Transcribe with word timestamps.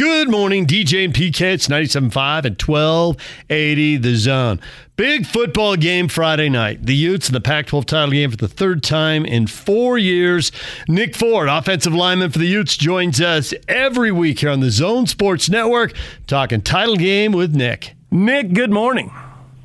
Good 0.00 0.30
morning, 0.30 0.66
DJ 0.66 1.04
and 1.04 1.12
PK. 1.12 1.52
It's 1.52 1.68
97.5 1.68 2.46
and 2.46 2.62
1280 2.62 3.96
the 3.98 4.16
zone. 4.16 4.58
Big 4.96 5.26
football 5.26 5.76
game 5.76 6.08
Friday 6.08 6.48
night. 6.48 6.86
The 6.86 6.94
Utes 6.94 7.28
in 7.28 7.34
the 7.34 7.40
Pac 7.42 7.66
12 7.66 7.84
title 7.84 8.12
game 8.12 8.30
for 8.30 8.38
the 8.38 8.48
third 8.48 8.82
time 8.82 9.26
in 9.26 9.46
four 9.46 9.98
years. 9.98 10.52
Nick 10.88 11.14
Ford, 11.14 11.50
offensive 11.50 11.92
lineman 11.92 12.30
for 12.30 12.38
the 12.38 12.46
Utes, 12.46 12.78
joins 12.78 13.20
us 13.20 13.52
every 13.68 14.10
week 14.10 14.38
here 14.38 14.48
on 14.48 14.60
the 14.60 14.70
Zone 14.70 15.06
Sports 15.06 15.50
Network, 15.50 15.92
talking 16.26 16.62
title 16.62 16.96
game 16.96 17.32
with 17.32 17.54
Nick. 17.54 17.94
Nick, 18.10 18.54
good 18.54 18.72
morning. 18.72 19.12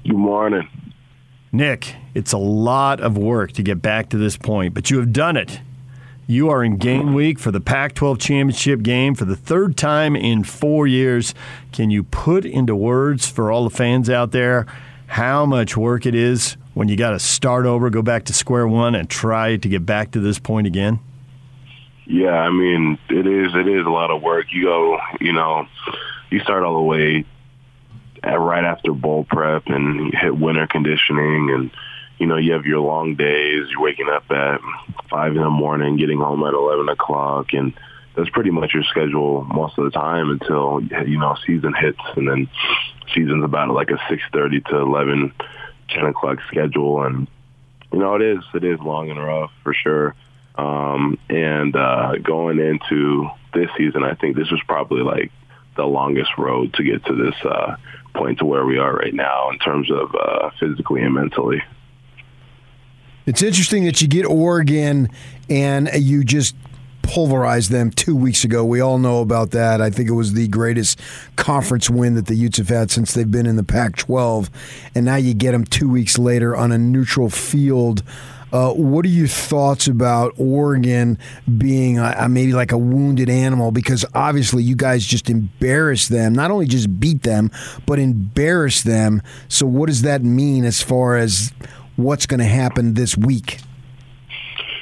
Good 0.04 0.18
morning. 0.18 0.68
Nick, 1.54 1.96
it's 2.14 2.34
a 2.34 2.38
lot 2.38 3.00
of 3.00 3.18
work 3.18 3.54
to 3.54 3.64
get 3.64 3.82
back 3.82 4.10
to 4.10 4.18
this 4.18 4.36
point, 4.36 4.74
but 4.74 4.92
you 4.92 4.98
have 4.98 5.14
done 5.14 5.38
it. 5.38 5.62
You 6.28 6.50
are 6.50 6.64
in 6.64 6.78
game 6.78 7.14
week 7.14 7.38
for 7.38 7.52
the 7.52 7.62
Pac 7.62 7.94
12 7.94 8.18
championship 8.18 8.82
game 8.82 9.14
for 9.14 9.26
the 9.26 9.36
third 9.36 9.78
time 9.78 10.16
in 10.16 10.44
four 10.44 10.88
years. 10.88 11.36
Can 11.72 11.92
you 11.92 12.02
put 12.02 12.46
into 12.46 12.76
words 12.76 13.30
for 13.30 13.52
all 13.52 13.64
the 13.64 13.76
fans 13.76 14.10
out 14.10 14.32
there 14.32 14.66
how 15.06 15.46
much 15.46 15.78
work 15.78 16.08
it 16.08 16.16
is 16.16 16.58
when 16.74 16.88
you 16.88 16.98
got 16.98 17.12
to 17.12 17.20
start 17.20 17.68
over, 17.68 17.92
go 17.92 18.02
back 18.02 18.26
to 18.26 18.34
square 18.34 18.68
one, 18.68 18.96
and 18.96 19.08
try 19.08 19.56
to 19.56 19.70
get 19.70 19.86
back 19.86 20.10
to 20.12 20.20
this 20.20 20.40
point 20.40 20.66
again? 20.66 21.00
Yeah, 22.08 22.34
I 22.34 22.50
mean, 22.50 22.98
it 23.10 23.28
is. 23.28 23.54
It 23.54 23.68
is 23.68 23.86
a 23.86 23.90
lot 23.90 24.10
of 24.10 24.24
work. 24.24 24.48
You 24.52 24.64
go, 24.64 25.00
you 25.22 25.32
know, 25.32 25.68
you 26.32 26.40
start 26.40 26.64
all 26.64 26.76
the 26.76 26.82
way 26.82 27.26
right 28.24 28.64
after 28.64 28.94
bowl 28.94 29.26
prep 29.30 29.68
and 29.68 30.12
hit 30.12 30.36
winter 30.36 30.66
conditioning 30.66 31.52
and 31.52 31.72
you 32.18 32.28
know, 32.28 32.38
you 32.38 32.54
have 32.54 32.66
your 32.66 32.80
long 32.80 33.16
days. 33.16 33.68
You're 33.70 33.82
waking 33.82 34.10
up 34.10 34.30
at 34.32 34.62
five 35.10 35.36
in 35.36 35.42
the 35.42 35.50
morning, 35.50 35.98
getting 35.98 36.20
home 36.20 36.44
at 36.44 36.54
eleven 36.54 36.90
o'clock, 36.90 37.54
and 37.54 37.74
that's 38.16 38.30
pretty 38.30 38.52
much 38.52 38.74
your 38.74 38.84
schedule 38.84 39.44
most 39.44 39.78
of 39.78 39.86
the 39.86 39.92
time 39.92 40.30
until 40.30 40.82
you 41.08 41.20
know 41.20 41.36
season 41.46 41.74
hits, 41.74 42.00
and 42.16 42.28
then 42.28 42.50
season's 43.14 43.44
about 43.44 43.70
like 43.70 43.92
a 43.92 44.00
six 44.10 44.24
thirty 44.32 44.62
to 44.62 44.78
eleven, 44.78 45.34
ten 45.90 46.06
o'clock 46.06 46.40
schedule, 46.48 47.04
and 47.04 47.28
you 47.92 48.00
know 48.00 48.16
it 48.16 48.22
is 48.22 48.44
it 48.54 48.64
is 48.64 48.80
long 48.80 49.10
and 49.10 49.24
rough 49.24 49.52
for 49.64 49.74
sure. 49.74 50.16
Um, 50.58 51.20
and 51.30 51.76
uh, 51.76 52.14
going 52.24 52.60
into 52.60 53.30
this 53.54 53.70
season, 53.78 54.04
I 54.04 54.16
think 54.16 54.38
this 54.38 54.50
was 54.52 54.62
probably 54.68 55.02
like 55.02 55.32
the 55.76 55.86
longest 55.86 56.32
road 56.38 56.74
to 56.76 56.84
get 56.84 57.04
to 57.06 57.14
this 57.14 57.36
uh, 57.44 57.76
point 58.14 58.40
to 58.40 58.46
where 58.46 58.66
we 58.66 58.78
are 58.78 58.94
right 58.94 59.14
now 59.14 59.50
in 59.50 59.60
terms 59.60 59.92
of 59.92 60.16
uh, 60.16 60.50
physically 60.58 61.02
and 61.02 61.14
mentally. 61.14 61.62
It's 63.26 63.42
interesting 63.42 63.86
that 63.86 64.02
you 64.02 64.08
get 64.08 64.26
Oregon 64.26 65.10
and 65.50 65.90
you 65.96 66.24
just 66.24 66.56
pulverized 67.02 67.72
them 67.72 67.92
two 67.92 68.16
weeks 68.16 68.44
ago. 68.44 68.64
We 68.64 68.82
all 68.82 68.98
know 68.98 69.22
about 69.22 69.52
that. 69.52 69.82
I 69.82 69.90
think 69.90 70.10
it 70.10 70.14
was 70.14 70.34
the 70.34 70.48
greatest 70.48 71.00
conference 71.36 71.90
win 71.90 72.16
that 72.16 72.28
the 72.28 72.36
Utes 72.36 72.58
have 72.58 72.70
had 72.70 72.92
since 72.92 73.14
they've 73.14 73.30
been 73.30 73.46
in 73.46 73.56
the 73.56 73.64
Pac 73.64 73.96
12. 73.96 74.50
And 74.94 75.06
now 75.06 75.16
you 75.16 75.34
get 75.34 75.52
them 75.52 75.66
two 75.66 75.90
weeks 75.90 76.18
later 76.18 76.56
on 76.56 76.72
a 76.72 76.78
neutral 76.78 77.30
field. 77.30 78.04
Uh, 78.54 78.72
what 78.72 79.04
are 79.06 79.10
your 79.10 79.28
thoughts 79.28 79.88
about 79.88 80.34
Oregon 80.38 81.18
being 81.58 81.98
maybe 82.30 82.54
like 82.54 82.72
a 82.72 82.78
wounded 82.78 83.30
animal? 83.30 83.72
Because 83.72 84.06
obviously 84.14 84.64
you 84.64 84.76
guys 84.76 85.06
just 85.06 85.30
embarrassed 85.30 86.10
them, 86.10 86.34
not 86.34 86.52
only 86.52 86.66
just 86.66 87.00
beat 87.00 87.24
them, 87.24 87.52
but 87.86 88.00
embarrassed 88.00 88.86
them. 88.86 89.22
So, 89.50 89.66
what 89.66 89.88
does 89.88 90.04
that 90.04 90.24
mean 90.24 90.64
as 90.64 90.82
far 90.82 91.18
as 91.18 91.52
what's 91.96 92.26
going 92.26 92.40
to 92.40 92.46
happen 92.46 92.94
this 92.94 93.18
week? 93.18 93.60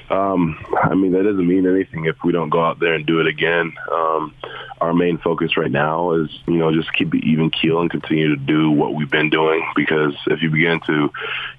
Um, 0.10 0.64
I 0.82 0.94
mean, 0.94 1.14
that 1.14 1.24
doesn't 1.24 1.48
mean 1.48 1.68
anything 1.68 2.06
if 2.06 2.18
we 2.24 2.32
don't 2.32 2.50
go 2.50 2.64
out 2.64 2.80
there 2.80 2.94
and 2.94 3.06
do 3.06 3.20
it 3.20 3.28
again. 3.28 3.74
Um, 3.92 4.36
our 4.80 4.94
main 4.94 5.18
focus 5.18 5.56
right 5.56 5.72
now 5.72 6.12
is, 6.12 6.30
you 6.46 6.56
know, 6.56 6.72
just 6.72 6.94
keep 6.94 7.16
it 7.16 7.24
even 7.24 7.50
keel 7.50 7.80
and 7.80 7.90
continue 7.90 8.36
to 8.36 8.36
do 8.36 8.70
what 8.70 8.94
we've 8.94 9.10
been 9.10 9.30
doing. 9.30 9.66
Because 9.76 10.14
if 10.28 10.42
you 10.42 10.52
begin 10.52 10.82
to, 10.88 11.10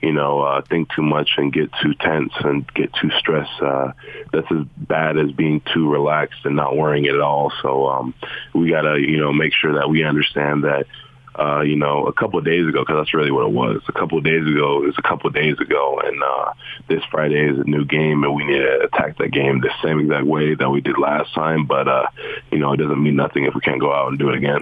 you 0.02 0.12
know, 0.12 0.42
uh, 0.42 0.62
think 0.62 0.92
too 0.94 1.02
much 1.02 1.30
and 1.38 1.52
get 1.52 1.70
too 1.83 1.95
tense 1.95 2.33
and 2.40 2.73
get 2.74 2.92
too 3.01 3.11
stressed, 3.18 3.62
uh, 3.62 3.92
that's 4.30 4.51
as 4.52 4.67
bad 4.77 5.17
as 5.17 5.33
being 5.33 5.62
too 5.73 5.90
relaxed 5.90 6.40
and 6.45 6.55
not 6.55 6.77
worrying 6.77 7.07
at 7.07 7.18
all. 7.18 7.51
So 7.62 7.89
um, 7.89 8.14
we 8.55 8.70
got 8.70 8.83
to, 8.83 9.01
you 9.01 9.18
know, 9.18 9.33
make 9.33 9.55
sure 9.55 9.74
that 9.74 9.89
we 9.89 10.05
understand 10.05 10.64
that 10.64 10.86
uh, 11.36 11.62
you 11.62 11.77
know, 11.77 12.06
a 12.06 12.12
couple 12.12 12.39
of 12.39 12.45
days 12.45 12.67
ago, 12.67 12.80
because 12.80 12.96
that's 12.96 13.14
really 13.14 13.33
what 13.33 13.46
it 13.46 13.52
was. 13.52 13.83
A 13.89 13.92
couple 13.92 14.18
of 14.18 14.24
days 14.24 14.46
ago, 14.46 14.83
it 14.83 14.86
was 14.86 14.95
a 14.98 15.02
couple 15.02 15.27
of 15.27 15.34
days 15.34 15.58
ago, 15.58 16.00
and 16.05 16.22
uh, 16.22 16.52
this 16.89 17.02
Friday 17.11 17.48
is 17.48 17.58
a 17.58 17.64
new 17.64 17.84
game, 17.84 18.22
and 18.22 18.34
we 18.34 18.45
need 18.45 18.58
to 18.58 18.80
attack 18.84 19.18
that 19.18 19.33
game 19.33 19.61
the 19.61 19.70
same 19.83 20.00
exact 20.00 20.27
way 20.27 20.55
that 20.55 20.70
we 20.70 20.80
did 20.80 20.96
last 20.98 21.34
time. 21.34 21.67
But 21.67 21.89
uh, 21.89 22.06
you 22.52 22.58
know, 22.58 22.72
it 22.72 22.77
doesn't 22.77 23.02
mean 23.02 23.17
nothing 23.17 23.45
if 23.45 23.55
we 23.55 23.61
can't 23.61 23.80
go 23.80 23.92
out 23.92 24.08
and 24.08 24.18
do 24.18 24.28
it 24.28 24.36
again. 24.36 24.61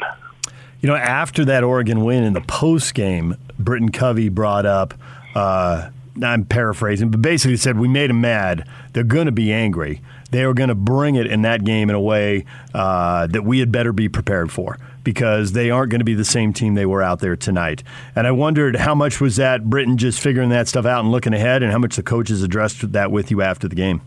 You 0.81 0.89
know, 0.89 0.97
after 0.97 1.45
that 1.45 1.63
Oregon 1.63 2.05
win 2.05 2.25
in 2.25 2.33
the 2.33 2.41
post 2.41 2.95
game, 2.95 3.37
Britain 3.59 3.93
Covey 3.93 4.29
brought 4.29 4.67
up. 4.67 4.95
Uh, 5.35 5.91
I'm 6.23 6.45
paraphrasing, 6.45 7.11
but 7.11 7.23
basically 7.23 7.57
said 7.57 7.79
we 7.79 7.89
made 7.89 8.11
them 8.11 8.21
mad. 8.21 8.69
They're 8.93 9.03
going 9.03 9.27
to 9.27 9.33
be 9.33 9.53
angry. 9.53 10.03
They 10.31 10.45
are 10.45 10.53
going 10.53 10.69
to 10.69 10.75
bring 10.75 11.15
it 11.15 11.27
in 11.27 11.43
that 11.43 11.65
game 11.65 11.89
in 11.89 11.97
a 11.97 12.01
way 12.01 12.45
uh, 12.75 13.27
that 13.29 13.45
we 13.45 13.61
had 13.61 13.73
better 13.73 13.93
be 13.93 14.09
prepared 14.09 14.51
for 14.51 14.79
because 15.05 15.53
they 15.53 15.71
aren't 15.71 15.91
going 15.91 16.01
to 16.01 16.05
be 16.05 16.15
the 16.15 16.25
same 16.25 16.53
team 16.53 16.75
they 16.75 16.87
were 16.87 17.03
out 17.03 17.21
there 17.21 17.37
tonight. 17.37 17.83
And 18.15 18.27
I 18.27 18.31
wondered 18.31 18.77
how 18.77 18.95
much 18.95 19.21
was 19.21 19.37
that 19.37 19.69
Britain 19.69 19.97
just 19.97 20.21
figuring 20.21 20.51
that 20.51 20.69
stuff 20.69 20.87
out 20.87 21.01
and 21.01 21.11
looking 21.13 21.35
ahead, 21.35 21.63
and 21.63 21.73
how 21.73 21.79
much 21.79 21.97
the 21.97 22.03
coaches 22.03 22.43
addressed 22.43 22.93
that 22.93 23.11
with 23.11 23.31
you 23.31 23.43
after 23.43 23.69
the 23.69 23.77
game. 23.77 24.01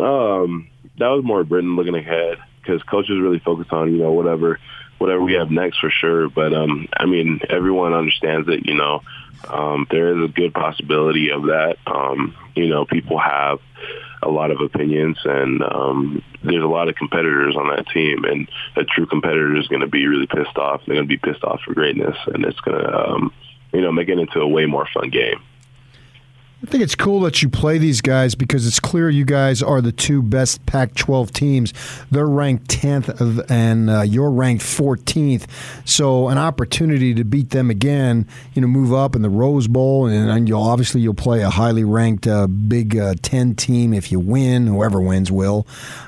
Um, 0.00 0.68
that 0.98 1.08
was 1.08 1.24
more 1.24 1.44
Britain 1.44 1.76
looking 1.76 1.94
ahead 1.94 2.38
because 2.60 2.82
coaches 2.84 3.20
really 3.20 3.40
focus 3.40 3.66
on 3.70 3.92
you 3.92 3.98
know 3.98 4.12
whatever 4.12 4.58
whatever 4.98 5.22
we 5.22 5.34
have 5.34 5.50
next 5.50 5.78
for 5.78 5.90
sure. 5.90 6.28
But 6.28 6.54
um, 6.54 6.88
I 6.96 7.06
mean, 7.06 7.40
everyone 7.48 7.92
understands 7.92 8.46
that 8.46 8.66
you 8.66 8.74
know 8.74 9.02
um, 9.48 9.86
there 9.90 10.16
is 10.16 10.30
a 10.30 10.32
good 10.32 10.54
possibility 10.54 11.30
of 11.30 11.44
that. 11.44 11.76
Um, 11.86 12.34
you 12.54 12.68
know, 12.68 12.84
people 12.84 13.18
have 13.18 13.58
a 14.22 14.30
lot 14.30 14.50
of 14.50 14.60
opinions, 14.60 15.18
and 15.24 15.62
um, 15.62 16.22
there's 16.42 16.64
a 16.64 16.68
lot 16.68 16.88
of 16.88 16.94
competitors 16.94 17.56
on 17.56 17.68
that 17.68 17.86
team. 17.88 18.24
And 18.24 18.48
a 18.76 18.84
true 18.84 19.06
competitor 19.06 19.56
is 19.56 19.68
going 19.68 19.80
to 19.80 19.88
be 19.88 20.06
really 20.06 20.26
pissed 20.26 20.56
off. 20.56 20.82
They're 20.86 20.96
going 20.96 21.08
to 21.08 21.18
be 21.18 21.18
pissed 21.18 21.44
off 21.44 21.60
for 21.64 21.74
greatness, 21.74 22.16
and 22.26 22.44
it's 22.44 22.60
going 22.60 22.78
to, 22.78 23.10
um, 23.10 23.32
you 23.72 23.80
know, 23.80 23.92
make 23.92 24.08
it 24.08 24.18
into 24.18 24.40
a 24.40 24.48
way 24.48 24.66
more 24.66 24.88
fun 24.92 25.10
game. 25.10 25.40
I 26.62 26.66
think 26.66 26.84
it's 26.84 26.94
cool 26.94 27.20
that 27.20 27.42
you 27.42 27.48
play 27.48 27.78
these 27.78 28.00
guys 28.00 28.36
because 28.36 28.68
it's 28.68 28.78
clear 28.78 29.10
you 29.10 29.24
guys 29.24 29.64
are 29.64 29.80
the 29.80 29.90
two 29.90 30.22
best 30.22 30.64
Pac-12 30.64 31.32
teams. 31.32 31.74
They're 32.12 32.28
ranked 32.28 32.68
10th, 32.68 33.50
and 33.50 33.90
uh, 33.90 34.02
you're 34.02 34.30
ranked 34.30 34.62
14th. 34.62 35.46
So 35.84 36.28
an 36.28 36.38
opportunity 36.38 37.14
to 37.14 37.24
beat 37.24 37.50
them 37.50 37.68
again, 37.68 38.28
you 38.54 38.62
know, 38.62 38.68
move 38.68 38.92
up 38.92 39.16
in 39.16 39.22
the 39.22 39.28
Rose 39.28 39.66
Bowl, 39.66 40.06
and, 40.06 40.30
and 40.30 40.48
you'll 40.48 40.62
obviously 40.62 41.00
you'll 41.00 41.14
play 41.14 41.42
a 41.42 41.50
highly 41.50 41.82
ranked 41.82 42.28
uh, 42.28 42.46
Big 42.46 42.96
uh, 42.96 43.16
10 43.22 43.56
team 43.56 43.92
if 43.92 44.12
you 44.12 44.20
win. 44.20 44.68
Whoever 44.68 45.00
wins 45.00 45.32
will. 45.32 45.66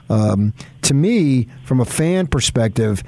Um, 0.08 0.54
to 0.82 0.94
me, 0.94 1.48
from 1.64 1.80
a 1.80 1.84
fan 1.84 2.28
perspective 2.28 3.02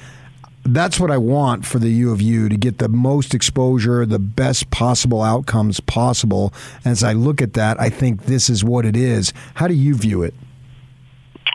that's 0.69 1.01
what 1.01 1.11
I 1.11 1.19
want 1.19 1.65
for 1.67 1.79
the 1.79 1.89
U 1.91 2.13
of 2.13 2.21
U 2.21 2.49
to 2.49 2.57
get 2.57 2.79
the 2.79 2.89
most 2.89 3.35
exposure, 3.35 4.07
the 4.07 4.19
best 4.19 4.71
possible 4.71 5.23
outcomes 5.23 5.81
possible. 5.81 6.53
As 6.85 7.03
I 7.03 7.13
look 7.13 7.41
at 7.43 7.55
that, 7.55 7.81
I 7.81 7.89
think 7.89 8.25
this 8.25 8.49
is 8.51 8.65
what 8.65 8.85
it 8.85 8.97
is. 8.97 9.33
How 9.55 9.69
do 9.69 9.75
you 9.75 9.95
view 9.95 10.23
it? 10.23 10.35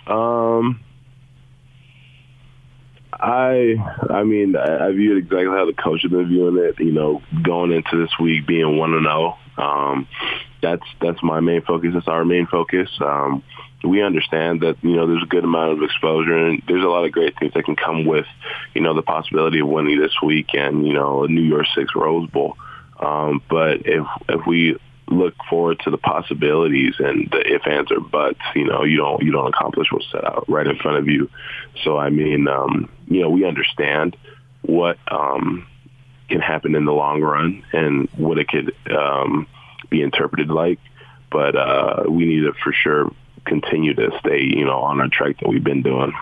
Um, 0.08 0.80
I, 3.14 3.76
I 4.10 4.24
mean, 4.24 4.56
I, 4.56 4.88
I 4.88 4.92
view 4.92 5.16
it 5.16 5.20
exactly 5.20 5.46
how 5.46 5.66
the 5.66 5.74
coach 5.74 6.02
has 6.02 6.12
been 6.12 6.28
viewing 6.28 6.58
it. 6.58 6.80
You 6.80 6.92
know, 6.92 7.22
going 7.44 7.72
into 7.72 8.02
this 8.02 8.12
week 8.20 8.48
being 8.48 8.78
one 8.78 8.94
and 8.94 9.04
zero. 9.04 9.38
Oh, 9.58 9.64
um, 9.64 10.08
that's 10.62 10.86
that's 11.02 11.22
my 11.22 11.40
main 11.40 11.62
focus. 11.62 11.92
That's 11.94 12.08
our 12.08 12.26
main 12.26 12.48
focus. 12.48 12.90
Um, 13.00 13.44
we 13.84 14.02
understand 14.02 14.62
that 14.62 14.78
you 14.84 14.96
know 14.96 15.08
there's 15.08 15.24
a 15.24 15.28
good 15.28 15.44
amount 15.44 15.72
of 15.72 15.84
exposure 15.84 16.38
and 16.38 16.62
there's 16.68 16.84
a 16.84 16.88
lot 16.88 17.06
of 17.06 17.12
great 17.12 17.38
things 17.40 17.54
that 17.54 17.66
can 17.66 17.76
come 17.76 18.06
with 18.06 18.26
you 18.74 18.82
know 18.82 18.94
the 18.94 19.02
possibility 19.02 19.60
of 19.60 19.68
winning 19.68 20.00
this 20.00 20.14
week 20.22 20.54
and 20.54 20.88
you 20.88 20.94
know 20.94 21.24
a 21.24 21.28
New 21.28 21.42
Year's 21.42 21.70
Six 21.76 21.96
Rose 21.96 22.30
Bowl. 22.30 22.58
Um, 23.00 23.42
but 23.50 23.86
if 23.86 24.06
if 24.30 24.46
we 24.46 24.78
look 25.12 25.36
forward 25.50 25.80
to 25.84 25.92
the 25.92 25.98
possibilities 25.98 26.96
and 27.00 27.30
the 27.30 27.42
if, 27.46 27.68
ands, 27.68 27.92
or 27.92 28.00
buts, 28.00 28.40
you 28.56 28.66
know, 28.66 28.84
you 28.84 28.98
don't 28.98 29.22
you 29.22 29.32
don't 29.32 29.48
accomplish 29.48 29.88
what's 29.92 30.10
set 30.12 30.24
out 30.24 30.46
right 30.48 30.68
in 30.68 30.78
front 30.78 30.98
of 30.98 31.08
you. 31.08 31.30
So 31.84 31.98
I 31.98 32.10
mean, 32.10 32.48
um, 32.48 32.90
you 33.08 33.22
know, 33.22 33.30
we 33.30 33.46
understand 33.46 34.16
what 34.62 34.98
um, 35.12 35.68
can 36.30 36.40
happen 36.40 36.76
in 36.76 36.86
the 36.86 36.94
long 36.94 37.22
run 37.22 37.64
and 37.74 38.10
what 38.16 38.38
it 38.38 38.48
could 38.48 38.74
um, 38.90 39.48
be 39.90 40.02
interpreted 40.02 40.50
like. 40.50 40.80
But 41.30 41.56
uh, 41.56 42.04
we 42.10 42.26
need 42.26 42.42
to 42.42 42.54
for 42.54 42.74
sure 42.74 43.12
continue 43.46 43.94
to 43.96 44.12
stay, 44.20 44.42
you 44.42 44.66
know, 44.66 44.80
on 44.80 45.02
our 45.02 45.10
track 45.10 45.40
that 45.40 45.50
we've 45.50 45.64
been 45.64 45.82
doing. 45.82 46.14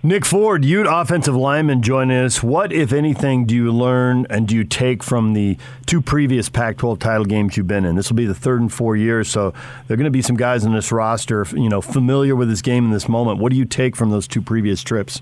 Nick 0.00 0.24
Ford, 0.24 0.64
Ute 0.64 0.86
offensive 0.88 1.34
lineman, 1.34 1.82
joining 1.82 2.16
us. 2.16 2.40
What, 2.40 2.72
if 2.72 2.92
anything, 2.92 3.46
do 3.46 3.54
you 3.56 3.72
learn 3.72 4.28
and 4.30 4.46
do 4.46 4.54
you 4.54 4.62
take 4.62 5.02
from 5.02 5.34
the 5.34 5.58
two 5.86 6.00
previous 6.00 6.48
Pac-12 6.48 7.00
title 7.00 7.24
games 7.24 7.56
you've 7.56 7.66
been 7.66 7.84
in? 7.84 7.96
This 7.96 8.08
will 8.08 8.16
be 8.16 8.24
the 8.24 8.34
third 8.34 8.60
and 8.60 8.72
four 8.72 8.94
years, 8.94 9.28
so 9.28 9.50
there 9.86 9.94
are 9.94 9.96
going 9.96 10.04
to 10.04 10.10
be 10.12 10.22
some 10.22 10.36
guys 10.36 10.64
in 10.64 10.72
this 10.72 10.92
roster, 10.92 11.44
you 11.52 11.68
know, 11.68 11.80
familiar 11.80 12.36
with 12.36 12.48
this 12.48 12.62
game 12.62 12.84
in 12.84 12.90
this 12.92 13.08
moment. 13.08 13.40
What 13.40 13.50
do 13.50 13.58
you 13.58 13.64
take 13.64 13.96
from 13.96 14.10
those 14.10 14.28
two 14.28 14.40
previous 14.40 14.84
trips? 14.84 15.20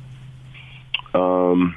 Um, 1.15 1.75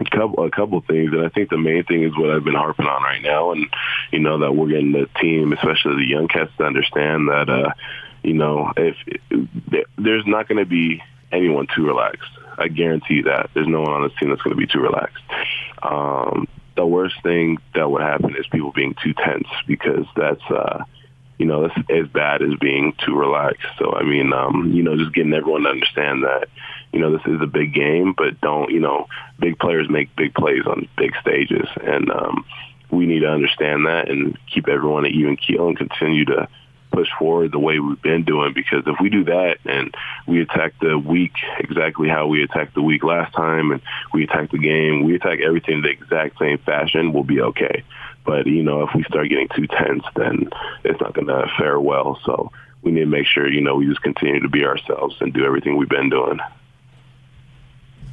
a 0.00 0.10
couple, 0.10 0.44
a 0.44 0.50
couple 0.50 0.80
things, 0.80 1.12
and 1.12 1.24
I 1.24 1.28
think 1.28 1.50
the 1.50 1.58
main 1.58 1.84
thing 1.84 2.02
is 2.02 2.16
what 2.16 2.30
I've 2.30 2.44
been 2.44 2.54
harping 2.54 2.86
on 2.86 3.02
right 3.02 3.22
now, 3.22 3.52
and 3.52 3.66
you 4.10 4.18
know 4.18 4.38
that 4.38 4.52
we're 4.52 4.68
getting 4.68 4.92
the 4.92 5.08
team, 5.20 5.52
especially 5.52 5.96
the 5.96 6.08
young 6.08 6.28
cats, 6.28 6.50
to 6.58 6.64
understand 6.64 7.28
that, 7.28 7.48
uh, 7.48 7.70
you 8.22 8.34
know, 8.34 8.72
if, 8.76 8.96
there's 9.96 10.26
not 10.26 10.48
going 10.48 10.58
to 10.58 10.66
be 10.66 11.02
anyone 11.32 11.66
too 11.74 11.86
relaxed. 11.86 12.30
I 12.58 12.68
guarantee 12.68 13.22
that 13.22 13.50
there's 13.54 13.68
no 13.68 13.80
one 13.80 13.92
on 13.92 14.02
this 14.02 14.12
team 14.18 14.28
that's 14.28 14.42
going 14.42 14.54
to 14.54 14.60
be 14.60 14.66
too 14.66 14.80
relaxed. 14.80 15.22
Um, 15.82 16.46
the 16.76 16.86
worst 16.86 17.16
thing 17.22 17.58
that 17.74 17.90
would 17.90 18.02
happen 18.02 18.36
is 18.36 18.46
people 18.48 18.72
being 18.72 18.94
too 19.02 19.14
tense 19.14 19.48
because 19.66 20.06
that's, 20.16 20.42
uh, 20.50 20.84
you 21.38 21.46
know, 21.46 21.66
that's 21.66 21.90
as 21.90 22.06
bad 22.08 22.42
as 22.42 22.54
being 22.60 22.94
too 23.04 23.16
relaxed. 23.18 23.66
So, 23.78 23.94
I 23.94 24.02
mean, 24.02 24.32
um, 24.32 24.72
you 24.74 24.82
know, 24.82 24.96
just 24.96 25.14
getting 25.14 25.32
everyone 25.32 25.62
to 25.62 25.70
understand 25.70 26.24
that, 26.24 26.48
you 26.92 27.00
know, 27.00 27.16
this 27.16 27.26
is 27.26 27.40
a 27.40 27.46
big 27.46 27.74
game, 27.74 28.14
but 28.16 28.40
don't, 28.40 28.70
you 28.70 28.80
know, 28.80 29.06
big 29.38 29.58
players 29.58 29.88
make 29.88 30.14
big 30.16 30.34
plays 30.34 30.66
on 30.66 30.88
big 30.96 31.12
stages. 31.20 31.68
And 31.82 32.10
um, 32.10 32.44
we 32.90 33.06
need 33.06 33.20
to 33.20 33.30
understand 33.30 33.86
that 33.86 34.10
and 34.10 34.36
keep 34.52 34.68
everyone 34.68 35.06
at 35.06 35.12
even 35.12 35.36
keel 35.36 35.68
and 35.68 35.76
continue 35.76 36.24
to 36.26 36.48
push 36.90 37.08
forward 37.18 37.52
the 37.52 37.58
way 37.58 37.78
we've 37.78 38.02
been 38.02 38.24
doing 38.24 38.52
because 38.52 38.82
if 38.86 38.96
we 39.00 39.08
do 39.08 39.24
that 39.24 39.58
and 39.64 39.94
we 40.26 40.42
attack 40.42 40.74
the 40.80 40.98
week 40.98 41.32
exactly 41.58 42.08
how 42.08 42.26
we 42.26 42.42
attacked 42.42 42.74
the 42.74 42.82
week 42.82 43.04
last 43.04 43.32
time 43.34 43.70
and 43.70 43.80
we 44.12 44.24
attack 44.24 44.50
the 44.50 44.58
game, 44.58 45.04
we 45.04 45.14
attack 45.14 45.40
everything 45.40 45.82
the 45.82 45.88
exact 45.88 46.38
same 46.38 46.58
fashion, 46.58 47.12
we'll 47.12 47.22
be 47.22 47.40
okay. 47.40 47.84
But, 48.24 48.46
you 48.46 48.62
know, 48.62 48.82
if 48.82 48.90
we 48.94 49.04
start 49.04 49.28
getting 49.28 49.48
too 49.54 49.66
tense, 49.66 50.04
then 50.16 50.50
it's 50.84 51.00
not 51.00 51.14
going 51.14 51.28
to 51.28 51.50
fare 51.56 51.80
well. 51.80 52.18
So 52.24 52.50
we 52.82 52.92
need 52.92 53.00
to 53.00 53.06
make 53.06 53.26
sure, 53.26 53.50
you 53.50 53.60
know, 53.60 53.76
we 53.76 53.86
just 53.86 54.02
continue 54.02 54.40
to 54.40 54.48
be 54.48 54.64
ourselves 54.64 55.16
and 55.20 55.32
do 55.32 55.44
everything 55.44 55.76
we've 55.76 55.88
been 55.88 56.10
doing. 56.10 56.40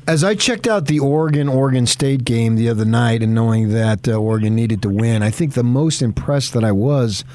As 0.07 0.23
I 0.23 0.35
checked 0.35 0.67
out 0.67 0.85
the 0.85 1.01
Oregon 1.01 1.49
Oregon 1.49 1.85
State 1.85 2.23
game 2.23 2.55
the 2.55 2.69
other 2.69 2.85
night 2.85 3.21
and 3.21 3.35
knowing 3.35 3.73
that 3.73 4.07
uh, 4.07 4.13
Oregon 4.13 4.55
needed 4.55 4.81
to 4.83 4.89
win, 4.89 5.21
I 5.21 5.29
think 5.29 5.53
the 5.53 5.63
most 5.63 6.01
impressed 6.01 6.53
that 6.53 6.63
I 6.63 6.71
was 6.71 7.25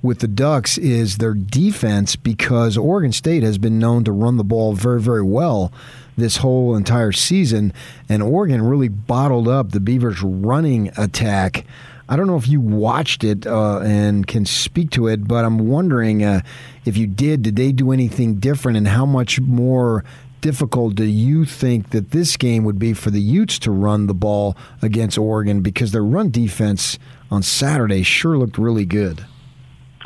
with 0.00 0.20
the 0.20 0.28
Ducks 0.28 0.78
is 0.78 1.18
their 1.18 1.34
defense 1.34 2.14
because 2.14 2.76
Oregon 2.76 3.10
State 3.10 3.42
has 3.42 3.58
been 3.58 3.80
known 3.80 4.04
to 4.04 4.12
run 4.12 4.36
the 4.36 4.44
ball 4.44 4.74
very, 4.74 5.00
very 5.00 5.24
well 5.24 5.72
this 6.16 6.36
whole 6.36 6.76
entire 6.76 7.10
season, 7.10 7.72
and 8.08 8.22
Oregon 8.22 8.62
really 8.62 8.88
bottled 8.88 9.48
up 9.48 9.72
the 9.72 9.80
Beavers' 9.80 10.22
running 10.22 10.92
attack. 10.96 11.64
I 12.08 12.14
don't 12.14 12.28
know 12.28 12.36
if 12.36 12.46
you 12.46 12.60
watched 12.60 13.24
it 13.24 13.44
uh, 13.44 13.80
and 13.80 14.24
can 14.24 14.46
speak 14.46 14.90
to 14.92 15.08
it, 15.08 15.26
but 15.26 15.44
I'm 15.44 15.68
wondering 15.68 16.22
uh, 16.22 16.42
if 16.84 16.96
you 16.96 17.08
did, 17.08 17.42
did 17.42 17.56
they 17.56 17.72
do 17.72 17.90
anything 17.90 18.36
different, 18.36 18.78
and 18.78 18.86
how 18.86 19.04
much 19.04 19.40
more 19.40 20.04
difficult 20.40 20.94
do 20.94 21.04
you 21.04 21.44
think 21.44 21.90
that 21.90 22.10
this 22.10 22.36
game 22.36 22.64
would 22.64 22.78
be 22.78 22.92
for 22.92 23.10
the 23.10 23.20
Utes 23.20 23.58
to 23.60 23.70
run 23.70 24.06
the 24.06 24.14
ball 24.14 24.56
against 24.82 25.18
Oregon 25.18 25.60
because 25.60 25.92
their 25.92 26.04
run 26.04 26.30
defense 26.30 26.98
on 27.30 27.42
Saturday 27.42 28.02
sure 28.02 28.36
looked 28.36 28.58
really 28.58 28.84
good? 28.84 29.24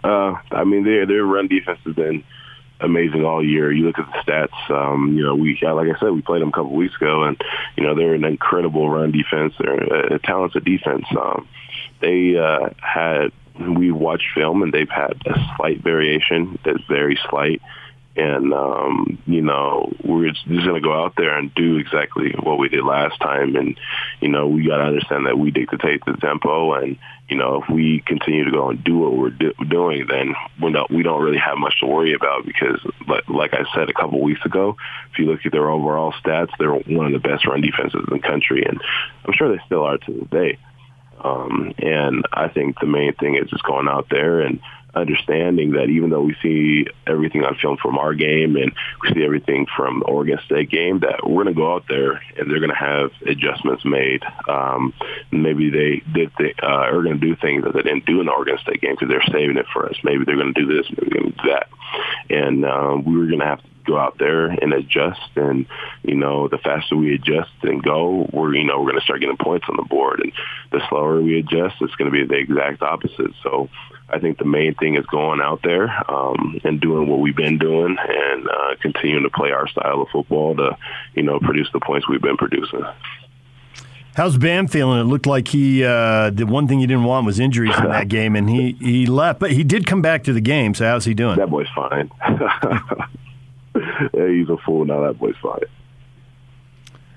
Uh, 0.02 0.34
I 0.50 0.64
mean, 0.64 0.84
their 0.84 1.06
their 1.06 1.24
run 1.24 1.48
defense 1.48 1.78
has 1.84 1.94
been 1.94 2.22
amazing 2.80 3.24
all 3.24 3.44
year. 3.44 3.72
You 3.72 3.86
look 3.86 3.98
at 3.98 4.06
the 4.06 4.30
stats. 4.30 4.70
Um, 4.70 5.16
you 5.16 5.24
know, 5.24 5.34
we 5.34 5.58
like 5.62 5.88
I 5.88 5.98
said, 5.98 6.10
we 6.10 6.22
played 6.22 6.42
them 6.42 6.50
a 6.50 6.52
couple 6.52 6.74
weeks 6.74 6.94
ago, 6.96 7.24
and 7.24 7.40
you 7.76 7.84
know 7.84 7.94
they're 7.94 8.14
an 8.14 8.24
incredible 8.24 8.88
run 8.90 9.12
defense. 9.12 9.54
They're 9.58 9.82
a, 9.82 10.14
a 10.16 10.18
talented 10.18 10.64
defense. 10.64 11.06
Um, 11.18 11.48
they 12.00 12.36
uh, 12.36 12.70
had 12.78 13.32
we 13.58 13.90
watched 13.90 14.26
film, 14.34 14.62
and 14.62 14.72
they've 14.72 14.90
had 14.90 15.16
a 15.26 15.34
slight 15.56 15.82
variation 15.82 16.58
that's 16.64 16.84
very 16.88 17.18
slight 17.30 17.62
and 18.16 18.52
um, 18.52 19.18
you 19.26 19.42
know 19.42 19.92
we're 20.04 20.30
just 20.30 20.46
going 20.46 20.74
to 20.74 20.80
go 20.80 21.04
out 21.04 21.14
there 21.16 21.36
and 21.36 21.54
do 21.54 21.78
exactly 21.78 22.34
what 22.40 22.58
we 22.58 22.68
did 22.68 22.84
last 22.84 23.20
time. 23.20 23.56
And 23.56 23.78
you 24.20 24.28
know 24.28 24.46
we 24.46 24.66
got 24.66 24.78
to 24.78 24.84
understand 24.84 25.26
that 25.26 25.38
we 25.38 25.50
dictate 25.50 26.04
the 26.04 26.16
tempo, 26.20 26.74
and 26.74 26.96
you 27.28 27.36
know 27.36 27.62
if 27.62 27.68
we 27.68 28.02
continue 28.06 28.44
to 28.44 28.50
go 28.50 28.70
and 28.70 28.82
do 28.84 28.98
what 28.98 29.16
we're 29.16 29.30
do- 29.30 29.54
doing, 29.68 30.06
then 30.08 30.34
we 30.62 30.72
don't 30.72 30.90
we 30.90 31.02
don't 31.02 31.22
really 31.22 31.38
have 31.38 31.58
much 31.58 31.80
to 31.80 31.86
worry 31.86 32.14
about 32.14 32.46
because, 32.46 32.80
like, 33.08 33.28
like 33.28 33.54
I 33.54 33.64
said 33.74 33.90
a 33.90 33.94
couple 33.94 34.22
weeks 34.22 34.44
ago, 34.44 34.76
if 35.12 35.18
you 35.18 35.26
look 35.26 35.44
at 35.44 35.52
their 35.52 35.68
overall 35.68 36.12
stats, 36.12 36.50
they're 36.58 36.72
one 36.72 37.06
of 37.06 37.12
the 37.12 37.28
best 37.28 37.46
run 37.46 37.60
defenses 37.60 38.04
in 38.08 38.14
the 38.14 38.22
country, 38.22 38.64
and 38.64 38.80
I'm 39.24 39.34
sure 39.34 39.50
they 39.50 39.62
still 39.66 39.82
are 39.82 39.98
to 39.98 40.12
this 40.12 40.30
day. 40.30 40.58
Um, 41.22 41.74
and 41.78 42.26
I 42.32 42.48
think 42.48 42.78
the 42.78 42.86
main 42.86 43.14
thing 43.14 43.36
is 43.36 43.48
just 43.48 43.64
going 43.64 43.88
out 43.88 44.08
there 44.10 44.40
and 44.40 44.60
understanding 44.94 45.72
that 45.72 45.86
even 45.86 46.10
though 46.10 46.22
we 46.22 46.36
see 46.42 46.86
everything 47.06 47.44
on 47.44 47.56
film 47.56 47.76
from 47.76 47.98
our 47.98 48.14
game 48.14 48.56
and 48.56 48.72
we 49.02 49.14
see 49.14 49.24
everything 49.24 49.66
from 49.76 50.00
the 50.00 50.06
Oregon 50.06 50.38
State 50.44 50.70
game, 50.70 51.00
that 51.00 51.26
we're 51.26 51.44
going 51.44 51.54
to 51.54 51.60
go 51.60 51.74
out 51.74 51.84
there 51.88 52.22
and 52.38 52.50
they're 52.50 52.60
going 52.60 52.70
to 52.70 52.76
have 52.76 53.10
adjustments 53.26 53.84
made. 53.84 54.22
Um, 54.48 54.92
maybe 55.30 55.70
they 55.70 56.02
did 56.12 56.32
th- 56.36 56.56
uh, 56.62 56.66
are 56.66 57.02
going 57.02 57.20
to 57.20 57.26
do 57.26 57.36
things 57.36 57.64
that 57.64 57.74
they 57.74 57.82
didn't 57.82 58.06
do 58.06 58.20
in 58.20 58.26
the 58.26 58.32
Oregon 58.32 58.58
State 58.62 58.80
game 58.80 58.94
because 58.94 59.08
they're 59.08 59.32
saving 59.32 59.56
it 59.56 59.66
for 59.72 59.86
us. 59.88 59.96
Maybe 60.04 60.24
they're 60.24 60.36
going 60.36 60.54
to 60.54 60.60
do 60.60 60.66
this, 60.66 60.86
maybe 60.90 61.10
they're 61.10 61.22
going 61.22 61.32
to 61.32 61.42
do 61.42 61.50
that, 61.50 61.68
and 62.30 62.64
um, 62.64 63.04
we 63.04 63.16
were 63.16 63.26
going 63.26 63.40
to 63.40 63.46
have 63.46 63.62
to 63.62 63.68
go 63.84 63.98
out 63.98 64.18
there 64.18 64.46
and 64.46 64.72
adjust. 64.72 65.20
And 65.36 65.66
you 66.02 66.14
know, 66.14 66.48
the 66.48 66.58
faster 66.58 66.96
we 66.96 67.14
adjust 67.14 67.52
and 67.62 67.82
go, 67.82 68.28
we're 68.32 68.54
you 68.54 68.64
know 68.64 68.78
we're 68.78 68.90
going 68.90 69.00
to 69.00 69.04
start 69.04 69.20
getting 69.20 69.36
points 69.36 69.66
on 69.68 69.76
the 69.76 69.82
board. 69.82 70.20
And 70.20 70.32
the 70.72 70.86
slower 70.88 71.20
we 71.20 71.38
adjust, 71.38 71.76
it's 71.80 71.94
going 71.96 72.10
to 72.10 72.16
be 72.16 72.26
the 72.26 72.38
exact 72.38 72.82
opposite. 72.82 73.32
So 73.42 73.68
I 74.14 74.20
think 74.20 74.38
the 74.38 74.44
main 74.44 74.74
thing 74.74 74.96
is 74.96 75.04
going 75.06 75.40
out 75.40 75.60
there 75.64 75.90
um, 76.08 76.60
and 76.62 76.80
doing 76.80 77.08
what 77.08 77.18
we've 77.18 77.34
been 77.34 77.58
doing 77.58 77.96
and 77.98 78.48
uh, 78.48 78.76
continuing 78.80 79.24
to 79.24 79.30
play 79.30 79.50
our 79.50 79.66
style 79.66 80.02
of 80.02 80.08
football 80.10 80.54
to 80.56 80.76
you 81.14 81.24
know 81.24 81.40
produce 81.40 81.68
the 81.72 81.80
points 81.80 82.08
we've 82.08 82.22
been 82.22 82.36
producing. 82.36 82.84
How's 84.14 84.38
Bam 84.38 84.68
feeling? 84.68 85.00
It 85.00 85.04
looked 85.04 85.26
like 85.26 85.48
he 85.48 85.82
uh, 85.82 86.30
the 86.30 86.44
one 86.44 86.68
thing 86.68 86.78
he 86.78 86.86
didn't 86.86 87.02
want 87.02 87.26
was 87.26 87.40
injuries 87.40 87.76
in 87.76 87.88
that 87.88 88.06
game, 88.18 88.36
and 88.36 88.48
he 88.48 88.76
he 88.80 89.06
left, 89.06 89.40
but 89.40 89.50
he 89.50 89.64
did 89.64 89.84
come 89.84 90.00
back 90.00 90.22
to 90.24 90.32
the 90.32 90.40
game. 90.40 90.74
So 90.74 90.84
how's 90.84 91.04
he 91.04 91.14
doing? 91.14 91.36
That 91.36 91.50
boy's 91.50 91.66
fine. 91.74 92.08
yeah, 94.14 94.28
he's 94.28 94.48
a 94.48 94.56
fool 94.58 94.84
now. 94.84 95.00
That 95.02 95.18
boy's 95.18 95.34
fine. 95.42 95.58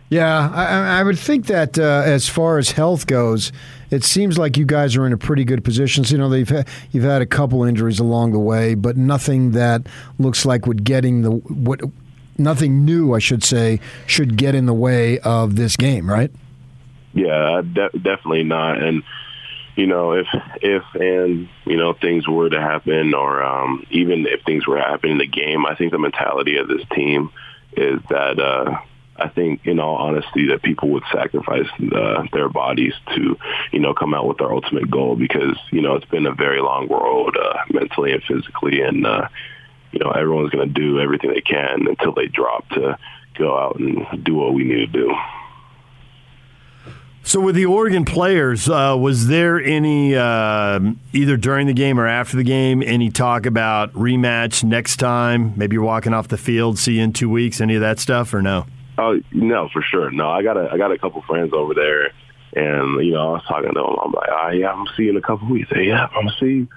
Yeah, 0.09 0.49
I, 0.53 0.99
I 0.99 1.03
would 1.03 1.19
think 1.19 1.47
that 1.47 1.77
uh, 1.77 2.03
as 2.05 2.29
far 2.29 2.57
as 2.57 2.71
health 2.71 3.07
goes, 3.07 3.51
it 3.91 4.05
seems 4.05 4.37
like 4.37 4.55
you 4.57 4.65
guys 4.65 4.95
are 4.95 5.05
in 5.05 5.11
a 5.11 5.17
pretty 5.17 5.43
good 5.43 5.65
position. 5.65 6.05
So, 6.05 6.13
you 6.13 6.17
know, 6.17 6.29
they've 6.29 6.47
had, 6.47 6.67
you've 6.91 7.03
had 7.03 7.21
a 7.21 7.25
couple 7.25 7.63
injuries 7.65 7.99
along 7.99 8.31
the 8.31 8.39
way, 8.39 8.73
but 8.73 8.95
nothing 8.95 9.51
that 9.51 9.85
looks 10.17 10.45
like 10.45 10.65
would 10.65 10.85
getting 10.85 11.23
the 11.23 11.31
what 11.31 11.81
nothing 12.37 12.85
new, 12.85 13.13
I 13.13 13.19
should 13.19 13.43
say, 13.43 13.81
should 14.05 14.37
get 14.37 14.55
in 14.55 14.65
the 14.65 14.73
way 14.73 15.19
of 15.19 15.55
this 15.57 15.75
game, 15.75 16.09
right? 16.09 16.31
Yeah, 17.13 17.61
de- 17.61 17.99
definitely 17.99 18.43
not. 18.43 18.81
And 18.81 19.03
you 19.75 19.87
know, 19.87 20.13
if 20.13 20.27
if 20.61 20.83
and 20.93 21.49
you 21.65 21.75
know 21.75 21.93
things 21.93 22.27
were 22.27 22.49
to 22.49 22.61
happen, 22.61 23.13
or 23.13 23.43
um, 23.43 23.85
even 23.91 24.25
if 24.25 24.41
things 24.43 24.65
were 24.65 24.77
to 24.77 24.99
in 25.03 25.17
the 25.17 25.27
game, 25.27 25.65
I 25.65 25.75
think 25.75 25.91
the 25.91 25.99
mentality 25.99 26.57
of 26.57 26.69
this 26.69 26.83
team 26.93 27.29
is 27.73 27.99
that. 28.09 28.39
Uh, 28.39 28.77
I 29.19 29.29
think, 29.29 29.65
in 29.65 29.79
all 29.79 29.95
honesty, 29.95 30.47
that 30.49 30.61
people 30.61 30.89
would 30.89 31.03
sacrifice 31.11 31.67
uh, 31.95 32.23
their 32.33 32.49
bodies 32.49 32.93
to, 33.15 33.37
you 33.71 33.79
know, 33.79 33.93
come 33.93 34.13
out 34.13 34.27
with 34.27 34.37
their 34.37 34.51
ultimate 34.51 34.89
goal 34.89 35.15
because, 35.15 35.57
you 35.71 35.81
know, 35.81 35.95
it's 35.95 36.05
been 36.05 36.25
a 36.25 36.33
very 36.33 36.61
long 36.61 36.87
road 36.87 37.35
uh, 37.37 37.57
mentally 37.71 38.11
and 38.11 38.23
physically, 38.23 38.81
and 38.81 39.05
uh, 39.05 39.27
you 39.91 39.99
know, 39.99 40.11
everyone's 40.11 40.49
going 40.49 40.67
to 40.67 40.73
do 40.73 40.99
everything 40.99 41.31
they 41.31 41.41
can 41.41 41.87
until 41.87 42.13
they 42.13 42.27
drop 42.27 42.67
to 42.69 42.97
go 43.37 43.57
out 43.57 43.79
and 43.79 44.23
do 44.23 44.35
what 44.35 44.53
we 44.53 44.63
need 44.63 44.91
to 44.91 44.99
do. 45.07 45.15
So, 47.23 47.41
with 47.41 47.55
the 47.55 47.65
Oregon 47.65 48.05
players, 48.05 48.69
uh, 48.69 48.95
was 48.97 49.27
there 49.27 49.61
any, 49.61 50.15
uh, 50.15 50.79
either 51.11 51.35
during 51.35 51.67
the 51.67 51.73
game 51.73 51.99
or 51.99 52.07
after 52.07 52.37
the 52.37 52.43
game, 52.43 52.81
any 52.81 53.09
talk 53.09 53.45
about 53.45 53.91
rematch 53.93 54.63
next 54.63 54.95
time? 54.95 55.51
Maybe 55.57 55.73
you're 55.73 55.83
walking 55.83 56.13
off 56.13 56.29
the 56.29 56.37
field, 56.37 56.79
see 56.79 56.93
you 56.93 57.03
in 57.03 57.11
two 57.11 57.29
weeks, 57.29 57.59
any 57.59 57.75
of 57.75 57.81
that 57.81 57.99
stuff, 57.99 58.33
or 58.33 58.41
no? 58.41 58.65
Oh 58.97 59.19
no, 59.31 59.69
for 59.71 59.81
sure. 59.81 60.11
No, 60.11 60.29
I 60.29 60.41
got 60.43 60.57
a 60.57 60.69
I 60.71 60.77
got 60.77 60.91
a 60.91 60.97
couple 60.97 61.21
friends 61.23 61.53
over 61.53 61.73
there, 61.73 62.11
and 62.53 63.05
you 63.05 63.13
know 63.13 63.29
I 63.29 63.31
was 63.33 63.43
talking 63.47 63.73
to 63.73 63.79
them. 63.79 63.95
I'm 64.03 64.11
like, 64.11 64.29
ah, 64.31 64.49
yeah, 64.49 64.71
I'm 64.71 64.85
gonna 64.85 64.95
see 64.97 65.03
you 65.03 65.11
in 65.11 65.17
a 65.17 65.21
couple 65.21 65.49
weeks. 65.49 65.69
Hey, 65.71 65.87
yeah, 65.87 66.05
I'm 66.07 66.25
gonna 66.25 66.35
see 66.39 66.45
you. 66.45 66.67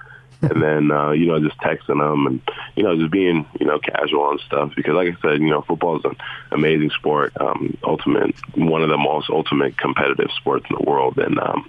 and 0.43 0.63
then 0.63 0.91
uh, 0.91 1.11
you 1.11 1.27
know 1.27 1.39
just 1.39 1.59
texting 1.59 1.99
them 1.99 2.27
and 2.27 2.41
you 2.75 2.83
know 2.83 2.97
just 2.97 3.11
being 3.11 3.47
you 3.59 3.67
know 3.67 3.79
casual 3.79 4.31
and 4.31 4.41
stuff 4.41 4.73
because 4.75 4.95
like 4.95 5.09
I 5.09 5.21
said 5.21 5.41
you 5.41 5.51
know 5.51 5.61
football 5.63 5.99
is 5.99 6.05
an 6.05 6.17
amazing 6.51 6.91
sport 6.91 7.33
um, 7.39 7.77
ultimate 7.85 8.35
one 8.57 8.83
of 8.83 8.89
the 8.89 8.97
most 8.97 9.29
ultimate 9.29 9.77
competitive 9.77 10.31
sports 10.37 10.65
in 10.71 10.77
the 10.79 10.91
world 10.91 11.19
and 11.19 11.39
um, 11.39 11.69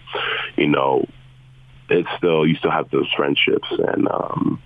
you 0.55 0.67
know 0.67 1.05
it's 1.89 2.08
still 2.17 2.48
you 2.48 2.55
still 2.55 2.72
have 2.72 2.89
those 2.91 3.12
friendships 3.13 3.67
and 3.72 4.08
um, 4.08 4.62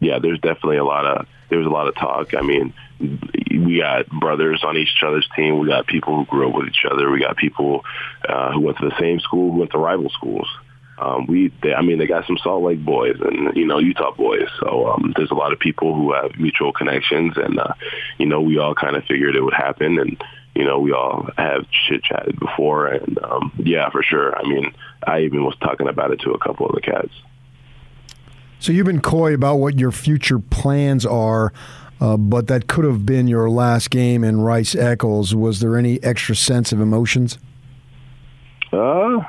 yeah 0.00 0.18
there's 0.18 0.40
definitely 0.40 0.76
a 0.76 0.84
lot 0.84 1.06
of 1.06 1.26
there 1.48 1.58
was 1.58 1.66
a 1.66 1.70
lot 1.70 1.88
of 1.88 1.94
talk 1.94 2.34
I 2.34 2.42
mean 2.42 2.74
we 2.98 3.78
got 3.78 4.08
brothers 4.08 4.62
on 4.64 4.76
each 4.76 5.02
other's 5.06 5.28
team. 5.36 5.58
We 5.58 5.68
got 5.68 5.86
people 5.86 6.16
who 6.16 6.24
grew 6.26 6.48
up 6.48 6.54
with 6.54 6.68
each 6.68 6.84
other. 6.90 7.10
We 7.10 7.20
got 7.20 7.36
people 7.36 7.84
uh, 8.28 8.52
who 8.52 8.60
went 8.60 8.78
to 8.78 8.88
the 8.88 8.98
same 8.98 9.20
school, 9.20 9.52
who 9.52 9.58
went 9.58 9.72
to 9.72 9.78
rival 9.78 10.10
schools. 10.10 10.48
Um, 10.98 11.26
we, 11.26 11.52
they, 11.62 11.74
I 11.74 11.82
mean, 11.82 11.98
they 11.98 12.06
got 12.06 12.26
some 12.26 12.38
Salt 12.38 12.62
Lake 12.62 12.82
boys 12.82 13.16
and 13.20 13.54
you 13.54 13.66
know 13.66 13.78
Utah 13.78 14.14
boys. 14.14 14.48
So 14.60 14.88
um, 14.88 15.12
there's 15.16 15.30
a 15.30 15.34
lot 15.34 15.52
of 15.52 15.58
people 15.58 15.94
who 15.94 16.14
have 16.14 16.38
mutual 16.38 16.72
connections, 16.72 17.34
and 17.36 17.58
uh, 17.58 17.74
you 18.18 18.26
know 18.26 18.40
we 18.40 18.58
all 18.58 18.74
kind 18.74 18.96
of 18.96 19.04
figured 19.04 19.36
it 19.36 19.42
would 19.42 19.54
happen, 19.54 19.98
and 19.98 20.22
you 20.54 20.64
know 20.64 20.78
we 20.78 20.92
all 20.92 21.28
have 21.36 21.66
chit 21.70 22.02
chatted 22.02 22.40
before, 22.40 22.86
and 22.86 23.18
um, 23.22 23.52
yeah, 23.58 23.90
for 23.90 24.02
sure. 24.02 24.34
I 24.34 24.42
mean, 24.44 24.72
I 25.06 25.20
even 25.20 25.44
was 25.44 25.56
talking 25.60 25.88
about 25.88 26.12
it 26.12 26.20
to 26.20 26.30
a 26.30 26.38
couple 26.38 26.66
of 26.66 26.74
the 26.74 26.80
cats. 26.80 27.12
So 28.58 28.72
you've 28.72 28.86
been 28.86 29.02
coy 29.02 29.34
about 29.34 29.56
what 29.56 29.78
your 29.78 29.92
future 29.92 30.38
plans 30.38 31.04
are. 31.04 31.52
Uh, 32.00 32.16
but 32.16 32.46
that 32.48 32.66
could 32.66 32.84
have 32.84 33.06
been 33.06 33.26
your 33.26 33.48
last 33.48 33.90
game 33.90 34.22
in 34.22 34.40
Rice 34.40 34.74
Eccles. 34.74 35.34
Was 35.34 35.60
there 35.60 35.76
any 35.76 36.02
extra 36.02 36.36
sense 36.36 36.72
of 36.72 36.80
emotions? 36.80 37.38
Uh, 38.72 39.20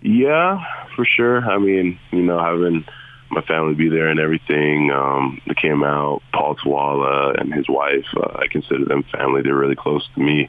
yeah, 0.00 0.64
for 0.94 1.04
sure. 1.04 1.38
I 1.38 1.58
mean, 1.58 1.98
you 2.12 2.22
know, 2.22 2.38
having 2.38 2.84
my 3.30 3.42
family 3.42 3.74
be 3.74 3.88
there 3.88 4.08
and 4.08 4.18
everything. 4.18 4.90
Um, 4.90 5.40
they 5.46 5.54
came 5.54 5.84
out, 5.84 6.22
Paul 6.32 6.56
Tawala 6.56 7.40
and 7.40 7.54
his 7.54 7.68
wife, 7.68 8.06
uh, 8.16 8.38
I 8.38 8.48
consider 8.48 8.84
them 8.84 9.04
family. 9.04 9.42
They're 9.42 9.54
really 9.54 9.76
close 9.76 10.08
to 10.14 10.20
me. 10.20 10.48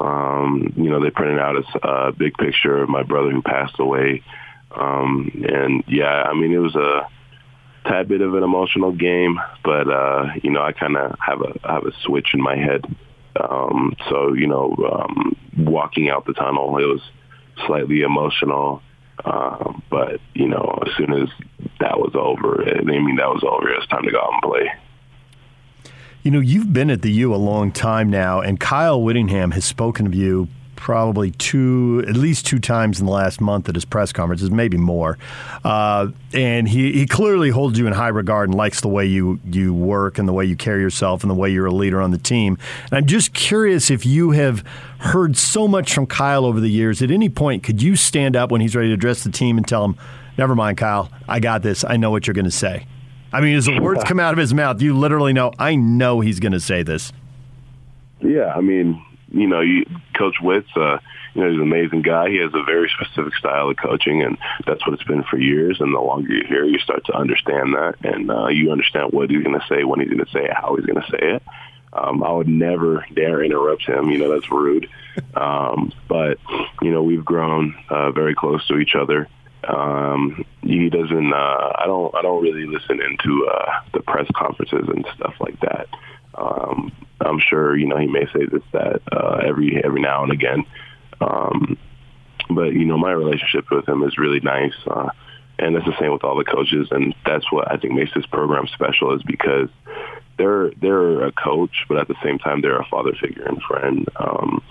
Um, 0.00 0.72
you 0.76 0.90
know, 0.90 1.02
they 1.02 1.10
printed 1.10 1.40
out 1.40 1.56
a, 1.56 1.88
a 1.88 2.12
big 2.12 2.34
picture 2.34 2.82
of 2.82 2.88
my 2.88 3.02
brother 3.02 3.30
who 3.30 3.42
passed 3.42 3.78
away. 3.78 4.22
Um, 4.74 5.44
and 5.48 5.82
yeah, 5.88 6.22
I 6.22 6.34
mean, 6.34 6.52
it 6.52 6.58
was 6.58 6.76
a 6.76 7.08
tad 7.90 8.08
bit 8.08 8.20
of 8.20 8.34
an 8.34 8.42
emotional 8.42 8.92
game, 8.92 9.40
but, 9.64 9.88
uh, 9.88 10.26
you 10.42 10.50
know, 10.50 10.62
I 10.62 10.72
kind 10.72 10.96
of 10.96 11.16
have 11.18 11.40
a, 11.40 11.68
have 11.68 11.84
a 11.86 11.92
switch 12.04 12.28
in 12.34 12.40
my 12.40 12.56
head. 12.56 12.84
Um, 13.40 13.94
so, 14.08 14.32
you 14.32 14.46
know, 14.46 14.74
um, 14.92 15.36
walking 15.56 16.08
out 16.08 16.26
the 16.26 16.32
tunnel, 16.32 16.78
it 16.78 16.86
was 16.86 17.00
slightly 17.66 18.02
emotional. 18.02 18.82
Um, 19.24 19.82
but 19.90 20.20
you 20.34 20.48
know, 20.48 20.82
as 20.86 20.96
soon 20.96 21.12
as 21.12 21.28
that 21.80 21.98
was 21.98 22.12
over, 22.14 22.64
I 22.66 22.82
mean 22.82 23.16
that 23.16 23.28
was 23.28 23.42
over. 23.44 23.70
It's 23.70 23.86
time 23.88 24.04
to 24.04 24.10
go 24.10 24.18
out 24.18 24.32
and 24.32 24.42
play. 24.42 24.72
You 26.22 26.30
know, 26.30 26.40
you've 26.40 26.72
been 26.72 26.90
at 26.90 27.02
the 27.02 27.10
U 27.12 27.34
a 27.34 27.36
long 27.36 27.72
time 27.72 28.10
now, 28.10 28.40
and 28.40 28.60
Kyle 28.60 29.00
Whittingham 29.02 29.52
has 29.52 29.64
spoken 29.64 30.06
of 30.06 30.14
you 30.14 30.48
probably 30.80 31.30
two, 31.32 32.02
at 32.08 32.16
least 32.16 32.46
two 32.46 32.58
times 32.58 33.00
in 33.00 33.06
the 33.06 33.12
last 33.12 33.38
month 33.38 33.68
at 33.68 33.74
his 33.74 33.84
press 33.84 34.12
conferences, 34.12 34.50
maybe 34.50 34.78
more. 34.78 35.18
Uh, 35.62 36.08
and 36.32 36.66
he, 36.66 36.92
he 36.92 37.06
clearly 37.06 37.50
holds 37.50 37.78
you 37.78 37.86
in 37.86 37.92
high 37.92 38.08
regard 38.08 38.48
and 38.48 38.56
likes 38.56 38.80
the 38.80 38.88
way 38.88 39.04
you, 39.04 39.38
you 39.44 39.74
work 39.74 40.18
and 40.18 40.26
the 40.26 40.32
way 40.32 40.44
you 40.44 40.56
carry 40.56 40.80
yourself 40.80 41.22
and 41.22 41.30
the 41.30 41.34
way 41.34 41.50
you're 41.50 41.66
a 41.66 41.72
leader 41.72 42.00
on 42.00 42.12
the 42.12 42.18
team. 42.18 42.56
And 42.86 42.94
I'm 42.94 43.06
just 43.06 43.34
curious 43.34 43.90
if 43.90 44.06
you 44.06 44.30
have 44.30 44.64
heard 45.00 45.36
so 45.36 45.68
much 45.68 45.92
from 45.92 46.06
Kyle 46.06 46.46
over 46.46 46.60
the 46.60 46.70
years. 46.70 47.02
At 47.02 47.10
any 47.10 47.28
point, 47.28 47.62
could 47.62 47.82
you 47.82 47.94
stand 47.94 48.34
up 48.34 48.50
when 48.50 48.62
he's 48.62 48.74
ready 48.74 48.88
to 48.88 48.94
address 48.94 49.22
the 49.22 49.30
team 49.30 49.58
and 49.58 49.68
tell 49.68 49.84
him, 49.84 49.96
never 50.38 50.54
mind, 50.54 50.78
Kyle, 50.78 51.10
I 51.28 51.40
got 51.40 51.62
this. 51.62 51.84
I 51.84 51.98
know 51.98 52.10
what 52.10 52.26
you're 52.26 52.34
going 52.34 52.46
to 52.46 52.50
say. 52.50 52.86
I 53.32 53.42
mean, 53.42 53.54
as 53.54 53.66
the 53.66 53.78
words 53.80 54.02
come 54.04 54.18
out 54.18 54.32
of 54.32 54.38
his 54.38 54.54
mouth, 54.54 54.80
you 54.80 54.96
literally 54.96 55.34
know, 55.34 55.52
I 55.58 55.76
know 55.76 56.20
he's 56.20 56.40
going 56.40 56.52
to 56.52 56.60
say 56.60 56.82
this. 56.82 57.12
Yeah, 58.20 58.52
I 58.54 58.60
mean, 58.60 59.04
you 59.30 59.46
know, 59.46 59.60
you, 59.60 59.84
Coach 60.16 60.36
Witz, 60.42 60.66
uh, 60.76 60.98
you 61.34 61.42
know, 61.42 61.50
he's 61.50 61.60
an 61.60 61.62
amazing 61.62 62.02
guy. 62.02 62.28
He 62.28 62.38
has 62.38 62.52
a 62.54 62.64
very 62.64 62.90
specific 62.90 63.34
style 63.36 63.70
of 63.70 63.76
coaching, 63.76 64.22
and 64.22 64.36
that's 64.66 64.84
what 64.86 64.94
it's 64.94 65.04
been 65.04 65.22
for 65.24 65.38
years. 65.38 65.80
And 65.80 65.94
the 65.94 66.00
longer 66.00 66.32
you're 66.32 66.46
here, 66.46 66.64
you 66.64 66.78
start 66.78 67.04
to 67.06 67.14
understand 67.14 67.74
that, 67.74 67.94
and 68.02 68.30
uh, 68.30 68.48
you 68.48 68.72
understand 68.72 69.12
what 69.12 69.30
he's 69.30 69.42
going 69.42 69.58
to 69.58 69.66
say, 69.68 69.84
when 69.84 70.00
he's 70.00 70.10
going 70.10 70.24
to 70.24 70.32
say 70.32 70.44
it, 70.44 70.52
how 70.52 70.74
he's 70.76 70.86
going 70.86 71.00
to 71.00 71.10
say 71.10 71.18
it. 71.36 71.42
Um, 71.92 72.22
I 72.22 72.30
would 72.30 72.48
never 72.48 73.04
dare 73.14 73.42
interrupt 73.42 73.82
him. 73.82 74.10
You 74.10 74.18
know, 74.18 74.32
that's 74.32 74.50
rude. 74.50 74.88
Um, 75.34 75.92
but 76.08 76.38
you 76.82 76.90
know, 76.92 77.02
we've 77.02 77.24
grown 77.24 77.74
uh, 77.88 78.12
very 78.12 78.34
close 78.34 78.66
to 78.68 78.78
each 78.78 78.94
other. 78.94 79.28
Um, 79.66 80.44
he 80.62 80.88
doesn't. 80.88 81.32
Uh, 81.32 81.72
I 81.76 81.84
don't. 81.86 82.14
I 82.14 82.22
don't 82.22 82.42
really 82.42 82.66
listen 82.66 83.00
into 83.00 83.48
uh, 83.48 83.80
the 83.92 84.00
press 84.00 84.26
conferences 84.34 84.88
and 84.88 85.04
stuff 85.16 85.34
like 85.40 85.58
that. 85.60 85.88
Um, 86.34 86.92
I'm 87.20 87.40
sure 87.40 87.76
you 87.76 87.86
know 87.86 87.98
he 87.98 88.06
may 88.06 88.26
say 88.26 88.46
this 88.46 88.62
that 88.72 89.02
uh, 89.12 89.40
every 89.44 89.82
every 89.84 90.00
now 90.00 90.22
and 90.22 90.32
again. 90.32 90.64
Um, 91.20 91.76
but 92.48 92.72
you 92.72 92.84
know 92.84 92.98
my 92.98 93.12
relationship 93.12 93.70
with 93.70 93.88
him 93.88 94.02
is 94.02 94.18
really 94.18 94.40
nice, 94.40 94.74
uh, 94.86 95.10
and 95.58 95.76
it's 95.76 95.86
the 95.86 95.96
same 96.00 96.12
with 96.12 96.24
all 96.24 96.36
the 96.36 96.44
coaches, 96.44 96.88
and 96.90 97.14
that's 97.26 97.50
what 97.52 97.70
I 97.70 97.76
think 97.76 97.94
makes 97.94 98.14
this 98.14 98.26
program 98.26 98.66
special 98.68 99.14
is 99.14 99.22
because 99.22 99.68
they're 100.38 100.70
they're 100.80 101.24
a 101.24 101.32
coach, 101.32 101.84
but 101.88 101.98
at 101.98 102.08
the 102.08 102.16
same 102.22 102.38
time 102.38 102.60
they're 102.62 102.80
a 102.80 102.86
father 102.86 103.12
figure 103.20 103.44
and 103.44 103.60
friend. 103.62 104.08
Um, 104.16 104.62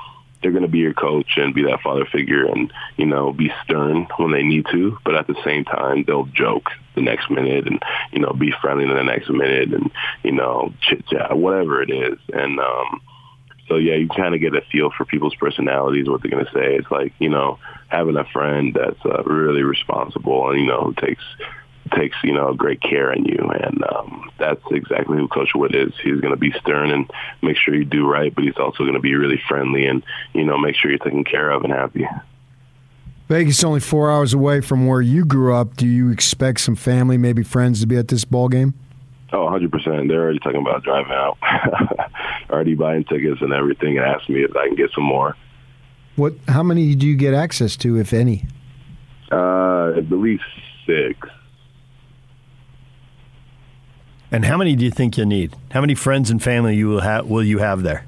they're 0.42 0.52
going 0.52 0.64
to 0.64 0.70
be 0.70 0.80
your 0.80 0.94
coach 0.94 1.38
and 1.38 1.54
be 1.54 1.64
that 1.64 1.82
father 1.82 2.06
figure 2.06 2.46
and 2.46 2.72
you 2.98 3.06
know 3.06 3.34
be 3.34 3.52
stern 3.64 4.08
when 4.18 4.32
they 4.32 4.44
need 4.44 4.66
to 4.72 4.98
but 5.04 5.16
at 5.16 5.28
the 5.28 5.36
same 5.44 5.66
time 5.66 6.04
they'll 6.06 6.26
joke 6.26 6.70
the 6.96 7.02
next 7.02 7.30
minute 7.30 7.68
and 7.68 7.82
you 8.12 8.20
know 8.20 8.34
be 8.34 8.52
friendly 8.62 8.86
the 8.86 9.04
next 9.04 9.30
minute 9.30 9.74
and 9.74 9.92
you 10.24 10.32
know 10.32 10.74
chit 10.82 11.06
chat 11.08 11.38
whatever 11.38 11.82
it 11.82 11.90
is. 11.90 12.20
And 12.34 12.60
um 12.60 13.02
so 13.68 13.76
yeah 13.76 13.96
you 13.96 14.08
kind 14.10 14.36
of 14.36 14.42
get 14.42 14.56
a 14.56 14.62
feel 14.72 14.92
for 14.92 15.06
people's 15.06 15.36
personalities 15.36 16.08
what 16.08 16.22
they're 16.22 16.32
going 16.32 16.46
to 16.46 16.52
say. 16.52 16.76
It's 16.76 16.92
like 16.92 17.14
you 17.20 17.30
know 17.30 17.60
having 17.88 18.18
a 18.18 18.26
friend 18.26 18.74
that's 18.74 19.04
uh, 19.06 19.24
really 19.24 19.64
responsible 19.64 20.50
and 20.52 20.60
you 20.60 20.68
know 20.68 20.82
who 20.86 20.94
takes 20.94 21.24
takes 21.96 22.18
you 22.24 22.34
know 22.34 22.54
great 22.54 22.82
care 22.82 23.12
in 23.12 23.26
you, 23.26 23.38
and 23.38 23.84
um, 23.92 24.32
that's 24.38 24.62
exactly 24.72 25.18
who 25.18 25.28
Coach 25.28 25.52
Whitt 25.56 25.76
is. 25.76 25.94
He's 26.04 26.20
going 26.20 26.34
to 26.34 26.40
be 26.40 26.52
stern 26.60 26.92
and 26.92 27.10
make 27.42 27.58
sure 27.58 27.76
you 27.76 27.86
do 27.86 28.08
right, 28.08 28.34
but 28.34 28.44
he's 28.44 28.58
also 28.58 28.84
going 28.84 28.94
to 28.94 29.00
be 29.00 29.16
really 29.16 29.42
friendly 29.48 29.86
and 29.86 30.04
you 30.34 30.44
know 30.44 30.58
make 30.58 30.76
sure 30.76 30.92
you're 30.92 31.00
taken 31.00 31.24
care 31.24 31.50
of 31.52 31.64
and 31.64 31.74
happy. 31.74 32.08
Vegas 33.28 33.60
is 33.60 33.64
only 33.64 33.80
four 33.80 34.10
hours 34.10 34.34
away 34.34 34.60
from 34.60 34.88
where 34.88 35.02
you 35.02 35.24
grew 35.24 35.54
up. 35.54 35.78
Do 35.78 35.86
you 35.88 36.10
expect 36.10 36.62
some 36.62 36.76
family, 36.76 37.16
maybe 37.16 37.44
friends, 37.44 37.80
to 37.82 37.88
be 37.88 37.96
at 37.96 38.08
this 38.08 38.26
ball 38.26 38.50
game? 38.50 38.74
Oh, 39.32 39.46
100%. 39.46 40.08
They're 40.08 40.22
already 40.24 40.40
talking 40.40 40.62
about 40.62 40.84
driving 40.84 41.12
out. 41.12 41.38
already 42.50 42.74
buying 42.74 43.04
tickets 43.04 43.40
and 43.42 43.54
everything 43.54 44.00
and 44.00 44.06
asking 44.08 44.34
me 44.34 44.44
if 44.44 44.56
I 44.56 44.66
can 44.66 44.76
get 44.76 44.90
some 44.96 45.04
more. 45.04 45.36
What? 46.16 46.34
How 46.48 46.64
many 46.64 46.96
do 46.96 47.06
you 47.06 47.16
get 47.16 47.36
access 47.36 47.78
to, 47.78 48.00
if 48.00 48.14
any? 48.14 48.48
Uh, 49.32 49.92
at 49.96 50.12
least 50.12 50.44
six. 50.88 51.30
And 54.32 54.46
how 54.46 54.58
many 54.58 54.76
do 54.76 54.86
you 54.86 54.92
think 54.92 55.18
you 55.18 55.26
need? 55.26 55.56
How 55.72 55.82
many 55.82 55.96
friends 55.96 56.30
and 56.30 56.42
family 56.42 56.76
you 56.76 56.88
will 56.88 57.02
have 57.02 57.26
will 57.26 57.44
you 57.44 57.60
have 57.60 57.84
there? 57.84 58.06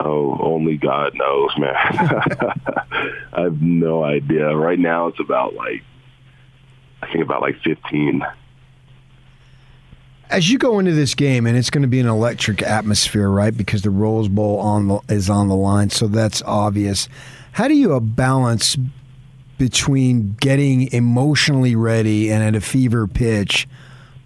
Oh, 0.00 0.36
only 0.40 0.76
God 0.76 1.14
knows, 1.14 1.56
man. 1.56 1.74
I 3.32 3.42
have 3.42 3.62
no 3.62 4.04
idea. 4.04 4.54
Right 4.54 4.78
now, 4.78 5.06
it's 5.06 5.20
about 5.20 5.54
like 5.54 5.82
I 7.02 7.06
think 7.12 7.24
about 7.24 7.42
like 7.42 7.60
fifteen. 7.62 8.22
As 10.28 10.50
you 10.50 10.58
go 10.58 10.80
into 10.80 10.92
this 10.92 11.14
game, 11.14 11.46
and 11.46 11.56
it's 11.56 11.70
going 11.70 11.82
to 11.82 11.88
be 11.88 12.00
an 12.00 12.08
electric 12.08 12.60
atmosphere, 12.60 13.30
right? 13.30 13.56
Because 13.56 13.82
the 13.82 13.90
Rose 13.90 14.26
Bowl 14.26 14.58
on 14.58 14.88
the, 14.88 15.00
is 15.08 15.30
on 15.30 15.46
the 15.46 15.54
line, 15.54 15.88
so 15.90 16.08
that's 16.08 16.42
obvious. 16.42 17.08
How 17.52 17.68
do 17.68 17.74
you 17.74 17.94
uh, 17.94 18.00
balance 18.00 18.76
between 19.56 20.36
getting 20.40 20.92
emotionally 20.92 21.76
ready 21.76 22.32
and 22.32 22.42
at 22.42 22.56
a 22.56 22.60
fever 22.60 23.06
pitch? 23.06 23.68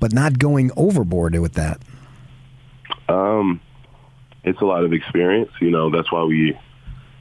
But 0.00 0.12
not 0.12 0.38
going 0.38 0.70
overboard 0.76 1.38
with 1.38 1.54
that? 1.54 1.80
Um, 3.08 3.60
it's 4.42 4.60
a 4.60 4.64
lot 4.64 4.84
of 4.84 4.92
experience. 4.92 5.50
You 5.60 5.70
know, 5.70 5.90
that's 5.90 6.10
why 6.10 6.24
we 6.24 6.58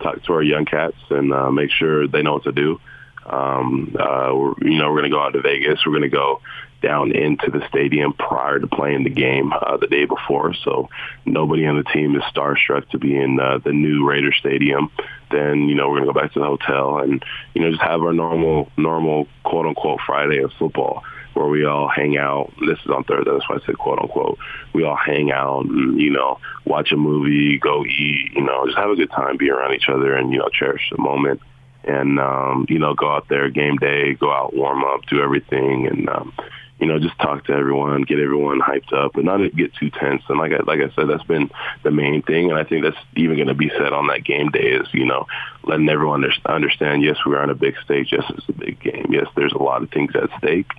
talk 0.02 0.24
to 0.24 0.34
our 0.34 0.42
young 0.42 0.66
cats 0.66 0.98
and 1.10 1.34
uh, 1.34 1.52
make 1.52 1.72
sure 1.72 2.08
they 2.08 2.22
know 2.22 2.34
what 2.34 2.44
to 2.46 2.52
do. 2.52 2.80
Um, 3.26 3.96
uh, 4.00 4.32
we're, 4.34 4.54
you 4.62 4.80
know, 4.80 4.90
we're 4.90 5.02
going 5.02 5.12
to 5.12 5.16
go 5.16 5.22
out 5.22 5.34
to 5.34 5.42
Vegas. 5.42 5.82
We're 5.86 5.92
going 5.92 6.04
to 6.04 6.10
go 6.10 6.42
down 6.82 7.12
into 7.12 7.52
the 7.52 7.68
stadium 7.68 8.14
prior 8.14 8.58
to 8.58 8.68
playing 8.68 9.04
the 9.04 9.10
game 9.10 9.52
uh, 9.52 9.78
the 9.78 9.88
day 9.88 10.06
before. 10.06 10.54
So 10.64 10.90
nobody 11.26 11.66
on 11.68 11.78
the 11.78 11.84
team 11.84 12.16
is 12.16 12.24
starstruck 12.34 12.90
to 12.92 12.98
be 12.98 13.16
in 13.18 13.40
uh, 13.40 13.60
the 13.64 13.74
new 13.74 14.08
Raider 14.08 14.32
Stadium. 14.32 14.90
Then 15.30 15.68
you 15.68 15.76
know 15.76 15.90
we're 15.90 16.00
gonna 16.00 16.14
go 16.14 16.20
back 16.20 16.34
to 16.34 16.40
the 16.40 16.46
hotel 16.46 17.00
and 17.00 17.24
you 17.54 17.62
know 17.62 17.70
just 17.70 17.82
have 17.82 18.02
our 18.02 18.14
normal 18.14 18.72
normal 18.78 19.28
quote 19.44 19.66
unquote 19.66 20.00
Friday 20.08 20.42
of 20.42 20.52
football 20.58 21.04
where 21.40 21.48
we 21.48 21.66
all 21.66 21.88
hang 21.88 22.18
out. 22.18 22.52
This 22.68 22.78
is 22.84 22.92
on 22.92 23.06
Thursday, 23.06 23.32
that's 23.32 23.48
why 23.50 23.56
I 23.56 23.66
said 23.66 23.78
quote 23.78 24.00
unquote. 24.00 24.38
We 24.74 24.84
all 24.84 24.98
hang 24.98 25.32
out 25.32 25.66
and, 25.66 26.00
you 26.00 26.12
know, 26.12 26.38
watch 26.66 26.92
a 26.92 26.98
movie, 26.98 27.58
go 27.58 27.86
eat, 27.86 28.34
you 28.34 28.42
know, 28.42 28.66
just 28.66 28.78
have 28.78 28.90
a 28.90 28.96
good 28.96 29.10
time, 29.10 29.38
be 29.38 29.50
around 29.50 29.74
each 29.74 29.88
other 29.88 30.16
and, 30.16 30.34
you 30.34 30.40
know, 30.40 30.50
cherish 30.52 30.82
the 30.92 31.02
moment. 31.02 31.40
And, 31.86 32.20
um, 32.20 32.66
you 32.68 32.78
know, 32.78 32.94
go 32.94 33.10
out 33.10 33.30
there 33.30 33.50
game 33.50 33.78
day, 33.78 34.16
go 34.16 34.34
out, 34.34 34.54
warm 34.54 34.84
up, 34.84 35.06
do 35.10 35.22
everything. 35.22 35.88
And, 35.88 36.10
um, 36.10 36.34
you 36.80 36.88
know, 36.88 37.00
just 37.00 37.18
talk 37.20 37.46
to 37.46 37.54
everyone, 37.54 38.04
get 38.04 38.20
everyone 38.20 38.62
hyped 38.62 38.94
up, 38.94 39.12
but 39.14 39.26
not 39.26 39.40
get 39.56 39.74
too 39.76 39.90
tense. 39.90 40.24
And 40.30 40.40
like 40.40 40.54
I, 40.54 40.60
like 40.64 40.80
I 40.80 40.94
said, 40.96 41.10
that's 41.10 41.24
been 41.24 41.50
the 41.84 41.92
main 41.92 42.22
thing. 42.22 42.50
And 42.50 42.60
I 42.60 42.64
think 42.64 42.84
that's 42.84 42.98
even 43.16 43.36
going 43.36 43.48
to 43.48 43.54
be 43.54 43.70
said 43.70 43.92
on 43.92 44.08
that 44.08 44.24
game 44.24 44.50
day 44.50 44.72
is, 44.72 44.88
you 44.94 45.06
know, 45.06 45.28
letting 45.64 45.90
everyone 45.90 46.26
understand, 46.46 47.04
yes, 47.04 47.18
we're 47.26 47.40
on 47.40 47.50
a 47.50 47.56
big 47.56 47.76
stage. 47.84 48.10
Yes, 48.12 48.24
it's 48.30 48.48
a 48.48 48.54
big 48.54 48.80
game. 48.80 49.08
Yes, 49.10 49.28
there's 49.36 49.54
a 49.54 49.62
lot 49.62 49.84
of 49.84 49.92
things 49.92 50.16
at 50.16 50.30
stake, 50.38 50.72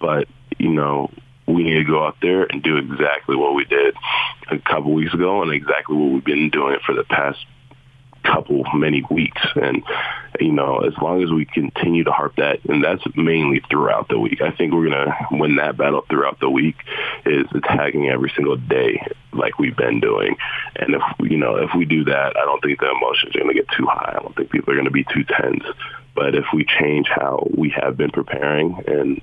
but, 0.00 0.26
you 0.58 0.70
know, 0.70 1.10
we 1.46 1.64
need 1.64 1.74
to 1.74 1.84
go 1.84 2.06
out 2.06 2.16
there 2.22 2.44
and 2.44 2.62
do 2.62 2.76
exactly 2.76 3.36
what 3.36 3.54
we 3.54 3.64
did 3.64 3.94
a 4.50 4.58
couple 4.58 4.92
weeks 4.92 5.12
ago 5.12 5.42
and 5.42 5.52
exactly 5.52 5.96
what 5.96 6.12
we've 6.12 6.24
been 6.24 6.50
doing 6.50 6.78
for 6.86 6.94
the 6.94 7.04
past 7.04 7.44
couple 8.24 8.64
many 8.74 9.04
weeks. 9.10 9.42
And 9.56 9.82
you 10.40 10.52
know 10.52 10.78
as 10.78 10.94
long 11.00 11.22
as 11.22 11.30
we 11.30 11.44
continue 11.44 12.04
to 12.04 12.12
harp 12.12 12.36
that 12.36 12.64
and 12.64 12.82
that's 12.82 13.02
mainly 13.16 13.62
throughout 13.70 14.08
the 14.08 14.18
week. 14.18 14.40
I 14.40 14.50
think 14.50 14.72
we're 14.72 14.88
going 14.88 15.06
to 15.06 15.16
win 15.32 15.56
that 15.56 15.76
battle 15.76 16.04
throughout 16.08 16.40
the 16.40 16.50
week 16.50 16.76
is 17.26 17.46
attacking 17.54 18.08
every 18.08 18.32
single 18.34 18.56
day 18.56 19.04
like 19.32 19.58
we've 19.58 19.76
been 19.76 20.00
doing. 20.00 20.36
And 20.76 20.94
if 20.94 21.02
you 21.30 21.36
know 21.36 21.56
if 21.56 21.70
we 21.76 21.84
do 21.84 22.04
that 22.04 22.36
i 22.36 22.44
don't 22.44 22.62
think 22.62 22.80
the 22.80 22.90
emotions 22.90 23.34
are 23.34 23.40
going 23.40 23.54
to 23.54 23.60
get 23.60 23.68
too 23.76 23.86
high. 23.86 24.14
I 24.16 24.22
don't 24.22 24.34
think 24.36 24.50
people 24.50 24.72
are 24.72 24.76
going 24.76 24.86
to 24.86 24.90
be 24.90 25.04
too 25.04 25.24
tense. 25.24 25.64
But 26.14 26.34
if 26.34 26.44
we 26.52 26.66
change 26.80 27.08
how 27.08 27.46
we 27.56 27.70
have 27.70 27.96
been 27.96 28.10
preparing 28.10 28.82
and 28.86 29.20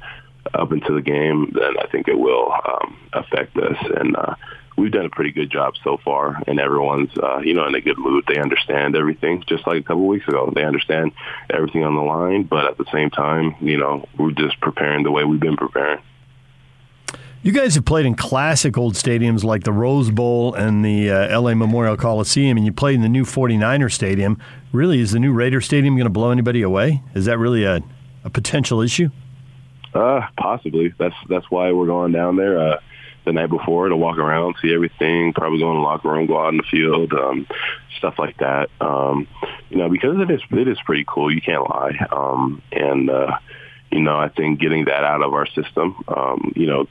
up 0.54 0.72
into 0.72 0.94
the 0.96 1.02
game 1.02 1.52
then 1.54 1.78
i 1.80 1.86
think 1.92 2.08
it 2.08 2.18
will 2.18 2.52
um, 2.52 2.98
affect 3.14 3.56
us. 3.58 3.78
And 3.98 4.16
uh 4.16 4.36
we've 4.80 4.92
done 4.92 5.06
a 5.06 5.10
pretty 5.10 5.32
good 5.32 5.52
job 5.52 5.76
so 5.84 5.98
far, 6.04 6.42
and 6.48 6.60
everyone's 6.60 7.12
uh, 7.22 7.40
you 7.40 7.54
know 7.54 7.68
in 7.68 7.76
a 7.76 7.82
good 7.82 7.98
mood. 7.98 8.26
They 8.28 8.40
understand 8.40 8.96
everything, 8.96 9.44
just 9.48 9.68
like 9.68 9.82
a 9.82 9.84
couple 9.84 10.08
weeks 10.08 10.28
ago. 10.28 10.52
They 10.54 10.64
understand 10.64 11.12
everything 11.50 11.84
on 11.84 11.96
the 11.96 12.02
line, 12.02 12.44
but 12.44 12.66
at 12.66 12.78
the 12.78 12.86
same 12.92 13.10
time, 13.10 13.56
you 13.62 13.78
know, 13.78 14.08
we're 14.18 14.32
just 14.32 14.60
preparing 14.62 15.04
the 15.04 15.12
way 15.12 15.24
we've 15.24 15.40
been 15.40 15.58
preparing. 15.58 16.02
You 17.42 17.54
guys 17.54 17.76
have 17.76 17.86
played 17.86 18.06
in 18.06 18.16
classic 18.16 18.78
old 18.78 18.96
stadiums 18.96 19.46
like 19.46 19.64
the 19.64 19.72
Rose 19.72 20.12
Bowl 20.12 20.54
and 20.56 20.84
the 20.84 21.10
uh, 21.10 21.40
LA 21.40 21.56
Memorial 21.56 21.96
Coliseum, 21.96 22.58
and 22.58 22.66
you 22.66 22.74
played 22.74 22.96
in 22.96 23.02
the 23.02 23.08
new 23.08 23.24
49er 23.24 23.90
Stadium. 23.90 24.38
Really, 24.74 25.00
is 25.00 25.12
the 25.12 25.20
new 25.20 25.32
Raider 25.32 25.62
Stadium 25.62 25.96
going 25.96 26.06
to 26.06 26.10
blow 26.10 26.32
anybody 26.32 26.62
away? 26.62 27.02
Is 27.16 27.26
that 27.26 27.38
really 27.38 27.64
a, 27.64 27.82
a 28.26 28.30
potential 28.30 28.82
issue? 28.82 29.10
Uh, 29.94 30.22
possibly. 30.38 30.94
That's 30.98 31.16
that's 31.30 31.50
why 31.50 31.72
we're 31.72 31.86
going 31.86 32.12
down 32.12 32.36
there. 32.36 32.60
Uh, 32.60 32.80
the 33.26 33.34
night 33.34 33.50
before 33.50 33.90
to 33.90 33.96
walk 33.96 34.18
around, 34.18 34.56
see 34.62 34.74
everything, 34.74 35.34
probably 35.34 35.60
go 35.60 35.72
in 35.72 35.78
the 35.78 35.84
locker 35.84 36.10
room, 36.10 36.28
go 36.28 36.40
out 36.40 36.50
in 36.50 36.58
the 36.58 36.64
field, 36.64 37.14
um, 37.14 37.48
stuff 37.98 38.16
like 38.18 38.38
that. 38.38 38.70
Um, 38.82 39.28
you 39.70 39.78
know, 39.78 39.90
because 39.90 40.18
it 40.20 40.32
is 40.32 40.42
it 40.52 40.68
is 40.68 40.78
pretty 40.86 41.06
cool. 41.08 41.34
You 41.34 41.42
can't 41.42 41.70
lie. 41.70 41.98
Um, 42.12 42.62
and 42.72 43.10
uh, 43.10 43.38
you 43.92 44.02
know, 44.02 44.18
I 44.18 44.30
think 44.30 44.60
getting 44.60 44.86
that 44.86 45.04
out 45.04 45.24
of 45.24 45.34
our 45.34 45.48
system, 45.48 46.04
um, 46.08 46.54
you 46.56 46.68
know, 46.68 46.88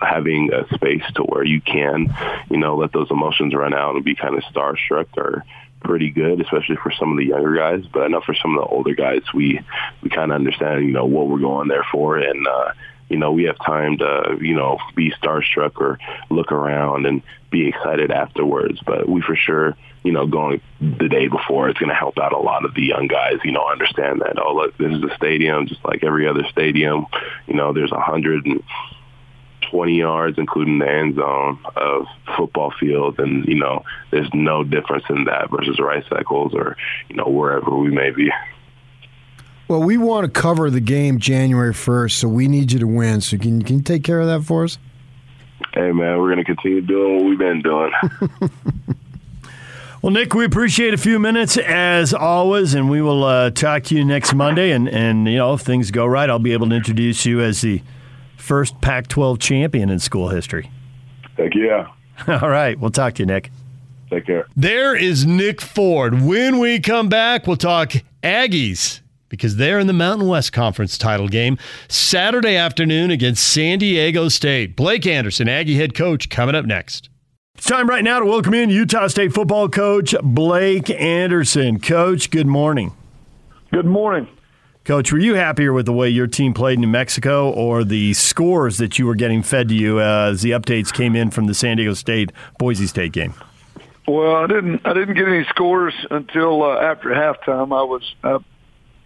having 0.00 0.52
a 0.52 0.72
space 0.74 1.04
to 1.14 1.22
where 1.22 1.44
you 1.44 1.60
can, 1.60 2.14
you 2.50 2.58
know, 2.58 2.76
let 2.76 2.92
those 2.92 3.10
emotions 3.10 3.54
run 3.54 3.74
out 3.74 3.94
and 3.94 4.04
be 4.04 4.14
kind 4.14 4.36
of 4.36 4.42
starstruck 4.44 5.06
or 5.16 5.44
pretty 5.80 6.10
good, 6.10 6.40
especially 6.40 6.76
for 6.76 6.92
some 6.98 7.12
of 7.12 7.18
the 7.18 7.26
younger 7.26 7.54
guys. 7.54 7.84
But 7.90 8.02
I 8.02 8.08
know 8.08 8.20
for 8.20 8.34
some 8.34 8.56
of 8.56 8.62
the 8.62 8.68
older 8.68 8.94
guys, 8.94 9.22
we 9.34 9.60
we 10.02 10.10
kind 10.10 10.30
of 10.30 10.36
understand, 10.36 10.84
you 10.84 10.92
know, 10.92 11.06
what 11.06 11.28
we're 11.28 11.38
going 11.38 11.68
there 11.68 11.86
for, 11.90 12.18
and 12.18 12.46
uh, 12.46 12.72
you 13.08 13.16
know, 13.16 13.32
we 13.32 13.44
have 13.44 13.58
time 13.64 13.98
to, 13.98 14.38
you 14.40 14.54
know, 14.54 14.78
be 14.94 15.12
starstruck 15.12 15.72
or 15.76 15.98
look 16.30 16.52
around 16.52 17.06
and 17.06 17.22
be 17.50 17.68
excited 17.68 18.10
afterwards. 18.10 18.80
But 18.84 19.08
we 19.08 19.22
for 19.22 19.36
sure, 19.36 19.76
you 20.02 20.12
know, 20.12 20.26
going 20.26 20.60
the 20.80 21.08
day 21.08 21.28
before, 21.28 21.68
it's 21.68 21.78
going 21.78 21.90
to 21.90 21.94
help 21.94 22.18
out 22.18 22.32
a 22.32 22.38
lot 22.38 22.64
of 22.64 22.74
the 22.74 22.82
young 22.82 23.06
guys, 23.06 23.38
you 23.44 23.52
know, 23.52 23.68
understand 23.68 24.20
that, 24.20 24.38
oh, 24.40 24.54
look, 24.54 24.76
this 24.78 24.92
is 24.92 25.02
a 25.02 25.14
stadium 25.16 25.66
just 25.66 25.84
like 25.84 26.04
every 26.04 26.28
other 26.28 26.44
stadium. 26.50 27.06
You 27.46 27.54
know, 27.54 27.72
there's 27.72 27.92
a 27.92 28.00
and 28.12 28.62
20 29.70 29.98
yards, 29.98 30.38
including 30.38 30.78
the 30.78 30.88
end 30.88 31.16
zone 31.16 31.58
of 31.74 32.06
football 32.36 32.72
field. 32.78 33.18
And, 33.18 33.46
you 33.46 33.56
know, 33.56 33.84
there's 34.10 34.28
no 34.32 34.62
difference 34.62 35.04
in 35.10 35.24
that 35.24 35.50
versus 35.50 35.78
Rice 35.78 36.04
Eccles 36.16 36.54
or, 36.54 36.76
you 37.08 37.16
know, 37.16 37.28
wherever 37.28 37.74
we 37.76 37.90
may 37.90 38.10
be. 38.10 38.30
Well, 39.68 39.82
we 39.82 39.98
want 39.98 40.32
to 40.32 40.40
cover 40.40 40.70
the 40.70 40.80
game 40.80 41.18
January 41.18 41.74
1st, 41.74 42.12
so 42.12 42.28
we 42.28 42.46
need 42.46 42.70
you 42.70 42.78
to 42.78 42.86
win. 42.86 43.20
So 43.20 43.36
can, 43.36 43.62
can 43.62 43.78
you 43.78 43.82
take 43.82 44.04
care 44.04 44.20
of 44.20 44.28
that 44.28 44.44
for 44.44 44.62
us? 44.62 44.78
Hey, 45.74 45.90
man, 45.90 46.18
we're 46.18 46.32
going 46.32 46.38
to 46.38 46.44
continue 46.44 46.80
doing 46.80 47.16
what 47.16 47.24
we've 47.24 47.38
been 47.38 47.62
doing. 47.62 47.90
well, 50.02 50.12
Nick, 50.12 50.34
we 50.34 50.44
appreciate 50.44 50.94
a 50.94 50.96
few 50.96 51.18
minutes 51.18 51.56
as 51.56 52.14
always, 52.14 52.74
and 52.74 52.88
we 52.88 53.02
will 53.02 53.24
uh, 53.24 53.50
talk 53.50 53.82
to 53.84 53.96
you 53.96 54.04
next 54.04 54.34
Monday. 54.34 54.70
And, 54.70 54.88
and, 54.88 55.26
you 55.26 55.38
know, 55.38 55.54
if 55.54 55.62
things 55.62 55.90
go 55.90 56.06
right, 56.06 56.30
I'll 56.30 56.38
be 56.38 56.52
able 56.52 56.68
to 56.68 56.74
introduce 56.76 57.26
you 57.26 57.40
as 57.40 57.60
the 57.62 57.82
first 58.36 58.80
Pac 58.80 59.08
12 59.08 59.40
champion 59.40 59.90
in 59.90 59.98
school 59.98 60.28
history. 60.28 60.70
Heck 61.36 61.56
yeah. 61.56 61.88
All 62.40 62.48
right. 62.48 62.78
We'll 62.78 62.90
talk 62.92 63.14
to 63.14 63.22
you, 63.22 63.26
Nick. 63.26 63.50
Take 64.10 64.26
care. 64.26 64.46
There 64.56 64.94
is 64.94 65.26
Nick 65.26 65.60
Ford. 65.60 66.22
When 66.22 66.60
we 66.60 66.78
come 66.78 67.08
back, 67.08 67.48
we'll 67.48 67.56
talk 67.56 67.94
Aggies 68.22 69.00
because 69.28 69.56
they're 69.56 69.78
in 69.78 69.86
the 69.86 69.92
Mountain 69.92 70.28
West 70.28 70.52
Conference 70.52 70.96
title 70.96 71.28
game 71.28 71.58
Saturday 71.88 72.56
afternoon 72.56 73.10
against 73.10 73.44
San 73.44 73.78
Diego 73.78 74.28
State. 74.28 74.76
Blake 74.76 75.06
Anderson, 75.06 75.48
Aggie 75.48 75.76
head 75.76 75.94
coach, 75.94 76.28
coming 76.28 76.54
up 76.54 76.64
next. 76.64 77.08
It's 77.56 77.66
time 77.66 77.88
right 77.88 78.04
now 78.04 78.18
to 78.18 78.26
welcome 78.26 78.52
in 78.54 78.68
Utah 78.68 79.06
State 79.06 79.32
football 79.32 79.68
coach 79.68 80.14
Blake 80.22 80.90
Anderson. 80.90 81.80
Coach, 81.80 82.30
good 82.30 82.46
morning. 82.46 82.92
Good 83.72 83.86
morning. 83.86 84.28
Coach, 84.84 85.10
were 85.10 85.18
you 85.18 85.34
happier 85.34 85.72
with 85.72 85.86
the 85.86 85.92
way 85.92 86.08
your 86.08 86.28
team 86.28 86.54
played 86.54 86.74
in 86.74 86.82
New 86.82 86.86
Mexico 86.86 87.50
or 87.50 87.82
the 87.82 88.14
scores 88.14 88.78
that 88.78 89.00
you 89.00 89.06
were 89.06 89.16
getting 89.16 89.42
fed 89.42 89.68
to 89.70 89.74
you 89.74 90.00
as 90.00 90.42
the 90.42 90.52
updates 90.52 90.92
came 90.92 91.16
in 91.16 91.32
from 91.32 91.46
the 91.46 91.54
San 91.54 91.76
Diego 91.76 91.92
State 91.94 92.30
Boise 92.58 92.86
State 92.86 93.12
game? 93.12 93.34
Well, 94.06 94.36
I 94.36 94.46
didn't. 94.46 94.82
I 94.84 94.92
didn't 94.92 95.14
get 95.14 95.26
any 95.26 95.44
scores 95.46 95.92
until 96.10 96.62
uh, 96.62 96.78
after 96.78 97.08
halftime. 97.08 97.76
I 97.76 97.82
was 97.82 98.14
uh, 98.22 98.38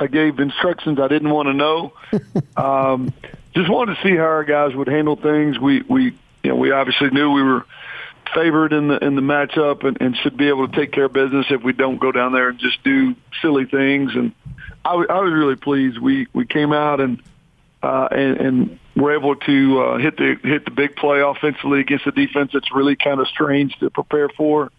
I 0.00 0.06
gave 0.06 0.40
instructions 0.40 0.98
I 0.98 1.08
didn't 1.08 1.30
want 1.30 1.48
to 1.48 1.52
know. 1.52 1.92
um, 2.56 3.12
just 3.54 3.68
wanted 3.68 3.96
to 3.96 4.02
see 4.02 4.16
how 4.16 4.24
our 4.24 4.44
guys 4.44 4.74
would 4.74 4.88
handle 4.88 5.16
things. 5.16 5.58
We 5.58 5.82
we 5.82 6.16
you 6.42 6.50
know 6.50 6.56
we 6.56 6.72
obviously 6.72 7.10
knew 7.10 7.30
we 7.32 7.42
were 7.42 7.66
favored 8.34 8.72
in 8.72 8.88
the 8.88 8.98
in 9.04 9.14
the 9.14 9.22
matchup 9.22 9.84
and, 9.84 10.00
and 10.00 10.16
should 10.16 10.36
be 10.36 10.48
able 10.48 10.66
to 10.68 10.76
take 10.76 10.92
care 10.92 11.04
of 11.04 11.12
business 11.12 11.46
if 11.50 11.62
we 11.62 11.72
don't 11.72 11.98
go 11.98 12.12
down 12.12 12.32
there 12.32 12.48
and 12.48 12.58
just 12.58 12.82
do 12.82 13.14
silly 13.42 13.66
things. 13.66 14.12
And 14.14 14.32
I, 14.84 14.90
w- 14.90 15.08
I 15.08 15.20
was 15.20 15.32
really 15.32 15.56
pleased. 15.56 15.98
We 15.98 16.26
we 16.32 16.46
came 16.46 16.72
out 16.72 17.00
and 17.00 17.22
uh, 17.82 18.08
and, 18.10 18.36
and 18.38 18.78
were 18.96 19.14
able 19.14 19.36
to 19.36 19.82
uh, 19.82 19.98
hit 19.98 20.16
the 20.16 20.36
hit 20.42 20.64
the 20.64 20.70
big 20.70 20.96
play 20.96 21.20
offensively 21.20 21.80
against 21.80 22.06
a 22.06 22.12
defense 22.12 22.52
that's 22.52 22.72
really 22.74 22.96
kind 22.96 23.20
of 23.20 23.28
strange 23.28 23.76
to 23.78 23.90
prepare 23.90 24.28
for. 24.28 24.70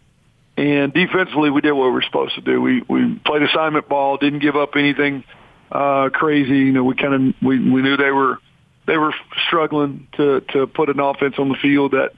And 0.62 0.93
defensively, 0.93 1.50
we 1.50 1.62
did 1.62 1.71
what 1.71 1.86
we 1.86 1.91
were 1.91 2.04
supposed 2.04 2.36
to 2.36 2.41
do. 2.41 2.62
We 2.62 2.84
we 2.88 3.15
played 3.26 3.41
assignment 3.41 3.89
ball, 3.89 4.17
didn't 4.17 4.39
give 4.43 4.56
up 4.56 4.76
anything 4.76 5.24
uh, 5.71 6.10
crazy. 6.13 6.60
You 6.60 6.71
know, 6.71 6.84
we 6.84 6.93
kind 6.93 7.13
of 7.15 7.36
we 7.41 7.58
we 7.58 7.82
knew 7.82 7.97
they 7.97 8.12
were 8.12 8.38
they 8.86 8.95
were 8.95 9.12
struggling 9.47 10.08
to 10.17 10.41
to 10.52 10.67
put 10.67 10.89
an 10.89 11.00
offense 11.00 11.34
on 11.39 11.50
the 11.50 11.56
field 11.56 11.93
that 11.93 12.12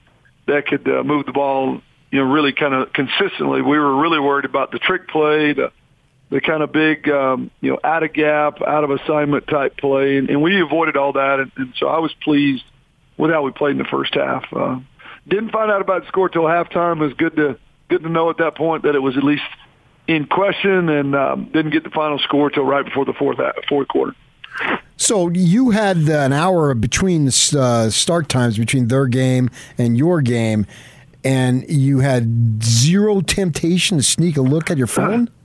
that 0.47 0.67
could 0.67 0.85
uh, 0.89 1.03
move 1.03 1.25
the 1.25 1.31
ball. 1.31 1.79
You 2.11 2.19
know, 2.19 2.29
really 2.33 2.51
kind 2.51 2.73
of 2.73 2.91
consistently. 2.91 3.61
We 3.61 3.79
were 3.79 3.95
really 3.95 4.19
worried 4.19 4.43
about 4.43 4.71
the 4.71 4.79
trick 4.79 5.07
play, 5.07 5.53
the 5.53 5.71
the 6.29 6.41
kind 6.41 6.63
of 6.63 6.73
big, 6.73 7.07
um, 7.07 7.49
you 7.61 7.71
know, 7.71 7.79
out 7.81 8.03
of 8.03 8.11
gap, 8.11 8.61
out 8.61 8.83
of 8.83 8.91
assignment 8.91 9.47
type 9.47 9.77
play, 9.77 10.17
and, 10.17 10.29
and 10.29 10.41
we 10.41 10.59
avoided 10.59 10.97
all 10.97 11.13
that. 11.13 11.39
And, 11.39 11.51
and 11.55 11.73
so 11.77 11.87
I 11.87 11.99
was 11.99 12.13
pleased 12.21 12.65
with 13.15 13.31
how 13.31 13.43
we 13.43 13.51
played 13.51 13.71
in 13.71 13.77
the 13.77 13.85
first 13.85 14.15
half. 14.15 14.43
Uh, 14.51 14.79
didn't 15.25 15.51
find 15.51 15.71
out 15.71 15.79
about 15.79 16.01
the 16.01 16.07
score 16.09 16.27
till 16.27 16.43
halftime. 16.43 16.97
It 16.97 17.05
was 17.05 17.13
good 17.13 17.35
to 17.37 17.57
to 18.01 18.09
know 18.09 18.29
at 18.29 18.37
that 18.37 18.55
point 18.55 18.83
that 18.83 18.95
it 18.95 18.99
was 18.99 19.15
at 19.15 19.23
least 19.23 19.43
in 20.07 20.25
question, 20.25 20.89
and 20.89 21.15
um, 21.15 21.45
didn't 21.45 21.71
get 21.71 21.83
the 21.83 21.89
final 21.89 22.19
score 22.19 22.49
till 22.49 22.65
right 22.65 22.83
before 22.83 23.05
the 23.05 23.13
fourth 23.13 23.37
fourth 23.69 23.87
quarter. 23.87 24.15
So 24.97 25.29
you 25.29 25.71
had 25.71 25.97
an 25.97 26.33
hour 26.33 26.73
between 26.73 27.27
uh, 27.27 27.89
start 27.89 28.29
times 28.29 28.57
between 28.57 28.87
their 28.87 29.07
game 29.07 29.49
and 29.77 29.97
your 29.97 30.21
game, 30.21 30.65
and 31.23 31.65
you 31.69 31.99
had 31.99 32.63
zero 32.63 33.21
temptation 33.21 33.97
to 33.97 34.03
sneak 34.03 34.37
a 34.37 34.41
look 34.41 34.69
at 34.71 34.77
your 34.77 34.87
phone. 34.87 35.29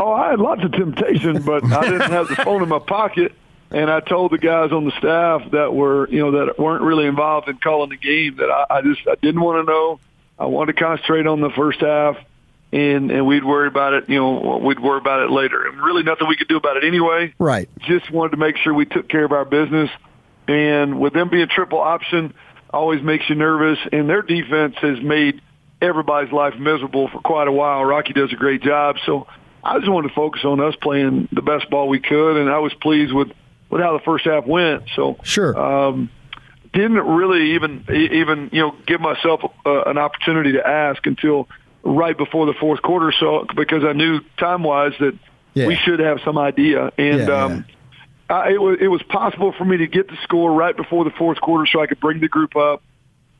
Oh, 0.00 0.12
I 0.12 0.30
had 0.30 0.40
lots 0.40 0.64
of 0.64 0.72
temptation, 0.72 1.42
but 1.42 1.62
I 1.62 1.82
didn't 1.82 2.10
have 2.10 2.26
the 2.26 2.36
phone 2.36 2.62
in 2.62 2.68
my 2.70 2.78
pocket. 2.78 3.32
And 3.70 3.90
I 3.90 4.00
told 4.00 4.32
the 4.32 4.38
guys 4.38 4.72
on 4.72 4.84
the 4.84 4.92
staff 4.92 5.42
that 5.52 5.74
were, 5.74 6.08
you 6.08 6.18
know, 6.18 6.46
that 6.46 6.58
weren't 6.58 6.82
really 6.82 7.06
involved 7.06 7.48
in 7.48 7.58
calling 7.58 7.90
the 7.90 7.96
game 7.96 8.36
that 8.36 8.50
I, 8.50 8.78
I 8.78 8.82
just 8.82 9.02
I 9.06 9.14
didn't 9.22 9.42
want 9.42 9.64
to 9.64 9.70
know. 9.70 10.00
I 10.40 10.46
wanted 10.46 10.74
to 10.74 10.82
concentrate 10.82 11.26
on 11.26 11.42
the 11.42 11.50
first 11.50 11.80
half, 11.80 12.16
and 12.72 13.10
and 13.10 13.26
we'd 13.26 13.44
worry 13.44 13.68
about 13.68 13.92
it. 13.92 14.08
You 14.08 14.16
know, 14.16 14.58
we'd 14.64 14.80
worry 14.80 14.98
about 14.98 15.22
it 15.22 15.30
later. 15.30 15.66
And 15.66 15.80
really, 15.82 16.02
nothing 16.02 16.28
we 16.28 16.36
could 16.36 16.48
do 16.48 16.56
about 16.56 16.78
it 16.78 16.84
anyway. 16.84 17.34
Right. 17.38 17.68
Just 17.80 18.10
wanted 18.10 18.30
to 18.30 18.36
make 18.38 18.56
sure 18.56 18.72
we 18.72 18.86
took 18.86 19.08
care 19.08 19.24
of 19.24 19.32
our 19.32 19.44
business. 19.44 19.90
And 20.48 20.98
with 20.98 21.12
them 21.12 21.28
being 21.28 21.46
triple 21.48 21.78
option, 21.78 22.32
always 22.70 23.02
makes 23.02 23.28
you 23.28 23.34
nervous. 23.34 23.78
And 23.92 24.08
their 24.08 24.22
defense 24.22 24.76
has 24.80 25.00
made 25.02 25.42
everybody's 25.82 26.32
life 26.32 26.54
miserable 26.58 27.08
for 27.08 27.20
quite 27.20 27.46
a 27.46 27.52
while. 27.52 27.84
Rocky 27.84 28.14
does 28.14 28.32
a 28.32 28.36
great 28.36 28.62
job. 28.62 28.96
So 29.04 29.26
I 29.62 29.78
just 29.78 29.90
wanted 29.90 30.08
to 30.08 30.14
focus 30.14 30.40
on 30.44 30.60
us 30.60 30.74
playing 30.80 31.28
the 31.32 31.42
best 31.42 31.68
ball 31.68 31.88
we 31.88 32.00
could, 32.00 32.38
and 32.38 32.48
I 32.48 32.58
was 32.60 32.72
pleased 32.80 33.12
with 33.12 33.28
with 33.68 33.82
how 33.82 33.92
the 33.92 34.02
first 34.04 34.24
half 34.24 34.46
went. 34.46 34.84
So 34.96 35.18
sure. 35.22 35.56
Um, 35.56 36.10
didn't 36.72 36.98
really 36.98 37.54
even 37.54 37.84
even 37.88 38.50
you 38.52 38.60
know 38.60 38.76
give 38.86 39.00
myself 39.00 39.40
uh, 39.66 39.82
an 39.82 39.98
opportunity 39.98 40.52
to 40.52 40.66
ask 40.66 41.04
until 41.06 41.48
right 41.82 42.16
before 42.16 42.46
the 42.46 42.54
fourth 42.54 42.82
quarter. 42.82 43.12
So 43.18 43.46
because 43.56 43.84
I 43.84 43.92
knew 43.92 44.20
time 44.38 44.62
wise 44.62 44.92
that 45.00 45.18
yeah. 45.54 45.66
we 45.66 45.76
should 45.76 46.00
have 46.00 46.20
some 46.24 46.38
idea, 46.38 46.92
and 46.96 47.28
yeah, 47.28 47.44
um, 47.44 47.64
uh, 48.28 48.44
it 48.48 48.60
was 48.60 48.78
it 48.80 48.88
was 48.88 49.02
possible 49.02 49.52
for 49.56 49.64
me 49.64 49.78
to 49.78 49.86
get 49.86 50.08
the 50.08 50.16
score 50.22 50.52
right 50.52 50.76
before 50.76 51.04
the 51.04 51.10
fourth 51.10 51.40
quarter, 51.40 51.66
so 51.66 51.80
I 51.80 51.86
could 51.86 52.00
bring 52.00 52.20
the 52.20 52.28
group 52.28 52.54
up 52.56 52.82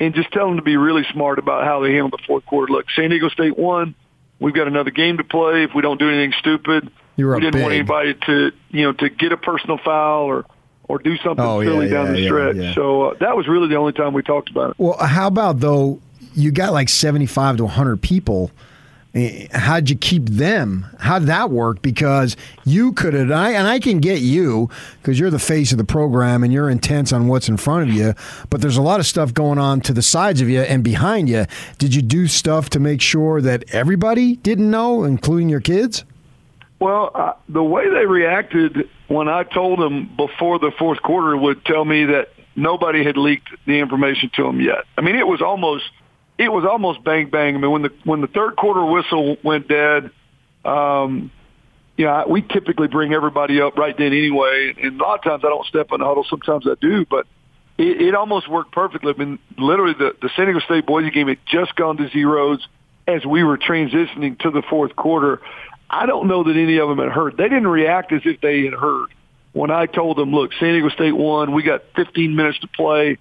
and 0.00 0.14
just 0.14 0.32
tell 0.32 0.46
them 0.46 0.56
to 0.56 0.62
be 0.62 0.76
really 0.76 1.04
smart 1.12 1.38
about 1.38 1.64
how 1.64 1.80
they 1.80 1.92
handle 1.92 2.10
the 2.10 2.22
fourth 2.26 2.44
quarter. 2.46 2.72
Look, 2.72 2.86
San 2.96 3.10
Diego 3.10 3.28
State 3.28 3.56
won. 3.56 3.94
We've 4.40 4.54
got 4.54 4.66
another 4.66 4.90
game 4.90 5.18
to 5.18 5.24
play. 5.24 5.64
If 5.64 5.74
we 5.74 5.82
don't 5.82 5.98
do 5.98 6.08
anything 6.08 6.32
stupid, 6.38 6.90
we 7.16 7.40
didn't 7.40 7.60
want 7.60 7.74
anybody 7.74 8.14
to 8.26 8.52
you 8.70 8.82
know 8.84 8.92
to 8.94 9.10
get 9.10 9.32
a 9.32 9.36
personal 9.36 9.78
foul 9.78 10.24
or 10.24 10.46
or 10.90 10.98
do 10.98 11.16
something 11.18 11.44
Oh, 11.44 11.60
yeah, 11.60 11.70
down 11.88 12.06
yeah, 12.06 12.12
the 12.12 12.24
stretch. 12.26 12.56
yeah. 12.56 12.74
So 12.74 13.02
uh, 13.10 13.14
that 13.20 13.36
was 13.36 13.46
really 13.48 13.68
the 13.68 13.76
only 13.76 13.92
time 13.92 14.12
we 14.12 14.22
talked 14.22 14.50
about 14.50 14.70
it. 14.70 14.76
Well, 14.78 14.96
how 14.98 15.26
about 15.28 15.60
though? 15.60 16.00
You 16.34 16.52
got 16.52 16.72
like 16.72 16.88
seventy-five 16.88 17.56
to 17.58 17.66
hundred 17.66 18.02
people. 18.02 18.50
Eh, 19.12 19.48
How'd 19.52 19.90
you 19.90 19.96
keep 19.96 20.26
them? 20.26 20.86
How'd 21.00 21.24
that 21.24 21.50
work? 21.50 21.82
Because 21.82 22.36
you 22.64 22.92
could 22.92 23.14
have, 23.14 23.22
and 23.24 23.34
I, 23.34 23.50
and 23.50 23.66
I 23.66 23.80
can 23.80 23.98
get 23.98 24.20
you 24.20 24.70
because 25.02 25.18
you're 25.18 25.30
the 25.30 25.40
face 25.40 25.72
of 25.72 25.78
the 25.78 25.84
program 25.84 26.44
and 26.44 26.52
you're 26.52 26.70
intense 26.70 27.12
on 27.12 27.26
what's 27.26 27.48
in 27.48 27.56
front 27.56 27.88
of 27.90 27.94
you. 27.96 28.14
But 28.50 28.60
there's 28.60 28.76
a 28.76 28.82
lot 28.82 29.00
of 29.00 29.06
stuff 29.06 29.34
going 29.34 29.58
on 29.58 29.80
to 29.80 29.92
the 29.92 30.02
sides 30.02 30.40
of 30.40 30.48
you 30.48 30.60
and 30.60 30.84
behind 30.84 31.28
you. 31.28 31.46
Did 31.78 31.92
you 31.96 32.02
do 32.02 32.28
stuff 32.28 32.70
to 32.70 32.78
make 32.78 33.00
sure 33.00 33.40
that 33.42 33.64
everybody 33.74 34.36
didn't 34.36 34.70
know, 34.70 35.02
including 35.02 35.48
your 35.48 35.60
kids? 35.60 36.04
Well, 36.80 37.10
uh, 37.14 37.32
the 37.48 37.62
way 37.62 37.90
they 37.90 38.06
reacted 38.06 38.88
when 39.06 39.28
I 39.28 39.44
told 39.44 39.78
them 39.78 40.10
before 40.16 40.58
the 40.58 40.72
fourth 40.78 41.02
quarter 41.02 41.36
would 41.36 41.64
tell 41.66 41.84
me 41.84 42.06
that 42.06 42.30
nobody 42.56 43.04
had 43.04 43.18
leaked 43.18 43.50
the 43.66 43.78
information 43.78 44.30
to 44.36 44.44
them 44.44 44.60
yet. 44.60 44.84
I 44.96 45.02
mean, 45.02 45.16
it 45.16 45.26
was 45.26 45.42
almost 45.42 45.84
it 46.38 46.50
was 46.50 46.64
almost 46.64 47.04
bang 47.04 47.28
bang. 47.28 47.54
I 47.54 47.58
mean, 47.58 47.70
when 47.70 47.82
the 47.82 47.92
when 48.04 48.22
the 48.22 48.28
third 48.28 48.56
quarter 48.56 48.82
whistle 48.82 49.36
went 49.44 49.68
dead, 49.68 50.10
um, 50.64 51.30
you 51.98 52.06
know, 52.06 52.24
we 52.26 52.40
typically 52.40 52.88
bring 52.88 53.12
everybody 53.12 53.60
up 53.60 53.76
right 53.76 53.96
then 53.96 54.14
anyway. 54.14 54.74
And 54.82 54.98
a 54.98 55.04
lot 55.04 55.18
of 55.18 55.24
times 55.24 55.44
I 55.44 55.48
don't 55.48 55.66
step 55.66 55.88
in 55.92 56.00
the 56.00 56.06
huddle. 56.06 56.24
Sometimes 56.30 56.66
I 56.66 56.76
do, 56.80 57.04
but 57.04 57.26
it, 57.76 58.00
it 58.00 58.14
almost 58.14 58.48
worked 58.48 58.72
perfectly. 58.72 59.12
I 59.14 59.18
mean, 59.18 59.38
literally 59.58 59.94
the 59.98 60.16
the 60.22 60.30
San 60.34 60.46
Diego 60.46 60.60
State 60.60 60.86
Boise 60.86 61.10
game 61.10 61.28
had 61.28 61.38
just 61.46 61.76
gone 61.76 61.98
to 61.98 62.08
zeros 62.08 62.66
as 63.06 63.26
we 63.26 63.44
were 63.44 63.58
transitioning 63.58 64.38
to 64.38 64.50
the 64.50 64.62
fourth 64.62 64.96
quarter. 64.96 65.42
I 65.90 66.06
don't 66.06 66.28
know 66.28 66.44
that 66.44 66.56
any 66.56 66.78
of 66.78 66.88
them 66.88 66.98
had 66.98 67.08
heard. 67.08 67.36
They 67.36 67.48
didn't 67.48 67.66
react 67.66 68.12
as 68.12 68.22
if 68.24 68.40
they 68.40 68.64
had 68.64 68.74
heard 68.74 69.08
when 69.52 69.70
I 69.70 69.86
told 69.86 70.16
them, 70.16 70.32
"Look, 70.32 70.52
San 70.54 70.72
Diego 70.72 70.88
State 70.90 71.12
won. 71.16 71.52
We 71.52 71.62
got 71.62 71.82
15 71.96 72.36
minutes 72.36 72.60
to 72.60 72.68
play." 72.68 73.18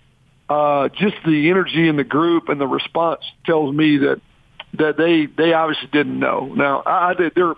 Uh, 0.47 0.89
just 0.89 1.15
the 1.25 1.49
energy 1.49 1.87
in 1.87 1.95
the 1.95 2.03
group 2.03 2.49
and 2.49 2.59
the 2.59 2.67
response 2.67 3.21
tells 3.45 3.75
me 3.75 3.97
that 3.97 4.21
that 4.73 4.97
they 4.97 5.25
they 5.25 5.53
obviously 5.53 5.89
didn't 5.91 6.19
know. 6.19 6.51
Now, 6.55 6.81
I, 6.85 7.11
I. 7.11 7.29
They're 7.35 7.55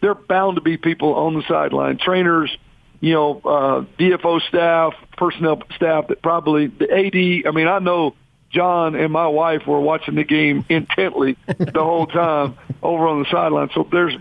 they're 0.00 0.14
bound 0.14 0.56
to 0.56 0.60
be 0.60 0.76
people 0.76 1.14
on 1.14 1.34
the 1.34 1.42
sideline, 1.46 1.98
trainers, 1.98 2.54
you 3.00 3.14
know, 3.14 3.40
uh, 3.44 3.84
DFO 3.98 4.40
staff, 4.48 4.94
personnel 5.16 5.62
staff 5.76 6.08
that 6.08 6.22
probably 6.22 6.66
the 6.66 6.90
AD. 6.90 7.48
I 7.48 7.54
mean, 7.54 7.66
I 7.66 7.78
know 7.78 8.14
John 8.50 8.94
and 8.94 9.12
my 9.12 9.26
wife 9.26 9.66
were 9.66 9.80
watching 9.80 10.16
the 10.16 10.24
game 10.24 10.64
intently 10.68 11.36
the 11.46 11.72
whole 11.82 12.06
time 12.06 12.56
over 12.82 13.06
on 13.08 13.22
the 13.22 13.30
sideline. 13.30 13.70
So 13.74 13.86
there's, 13.90 14.14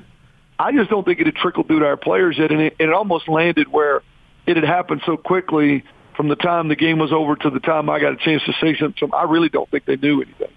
I 0.60 0.74
just 0.74 0.90
don't 0.90 1.06
think 1.06 1.20
it 1.20 1.26
had 1.26 1.36
trickled 1.36 1.68
through 1.68 1.80
to 1.80 1.86
our 1.86 1.98
players 1.98 2.38
yet, 2.38 2.52
and 2.52 2.62
it, 2.62 2.76
it 2.80 2.92
almost 2.92 3.30
landed 3.30 3.72
where 3.72 4.02
it 4.46 4.58
had 4.58 4.66
happened 4.66 5.02
so 5.06 5.16
quickly 5.16 5.86
from 6.18 6.28
the 6.28 6.36
time 6.36 6.68
the 6.68 6.76
game 6.76 7.00
was 7.00 7.14
over 7.14 7.38
to 7.38 7.50
the 7.50 7.62
time 7.62 7.90
I 7.90 8.00
got 8.00 8.12
a 8.12 8.18
chance 8.18 8.44
to 8.44 8.54
say 8.60 8.78
something. 8.78 9.10
I 9.14 9.24
really 9.24 9.48
don't 9.48 9.70
think 9.72 9.86
they 9.86 9.96
knew 9.96 10.22
anything. 10.22 10.50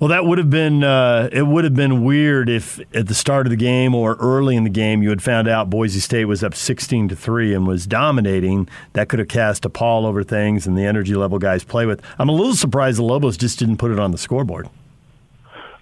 Well, 0.00 0.08
that 0.08 0.26
would 0.26 0.36
have 0.36 0.50
been 0.50 0.84
uh, 0.84 1.30
it 1.32 1.46
would 1.46 1.64
have 1.64 1.74
been 1.74 2.04
weird 2.04 2.50
if 2.50 2.80
at 2.94 3.06
the 3.06 3.14
start 3.14 3.46
of 3.46 3.50
the 3.50 3.56
game 3.56 3.94
or 3.94 4.16
early 4.16 4.54
in 4.54 4.64
the 4.64 4.70
game 4.70 5.02
you 5.02 5.08
had 5.08 5.22
found 5.22 5.48
out 5.48 5.70
Boise 5.70 6.00
State 6.00 6.26
was 6.26 6.44
up 6.44 6.54
sixteen 6.54 7.08
to 7.08 7.16
three 7.16 7.54
and 7.54 7.66
was 7.66 7.86
dominating. 7.86 8.68
That 8.92 9.08
could 9.08 9.20
have 9.20 9.28
cast 9.28 9.64
a 9.64 9.70
pall 9.70 10.04
over 10.04 10.22
things 10.22 10.66
and 10.66 10.76
the 10.76 10.84
energy 10.84 11.14
level 11.14 11.38
guys 11.38 11.64
play 11.64 11.86
with. 11.86 12.02
I'm 12.18 12.28
a 12.28 12.32
little 12.32 12.54
surprised 12.54 12.98
the 12.98 13.04
Lobos 13.04 13.38
just 13.38 13.58
didn't 13.58 13.78
put 13.78 13.90
it 13.90 13.98
on 13.98 14.10
the 14.10 14.18
scoreboard. 14.18 14.68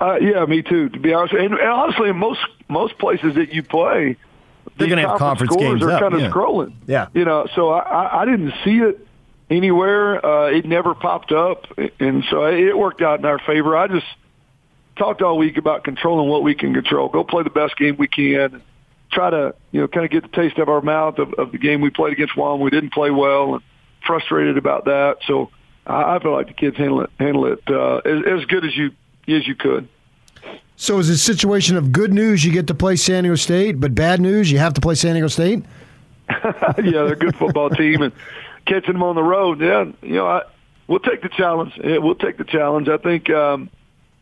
Uh, 0.00 0.18
yeah, 0.20 0.44
me 0.44 0.62
too. 0.62 0.88
To 0.88 0.98
be 0.98 1.12
honest, 1.12 1.34
and, 1.34 1.54
and 1.54 1.68
honestly, 1.68 2.08
in 2.10 2.16
most 2.16 2.40
most 2.68 2.98
places 2.98 3.34
that 3.34 3.52
you 3.52 3.62
play, 3.62 4.16
They're 4.76 4.86
these 4.86 4.88
gonna 4.88 5.08
have 5.08 5.18
conference 5.18 5.52
scores 5.52 5.80
games 5.80 5.82
are 5.82 5.92
up, 5.92 6.00
kind 6.00 6.14
of 6.14 6.20
yeah. 6.20 6.30
scrolling. 6.30 6.74
Yeah. 6.86 7.08
you 7.14 7.24
know. 7.24 7.46
So 7.54 7.70
I, 7.70 7.80
I, 7.80 8.22
I 8.22 8.24
didn't 8.24 8.52
see 8.64 8.78
it 8.78 9.06
anywhere. 9.50 10.24
Uh, 10.24 10.50
it 10.50 10.64
never 10.64 10.94
popped 10.94 11.32
up, 11.32 11.66
and 12.00 12.24
so 12.30 12.44
it 12.44 12.76
worked 12.76 13.02
out 13.02 13.18
in 13.18 13.24
our 13.24 13.38
favor. 13.38 13.76
I 13.76 13.88
just 13.88 14.06
talked 14.96 15.22
all 15.22 15.38
week 15.38 15.56
about 15.56 15.84
controlling 15.84 16.28
what 16.28 16.42
we 16.42 16.54
can 16.54 16.74
control. 16.74 17.08
Go 17.08 17.24
play 17.24 17.42
the 17.42 17.50
best 17.50 17.76
game 17.76 17.96
we 17.96 18.08
can. 18.08 18.62
Try 19.12 19.30
to 19.30 19.54
you 19.70 19.80
know 19.80 19.88
kind 19.88 20.04
of 20.04 20.10
get 20.10 20.22
the 20.22 20.36
taste 20.36 20.58
of 20.58 20.68
our 20.68 20.80
mouth 20.80 21.18
of, 21.18 21.34
of 21.34 21.52
the 21.52 21.58
game 21.58 21.80
we 21.80 21.90
played 21.90 22.12
against 22.12 22.34
Guam. 22.34 22.60
We 22.60 22.70
didn't 22.70 22.92
play 22.92 23.10
well, 23.10 23.54
and 23.54 23.62
frustrated 24.06 24.58
about 24.58 24.86
that. 24.86 25.18
So 25.26 25.50
I, 25.86 26.16
I 26.16 26.18
feel 26.20 26.32
like 26.32 26.48
the 26.48 26.54
kids 26.54 26.76
handle 26.76 27.02
it 27.02 27.10
handle 27.18 27.46
it 27.46 27.60
uh, 27.68 27.96
as, 27.98 28.40
as 28.40 28.44
good 28.46 28.64
as 28.64 28.76
you 28.76 28.90
as 29.28 29.46
you 29.46 29.54
could. 29.54 29.88
So 30.76 30.98
is 30.98 31.08
it 31.08 31.14
a 31.14 31.16
situation 31.16 31.76
of 31.76 31.92
good 31.92 32.12
news 32.12 32.44
you 32.44 32.52
get 32.52 32.66
to 32.66 32.74
play 32.74 32.96
San 32.96 33.24
Diego 33.24 33.36
State, 33.36 33.80
but 33.80 33.94
bad 33.94 34.20
news 34.20 34.50
you 34.50 34.58
have 34.58 34.74
to 34.74 34.80
play 34.80 34.94
San 34.94 35.12
Diego 35.12 35.28
State? 35.28 35.64
yeah, 36.28 36.74
they're 36.76 37.12
a 37.12 37.16
good 37.16 37.36
football 37.36 37.70
team, 37.70 38.02
and 38.02 38.12
catching 38.66 38.94
them 38.94 39.02
on 39.02 39.14
the 39.14 39.22
road, 39.22 39.60
yeah, 39.60 39.84
you 40.02 40.16
know, 40.16 40.26
I, 40.26 40.42
we'll 40.86 41.00
take 41.00 41.22
the 41.22 41.28
challenge. 41.28 41.72
Yeah, 41.82 41.98
we'll 41.98 42.14
take 42.16 42.38
the 42.38 42.44
challenge. 42.44 42.88
I 42.88 42.96
think 42.96 43.30
um, 43.30 43.70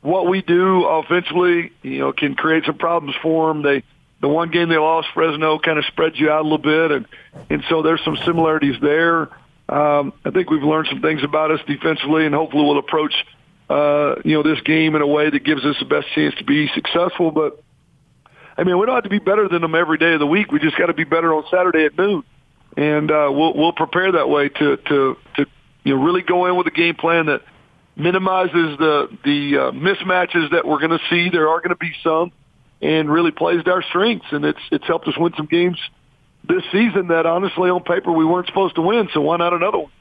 what 0.03 0.27
we 0.27 0.43
do 0.43 0.85
offensively, 0.85 1.73
you 1.83 1.99
know, 2.01 2.13
can 2.13 2.35
create 2.35 2.65
some 2.67 2.79
problems 2.79 3.17
for 3.23 3.49
them. 3.49 3.63
They 3.63 3.83
the 4.21 4.29
one 4.29 4.51
game 4.51 4.69
they 4.69 4.79
lost, 4.79 5.09
Fresno, 5.15 5.59
kind 5.59 5.79
of 5.79 5.85
spreads 5.87 6.19
you 6.19 6.31
out 6.31 6.43
a 6.43 6.45
little 6.45 6.59
bit, 6.59 6.91
and 6.93 7.07
and 7.51 7.65
so 7.69 7.83
there's 7.83 8.03
some 8.05 8.17
similarities 8.25 8.81
there. 8.81 9.29
Um, 9.69 10.13
I 10.25 10.31
think 10.31 10.51
we've 10.51 10.63
learned 10.63 10.89
some 10.89 11.01
things 11.01 11.25
about 11.25 11.51
us 11.51 11.61
defensively, 11.67 12.27
and 12.27 12.35
hopefully 12.35 12.65
we'll 12.65 12.79
approach 12.79 13.15
uh, 13.73 14.23
you 14.25 14.35
know 14.35 14.43
this 14.43 14.61
game 14.63 14.95
in 14.95 15.03
a 15.03 15.07
way 15.07 15.31
that 15.31 15.45
gives 15.45 15.65
us 15.65 15.77
the 15.79 15.87
best 15.87 16.07
chance 16.15 16.35
to 16.37 16.45
be 16.45 16.69
successful. 16.75 17.31
But 17.31 17.63
I 18.57 18.65
mean, 18.65 18.79
we 18.79 18.87
don't 18.87 18.95
have 18.95 19.05
to 19.05 19.11
be 19.11 19.19
better 19.19 19.49
than 19.49 19.63
them 19.63 19.75
every 19.75 19.99
day 19.99 20.13
of 20.13 20.21
the 20.21 20.27
week. 20.27 20.53
We 20.53 20.59
just 20.59 20.77
got 20.77 20.87
to 20.87 20.95
be 20.95 21.05
better 21.05 21.33
on 21.33 21.45
Saturday 21.51 21.87
at 21.87 21.97
noon, 21.97 22.23
and 22.77 23.11
uh, 23.11 23.31
we'll 23.31 23.55
we'll 23.55 23.73
prepare 23.73 24.13
that 24.13 24.29
way 24.29 24.49
to 24.49 24.77
to 24.77 25.17
to 25.37 25.47
you 25.85 25.97
know 25.97 26.03
really 26.03 26.23
go 26.23 26.47
in 26.47 26.57
with 26.57 26.67
a 26.67 26.71
game 26.71 26.95
plan 26.95 27.27
that 27.27 27.43
minimizes 27.97 28.79
the 28.79 29.09
the 29.25 29.59
uh, 29.59 29.71
mismatches 29.73 30.51
that 30.53 30.67
we're 30.67 30.81
going 30.81 30.99
to 30.99 31.05
see. 31.09 31.31
There 31.31 31.49
are 31.49 31.59
going 31.59 31.71
to 31.71 31.77
be 31.77 31.93
some, 32.03 32.33
and 32.83 33.11
really 33.11 33.31
plays 33.31 33.65
to 33.65 33.71
our 33.71 33.83
strengths. 33.83 34.27
And 34.33 34.45
it's 34.45 34.61
it's 34.71 34.87
helped 34.87 35.09
us 35.09 35.17
win 35.17 35.33
some 35.37 35.47
games 35.47 35.79
this 36.47 36.63
season 36.73 37.09
that 37.09 37.25
honestly 37.25 37.71
on 37.71 37.83
paper 37.85 38.13
we 38.13 38.25
weren't 38.25 38.49
supposed 38.49 38.75
to 38.75 38.83
win. 38.83 39.09
So 39.15 39.21
why 39.21 39.37
not 39.37 39.53
another 39.53 39.79
one? 39.79 39.93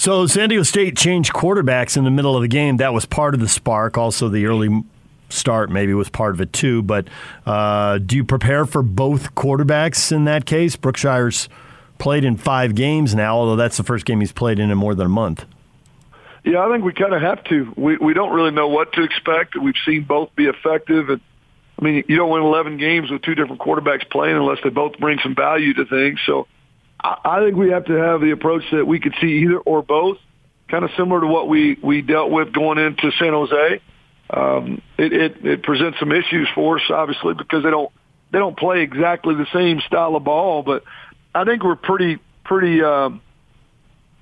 So 0.00 0.26
San 0.26 0.48
Diego 0.48 0.62
State 0.62 0.96
changed 0.96 1.34
quarterbacks 1.34 1.94
in 1.94 2.04
the 2.04 2.10
middle 2.10 2.34
of 2.34 2.40
the 2.40 2.48
game. 2.48 2.78
That 2.78 2.94
was 2.94 3.04
part 3.04 3.34
of 3.34 3.40
the 3.40 3.48
spark. 3.48 3.98
Also, 3.98 4.30
the 4.30 4.46
early 4.46 4.82
start 5.28 5.68
maybe 5.68 5.92
was 5.92 6.08
part 6.08 6.32
of 6.32 6.40
it 6.40 6.54
too. 6.54 6.80
But 6.80 7.08
uh, 7.44 7.98
do 7.98 8.16
you 8.16 8.24
prepare 8.24 8.64
for 8.64 8.80
both 8.80 9.34
quarterbacks 9.34 10.10
in 10.10 10.24
that 10.24 10.46
case? 10.46 10.74
Brookshire's 10.74 11.50
played 11.98 12.24
in 12.24 12.38
five 12.38 12.74
games 12.74 13.14
now, 13.14 13.36
although 13.36 13.56
that's 13.56 13.76
the 13.76 13.82
first 13.82 14.06
game 14.06 14.20
he's 14.20 14.32
played 14.32 14.58
in 14.58 14.70
in 14.70 14.78
more 14.78 14.94
than 14.94 15.04
a 15.04 15.10
month. 15.10 15.44
Yeah, 16.44 16.64
I 16.64 16.72
think 16.72 16.82
we 16.82 16.94
kind 16.94 17.12
of 17.12 17.20
have 17.20 17.44
to. 17.44 17.70
We 17.76 17.98
we 17.98 18.14
don't 18.14 18.32
really 18.32 18.52
know 18.52 18.68
what 18.68 18.94
to 18.94 19.02
expect. 19.02 19.54
We've 19.54 19.74
seen 19.84 20.04
both 20.04 20.34
be 20.34 20.46
effective, 20.46 21.10
and 21.10 21.20
I 21.78 21.84
mean, 21.84 22.04
you 22.08 22.16
don't 22.16 22.30
win 22.30 22.42
11 22.42 22.78
games 22.78 23.10
with 23.10 23.20
two 23.20 23.34
different 23.34 23.60
quarterbacks 23.60 24.08
playing 24.08 24.36
unless 24.36 24.60
they 24.64 24.70
both 24.70 24.98
bring 24.98 25.18
some 25.22 25.34
value 25.34 25.74
to 25.74 25.84
things. 25.84 26.20
So, 26.24 26.46
I, 27.02 27.40
think 27.44 27.56
we 27.56 27.70
have 27.70 27.86
to 27.86 27.94
have 27.94 28.20
the 28.20 28.30
approach 28.30 28.64
that 28.72 28.86
we 28.86 29.00
could 29.00 29.14
see 29.20 29.44
either 29.44 29.58
or 29.58 29.82
both, 29.82 30.18
kind 30.68 30.84
of 30.84 30.90
similar 30.96 31.20
to 31.20 31.26
what 31.26 31.48
we 31.48 31.78
we 31.82 32.02
dealt 32.02 32.30
with 32.30 32.52
going 32.52 32.78
into 32.78 33.10
San 33.18 33.32
Jose. 33.32 33.80
Um, 34.30 34.82
it, 34.98 35.12
it 35.12 35.44
it 35.44 35.62
presents 35.62 35.98
some 35.98 36.12
issues 36.12 36.48
for 36.54 36.78
us, 36.78 36.84
obviously, 36.90 37.34
because 37.34 37.62
they 37.62 37.70
don't 37.70 37.90
they 38.32 38.38
don't 38.38 38.56
play 38.56 38.82
exactly 38.82 39.34
the 39.34 39.46
same 39.52 39.80
style 39.86 40.14
of 40.16 40.24
ball. 40.24 40.62
But 40.62 40.84
I 41.34 41.44
think 41.44 41.64
we're 41.64 41.76
pretty 41.76 42.18
pretty. 42.44 42.82
Um, 42.82 43.22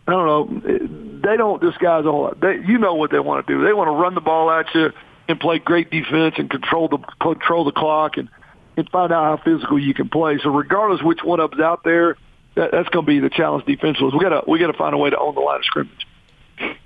I 0.07 0.13
don't 0.13 0.27
know. 0.27 1.21
They 1.23 1.37
don't 1.37 1.61
disguise 1.61 2.07
a 2.07 2.11
whole 2.11 2.23
lot. 2.23 2.41
They, 2.41 2.57
you 2.67 2.79
know 2.79 2.95
what 2.95 3.11
they 3.11 3.19
want 3.19 3.47
to 3.47 3.53
do. 3.53 3.65
They 3.65 3.75
want 3.75 3.89
to 3.89 3.93
run 3.93 4.15
the 4.15 4.23
ball 4.23 4.51
at 4.51 4.67
you 4.75 4.91
and 5.29 5.39
play 5.39 5.59
great 5.59 5.91
defense 5.91 6.37
and 6.39 6.49
control 6.49 6.89
the 6.89 6.99
control 7.21 7.65
the 7.65 7.73
clock 7.73 8.17
and 8.17 8.31
and 8.79 8.89
find 8.91 9.13
out 9.13 9.39
how 9.39 9.45
physical 9.45 9.79
you 9.79 9.93
can 9.93 10.09
play. 10.09 10.39
So 10.43 10.51
regardless 10.51 11.03
which 11.03 11.19
one 11.23 11.41
of 11.41 11.51
them's 11.51 11.63
out 11.63 11.83
there, 11.85 12.17
that, 12.59 12.73
that's 12.73 12.89
going 12.89 13.07
to 13.07 13.11
be 13.11 13.21
the 13.21 13.31
challenge 13.31 13.65
defensively. 13.65 14.11
We 14.13 14.21
got 14.21 14.41
to 14.41 14.51
we 14.51 14.59
got 14.59 14.67
to 14.67 14.77
find 14.77 14.95
a 14.95 14.99
way 14.99 15.11
to 15.11 15.19
own 15.19 15.35
the 15.35 15.41
line 15.41 15.59
of 15.59 15.65
scrimmage. 15.65 16.07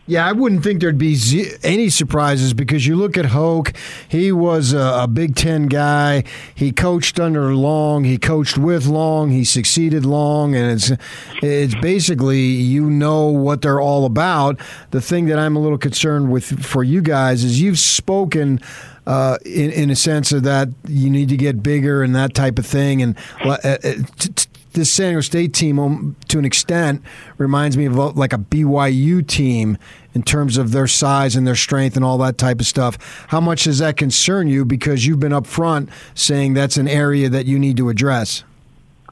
Yeah, 0.04 0.26
I 0.26 0.32
wouldn't 0.32 0.64
think 0.64 0.80
there'd 0.80 0.98
be 0.98 1.16
any 1.62 1.88
surprises 1.88 2.52
because 2.52 2.87
you 2.87 2.96
look 2.96 3.16
at 3.16 3.26
Hoke. 3.26 3.72
He 4.08 4.32
was 4.32 4.72
a, 4.72 5.08
Big 5.11 5.37
Ten 5.37 5.66
guy. 5.68 6.24
He 6.54 6.72
coached 6.72 7.20
under 7.20 7.54
Long. 7.54 8.04
He 8.04 8.18
coached 8.18 8.58
with 8.58 8.87
Long. 8.87 9.30
He 9.30 9.44
succeeded 9.44 10.04
Long, 10.04 10.54
and 10.54 10.72
it's 10.72 10.92
it's 11.40 11.74
basically 11.76 12.40
you 12.40 12.90
know 12.90 13.26
what 13.28 13.62
they're 13.62 13.80
all 13.80 14.04
about. 14.04 14.58
The 14.90 15.00
thing 15.00 15.26
that 15.26 15.38
I'm 15.38 15.56
a 15.56 15.61
little 15.61 15.78
concerned 15.78 16.32
with 16.32 16.64
for 16.64 16.82
you 16.82 17.00
guys 17.00 17.44
is 17.44 17.61
you've 17.61 17.78
spoken. 17.78 18.61
Uh, 19.04 19.37
in, 19.44 19.72
in 19.72 19.90
a 19.90 19.96
sense 19.96 20.30
of 20.30 20.44
that 20.44 20.68
you 20.87 21.11
need 21.11 21.28
to 21.28 21.37
get 21.37 21.61
bigger 21.61 22.04
and 22.04 22.14
that 22.14 22.35
type 22.35 22.56
of 22.56 22.64
thing 22.64 23.02
and 23.02 23.16
uh, 23.44 23.58
uh, 23.64 23.76
t- 24.16 24.46
this 24.72 24.90
San 24.90 25.08
Diego 25.08 25.20
State 25.20 25.54
team, 25.54 25.78
um, 25.78 26.16
to 26.28 26.38
an 26.38 26.44
extent, 26.44 27.02
reminds 27.38 27.76
me 27.76 27.87
of 27.87 27.98
uh, 27.98 28.11
like 28.11 28.32
a 28.32 28.38
BYU 28.38 29.26
team 29.26 29.78
in 30.14 30.22
terms 30.22 30.56
of 30.58 30.72
their 30.72 30.87
size 30.87 31.37
and 31.37 31.46
their 31.46 31.56
strength 31.56 31.96
and 31.96 32.04
all 32.04 32.18
that 32.18 32.38
type 32.38 32.61
of 32.61 32.66
stuff. 32.66 33.26
How 33.28 33.40
much 33.40 33.64
does 33.64 33.78
that 33.78 33.96
concern 33.96 34.48
you? 34.48 34.64
Because 34.64 35.06
you've 35.06 35.20
been 35.20 35.32
up 35.32 35.46
front 35.46 35.88
saying 36.14 36.54
that's 36.54 36.76
an 36.76 36.88
area 36.88 37.28
that 37.28 37.46
you 37.46 37.58
need 37.58 37.76
to 37.78 37.88
address. 37.88 38.44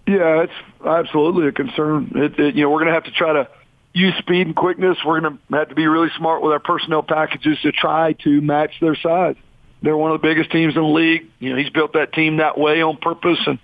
Yeah, 0.06 0.42
it's 0.42 0.52
absolutely 0.84 1.48
a 1.48 1.52
concern. 1.52 2.12
It, 2.14 2.38
it, 2.38 2.54
you 2.54 2.62
know, 2.62 2.70
we're 2.70 2.80
going 2.80 2.88
to 2.88 2.94
have 2.94 3.04
to 3.04 3.12
try 3.12 3.32
to 3.32 3.48
use 3.92 4.14
speed 4.18 4.46
and 4.46 4.56
quickness. 4.56 4.98
We're 5.04 5.20
going 5.20 5.38
to 5.38 5.56
have 5.56 5.68
to 5.68 5.74
be 5.74 5.86
really 5.86 6.10
smart 6.16 6.42
with 6.42 6.52
our 6.52 6.58
personnel 6.58 7.02
packages 7.02 7.58
to 7.62 7.72
try 7.72 8.14
to 8.24 8.40
match 8.40 8.74
their 8.80 8.94
size. 8.96 9.36
They're 9.82 9.96
one 9.96 10.12
of 10.12 10.20
the 10.20 10.28
biggest 10.28 10.50
teams 10.50 10.76
in 10.76 10.82
the 10.82 10.88
league. 10.88 11.26
You 11.38 11.50
know, 11.50 11.56
he's 11.56 11.70
built 11.70 11.94
that 11.94 12.12
team 12.12 12.36
that 12.38 12.58
way 12.58 12.82
on 12.82 12.98
purpose 12.98 13.38
and 13.46 13.58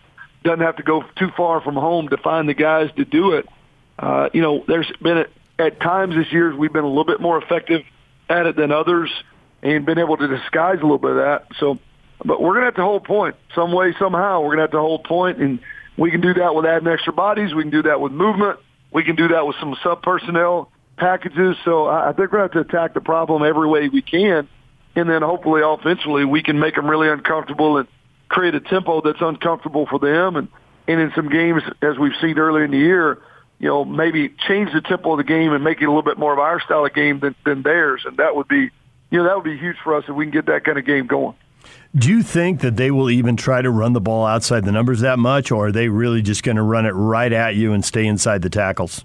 doesn't 0.47 0.65
have 0.65 0.77
to 0.77 0.83
go 0.83 1.05
too 1.17 1.31
far 1.37 1.61
from 1.61 1.75
home 1.75 2.09
to 2.09 2.17
find 2.17 2.49
the 2.49 2.55
guys 2.55 2.91
to 2.97 3.05
do 3.05 3.33
it. 3.33 3.47
Uh, 3.99 4.29
you 4.33 4.41
know, 4.41 4.65
there's 4.67 4.91
been 5.03 5.19
a, 5.19 5.27
at 5.59 5.81
times 5.81 6.15
this 6.15 6.33
year 6.33 6.55
we've 6.55 6.73
been 6.73 6.85
a 6.85 6.89
little 6.89 7.05
bit 7.05 7.21
more 7.21 7.43
effective 7.43 7.83
at 8.29 8.47
it 8.47 8.57
than 8.57 8.73
others 8.73 9.11
and 9.63 9.85
been 9.85 9.99
able 9.99 10.17
to 10.17 10.29
disguise 10.29 10.79
a 10.79 10.83
little 10.83 10.99
bit 10.99 11.13
of 11.13 11.17
that. 11.17 11.47
So, 11.59 11.79
but 12.25 12.41
we're 12.41 12.61
to 12.61 12.65
have 12.67 12.75
to 12.77 12.83
hold 12.83 13.05
point 13.05 13.37
some 13.55 13.73
way, 13.73 13.95
somehow. 13.99 14.43
We're 14.43 14.57
to 14.57 14.63
have 14.63 14.71
to 14.73 14.81
hold 14.81 15.05
point, 15.05 15.39
and 15.39 15.59
we 15.97 16.11
can 16.11 16.21
do 16.21 16.35
that 16.35 16.55
with 16.55 16.67
adding 16.67 16.89
extra 16.89 17.13
bodies. 17.13 17.55
We 17.55 17.63
can 17.63 17.71
do 17.71 17.83
that 17.83 18.01
with 18.01 18.13
movement. 18.13 18.59
We 18.93 19.03
can 19.05 19.17
do 19.17 19.29
that 19.29 19.47
with 19.47 19.57
some 19.59 19.77
sub 19.83 20.03
personnel 20.03 20.71
packages. 20.97 21.57
So 21.65 21.87
I 21.87 22.13
think 22.13 22.33
we're 22.33 22.39
going 22.39 22.51
to 22.51 22.59
have 22.59 22.69
to 22.69 22.75
attack 22.77 22.95
the 22.95 23.01
problem 23.01 23.43
every 23.43 23.69
way 23.69 23.89
we 23.89 24.03
can. 24.03 24.49
And 24.95 25.11
then 25.11 25.23
hopefully 25.23 25.63
offensively 25.65 26.25
we 26.25 26.43
can 26.43 26.59
make 26.59 26.75
them 26.75 26.89
really 26.89 27.09
uncomfortable 27.09 27.79
and 27.79 27.89
create 28.29 28.55
a 28.55 28.61
tempo 28.61 29.01
that's 29.01 29.21
uncomfortable 29.21 29.87
for 29.87 29.99
them. 29.99 30.37
And, 30.37 30.49
and 30.89 31.01
in 31.01 31.13
some 31.15 31.29
games, 31.29 31.63
as 31.83 31.99
we've 31.99 32.17
seen 32.21 32.39
earlier 32.39 32.65
in 32.65 32.71
the 32.71 32.79
year, 32.79 33.23
you 33.59 33.69
know, 33.69 33.85
maybe 33.85 34.29
change 34.47 34.73
the 34.73 34.81
tempo 34.81 35.13
of 35.13 35.19
the 35.19 35.25
game 35.25 35.53
and 35.53 35.65
make 35.65 35.81
it 35.81 35.85
a 35.85 35.89
little 35.89 36.03
bit 36.03 36.19
more 36.19 36.33
of 36.33 36.39
our 36.39 36.61
style 36.61 36.85
of 36.85 36.95
game 36.95 37.21
than, 37.21 37.35
than 37.45 37.63
theirs. 37.63 38.03
And 38.05 38.17
that 38.19 38.37
would 38.37 38.49
be, 38.49 38.71
you 39.11 39.19
know, 39.19 39.25
that 39.25 39.35
would 39.37 39.45
be 39.45 39.57
huge 39.57 39.77
for 39.83 39.95
us 39.97 40.05
if 40.09 40.15
we 40.15 40.27
can 40.27 40.33
get 40.33 40.47
that 40.47 40.65
kind 40.65 40.79
of 40.79 40.85
game 40.85 41.07
going. 41.07 41.35
Do 41.95 42.11
you 42.11 42.23
think 42.23 42.61
that 42.61 42.77
they 42.77 42.91
will 42.91 43.11
even 43.11 43.37
try 43.37 43.63
to 43.63 43.71
run 43.71 43.93
the 43.95 44.01
ball 44.01 44.27
outside 44.27 44.65
the 44.65 44.73
numbers 44.73 45.01
that 45.01 45.19
much, 45.19 45.51
or 45.51 45.69
are 45.69 45.73
they 45.73 45.89
really 45.89 46.21
just 46.21 46.43
going 46.43 46.57
to 46.57 46.63
run 46.63 46.85
it 46.85 46.91
right 46.91 47.33
at 47.33 47.55
you 47.57 47.73
and 47.73 47.85
stay 47.85 48.07
inside 48.07 48.43
the 48.43 48.51
tackles? 48.51 49.05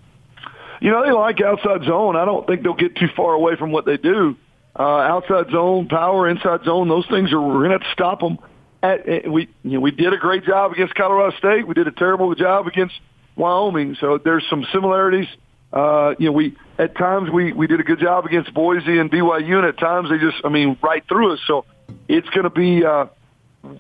You 0.82 0.92
know, 0.92 1.06
they 1.06 1.12
like 1.12 1.40
outside 1.42 1.84
zone. 1.84 2.16
I 2.16 2.26
don't 2.26 2.46
think 2.46 2.64
they'll 2.64 2.74
get 2.74 2.96
too 2.96 3.08
far 3.16 3.34
away 3.34 3.56
from 3.56 3.72
what 3.72 3.86
they 3.86 3.98
do. 3.98 4.36
Uh, 4.78 4.84
outside 4.84 5.50
zone, 5.52 5.88
power, 5.88 6.28
inside 6.28 6.64
zone, 6.66 6.90
those 6.90 7.06
things 7.08 7.32
are, 7.32 7.40
we're 7.40 7.68
going 7.68 7.70
to 7.70 7.78
have 7.78 7.82
to 7.82 7.92
stop 7.94 8.20
them. 8.20 8.40
At, 8.84 9.08
at, 9.08 9.32
we, 9.32 9.50
you 9.64 9.72
know, 9.72 9.80
we 9.80 9.92
did 9.92 10.14
a 10.14 10.18
great 10.18 10.44
job 10.44 10.72
against 10.72 10.96
Colorado 10.96 11.36
State. 11.38 11.68
We 11.68 11.74
did 11.74 11.88
a 11.88 11.92
terrible 11.92 12.34
job 12.36 12.68
against 12.68 12.96
Wyoming. 13.36 13.96
So 14.00 14.18
there's 14.18 14.46
some 14.50 14.66
similarities. 14.72 15.28
Uh, 15.72 16.16
you 16.20 16.28
know, 16.28 16.32
we, 16.34 16.58
at 16.78 16.98
times 16.98 17.30
we, 17.30 17.54
we 17.54 17.68
did 17.68 17.80
a 17.80 17.84
good 17.84 18.00
job 18.00 18.26
against 18.26 18.54
Boise 18.54 19.00
and 19.00 19.10
BYU, 19.10 19.58
and 19.58 19.66
at 19.66 19.78
times 19.78 20.10
they 20.10 20.18
just, 20.18 20.44
I 20.44 20.50
mean, 20.50 20.78
right 20.82 21.04
through 21.08 21.34
us. 21.34 21.40
So, 21.48 21.66
it's 22.08 22.30
going 22.30 22.44
to 22.44 22.50
be 22.50 22.84
uh, 22.86 23.08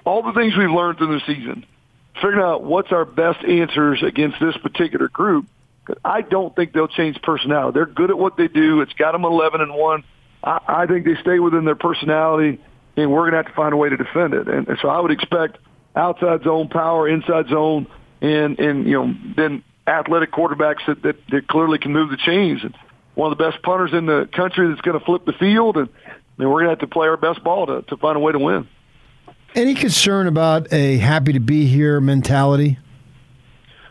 all 0.05 0.23
the 0.23 0.33
things 0.33 0.55
we've 0.57 0.71
learned 0.71 0.97
through 0.97 1.19
the 1.19 1.25
season, 1.25 1.65
figuring 2.15 2.39
out 2.39 2.63
what's 2.63 2.91
our 2.91 3.05
best 3.05 3.43
answers 3.43 4.01
against 4.03 4.37
this 4.39 4.55
particular 4.57 5.07
group. 5.07 5.45
I 6.05 6.21
don't 6.21 6.55
think 6.55 6.73
they'll 6.73 6.87
change 6.87 7.21
personality. 7.21 7.73
They're 7.73 7.85
good 7.85 8.09
at 8.09 8.17
what 8.17 8.37
they 8.37 8.47
do. 8.47 8.81
It's 8.81 8.93
got 8.93 9.11
them 9.13 9.25
11 9.25 9.61
and 9.61 9.73
one. 9.73 10.03
I 10.43 10.85
think 10.87 11.05
they 11.05 11.15
stay 11.21 11.39
within 11.39 11.65
their 11.65 11.75
personality, 11.75 12.59
and 13.01 13.11
we're 13.11 13.29
going 13.29 13.31
to 13.31 13.37
have 13.37 13.47
to 13.47 13.53
find 13.53 13.73
a 13.73 13.77
way 13.77 13.89
to 13.89 13.97
defend 13.97 14.33
it. 14.33 14.47
And, 14.47 14.67
and 14.67 14.77
so 14.81 14.89
I 14.89 14.99
would 14.99 15.11
expect 15.11 15.57
outside 15.95 16.43
zone 16.43 16.69
power, 16.69 17.07
inside 17.07 17.47
zone, 17.49 17.87
and 18.21 18.59
and 18.59 18.85
you 18.87 18.93
know 18.93 19.13
then 19.35 19.63
athletic 19.87 20.31
quarterbacks 20.31 20.85
that 20.87 21.01
that, 21.03 21.15
that 21.29 21.47
clearly 21.47 21.79
can 21.79 21.91
move 21.91 22.09
the 22.09 22.17
chains. 22.17 22.63
And 22.63 22.75
one 23.15 23.31
of 23.31 23.37
the 23.37 23.43
best 23.43 23.61
punters 23.63 23.91
in 23.93 24.05
the 24.05 24.29
country 24.31 24.69
that's 24.69 24.81
going 24.81 24.97
to 24.97 25.05
flip 25.05 25.25
the 25.25 25.33
field 25.33 25.77
and 25.77 25.89
mean, 26.41 26.49
we're 26.49 26.63
going 26.63 26.75
to 26.75 26.81
have 26.81 26.89
to 26.89 26.93
play 26.93 27.07
our 27.07 27.17
best 27.17 27.43
ball 27.43 27.67
to, 27.67 27.83
to 27.83 27.97
find 27.97 28.17
a 28.17 28.19
way 28.19 28.31
to 28.31 28.39
win. 28.39 28.67
Any 29.53 29.75
concern 29.75 30.27
about 30.27 30.71
a 30.73 30.97
happy 30.97 31.33
to 31.33 31.39
be 31.39 31.67
here 31.67 32.01
mentality? 32.01 32.79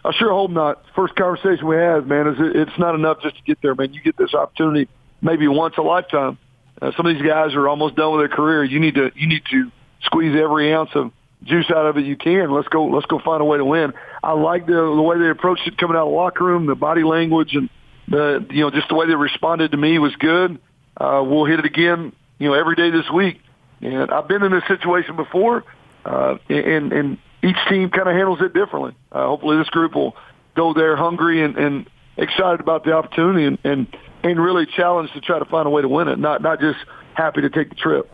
I 0.05 0.13
sure 0.13 0.31
hope 0.31 0.51
not. 0.51 0.83
First 0.97 1.15
conversation 1.15 1.67
we 1.67 1.77
had, 1.77 2.07
man, 2.07 2.27
is 2.27 2.41
it, 2.41 2.57
it's 2.57 2.79
not 2.79 2.95
enough 2.95 3.19
just 3.23 3.37
to 3.37 3.43
get 3.43 3.59
there, 3.63 3.75
man. 3.75 3.93
You 3.93 4.01
get 4.01 4.17
this 4.17 4.35
opportunity 4.35 4.89
maybe 5.21 5.47
once 5.47 5.77
a 5.77 5.83
lifetime. 5.83 6.39
Uh, 6.81 6.93
some 6.97 7.07
of 7.07 7.15
these 7.15 7.27
guys 7.27 7.55
are 7.55 7.69
almost 7.69 7.97
done 7.97 8.13
with 8.13 8.21
their 8.21 8.37
career. 8.37 8.65
You 8.65 8.81
need 8.81 8.95
to 8.95 9.11
you 9.15 9.27
need 9.27 9.43
to 9.51 9.71
squeeze 10.03 10.35
every 10.37 10.73
ounce 10.73 10.91
of 10.95 11.13
juice 11.43 11.71
out 11.71 11.87
of 11.87 11.97
it 11.97 12.05
you 12.05 12.17
can. 12.17 12.51
Let's 12.51 12.69
go 12.69 12.87
let's 12.87 13.07
go 13.07 13.19
find 13.19 13.41
a 13.43 13.45
way 13.45 13.59
to 13.59 13.65
win. 13.65 13.93
I 14.23 14.33
like 14.33 14.67
the 14.67 14.73
the 14.73 15.03
way 15.03 15.19
they 15.19 15.29
approached 15.29 15.67
it 15.67 15.77
coming 15.77 15.97
out 15.97 16.05
of 16.05 16.11
the 16.11 16.17
locker 16.17 16.45
room, 16.45 16.67
the 16.67 16.75
body 16.75 17.03
language 17.03 17.55
and 17.55 17.69
the 18.09 18.47
you 18.51 18.63
know 18.63 18.71
just 18.71 18.89
the 18.89 18.95
way 18.95 19.07
they 19.07 19.15
responded 19.15 19.73
to 19.73 19.77
me 19.77 19.99
was 19.99 20.15
good. 20.17 20.59
Uh, 20.97 21.23
we'll 21.25 21.45
hit 21.45 21.59
it 21.59 21.65
again 21.65 22.13
you 22.41 22.49
know, 22.49 22.55
every 22.55 22.75
day 22.75 22.91
this 22.91 23.09
week. 23.15 23.41
And 23.81 24.11
I've 24.11 24.27
been 24.27 24.43
in 24.43 24.51
this 24.51 24.65
situation 24.67 25.15
before, 25.15 25.65
uh, 26.05 26.39
and, 26.49 26.93
and 26.93 27.19
each 27.45 27.57
team 27.69 27.91
kind 27.91 28.09
of 28.09 28.17
handles 28.17 28.41
it 28.41 28.53
differently. 28.53 28.97
Uh, 29.13 29.27
hopefully 29.27 29.59
this 29.59 29.69
group 29.69 29.95
will 29.95 30.17
go 30.57 30.75
there 30.75 30.97
hungry 30.97 31.45
and, 31.45 31.57
and 31.57 31.89
excited 32.17 32.61
about 32.61 32.85
the 32.85 32.93
opportunity 32.93 33.45
and, 33.45 33.59
and, 33.63 33.97
and 34.23 34.41
really 34.41 34.67
challenged 34.67 35.13
to 35.15 35.21
try 35.21 35.39
to 35.39 35.45
find 35.45 35.67
a 35.67 35.71
way 35.71 35.83
to 35.83 35.89
win 35.89 36.09
it, 36.09 36.19
not, 36.19 36.43
not 36.43 36.61
just 36.61 36.79
happy 37.15 37.41
to 37.43 37.51
take 37.51 37.71
the 37.71 37.75
trip. 37.75 38.11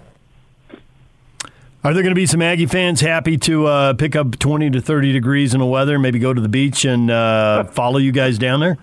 Are 1.85 1.95
there 1.95 2.03
going 2.03 2.15
to 2.15 2.17
be 2.17 2.27
some 2.27 2.43
Aggie 2.43 2.67
fans 2.67 3.01
happy 3.01 3.39
to 3.39 3.67
uh, 3.67 3.95
pick 3.95 4.17
up 4.17 4.39
20 4.39 4.71
to 4.71 4.81
30 4.81 5.13
degrees 5.13 5.55
in 5.55 5.61
the 5.61 5.67
weather, 5.67 5.99
maybe 5.99 6.19
go 6.19 6.35
to 6.35 6.41
the 6.41 6.49
beach 6.49 6.85
and 6.85 7.11
uh, 7.11 7.65
follow 7.73 7.99
you 7.99 8.11
guys 8.11 8.39
down 8.39 8.61
there? 8.61 8.77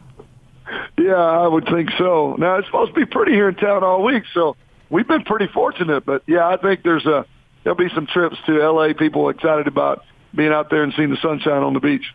Yeah, 0.98 1.16
I 1.16 1.48
would 1.48 1.66
think 1.66 1.90
so. 1.98 2.36
Now, 2.38 2.58
it's 2.58 2.68
supposed 2.68 2.94
to 2.94 3.00
be 3.00 3.06
pretty 3.06 3.34
here 3.34 3.50
in 3.50 3.56
town 3.56 3.84
all 3.84 4.04
week, 4.04 4.24
so 4.34 4.56
we've 4.90 5.08
been 5.08 5.24
pretty 5.24 5.48
fortunate. 5.48 6.06
But 6.06 6.24
yeah, 6.28 6.48
I 6.48 6.56
think 6.58 6.84
there's 6.84 7.06
a 7.06 7.26
there'll 7.64 7.78
be 7.78 7.90
some 7.94 8.08
trips 8.08 8.38
to 8.46 8.62
L.A. 8.62 8.94
People 8.94 9.28
excited 9.30 9.68
about 9.68 10.06
being 10.34 10.54
out 10.54 10.70
there 10.70 10.84
and 10.84 10.94
seeing 10.96 11.10
the 11.10 11.18
sunshine 11.18 11.62
on 11.62 11.74
the 11.74 11.80
beach. 11.80 12.06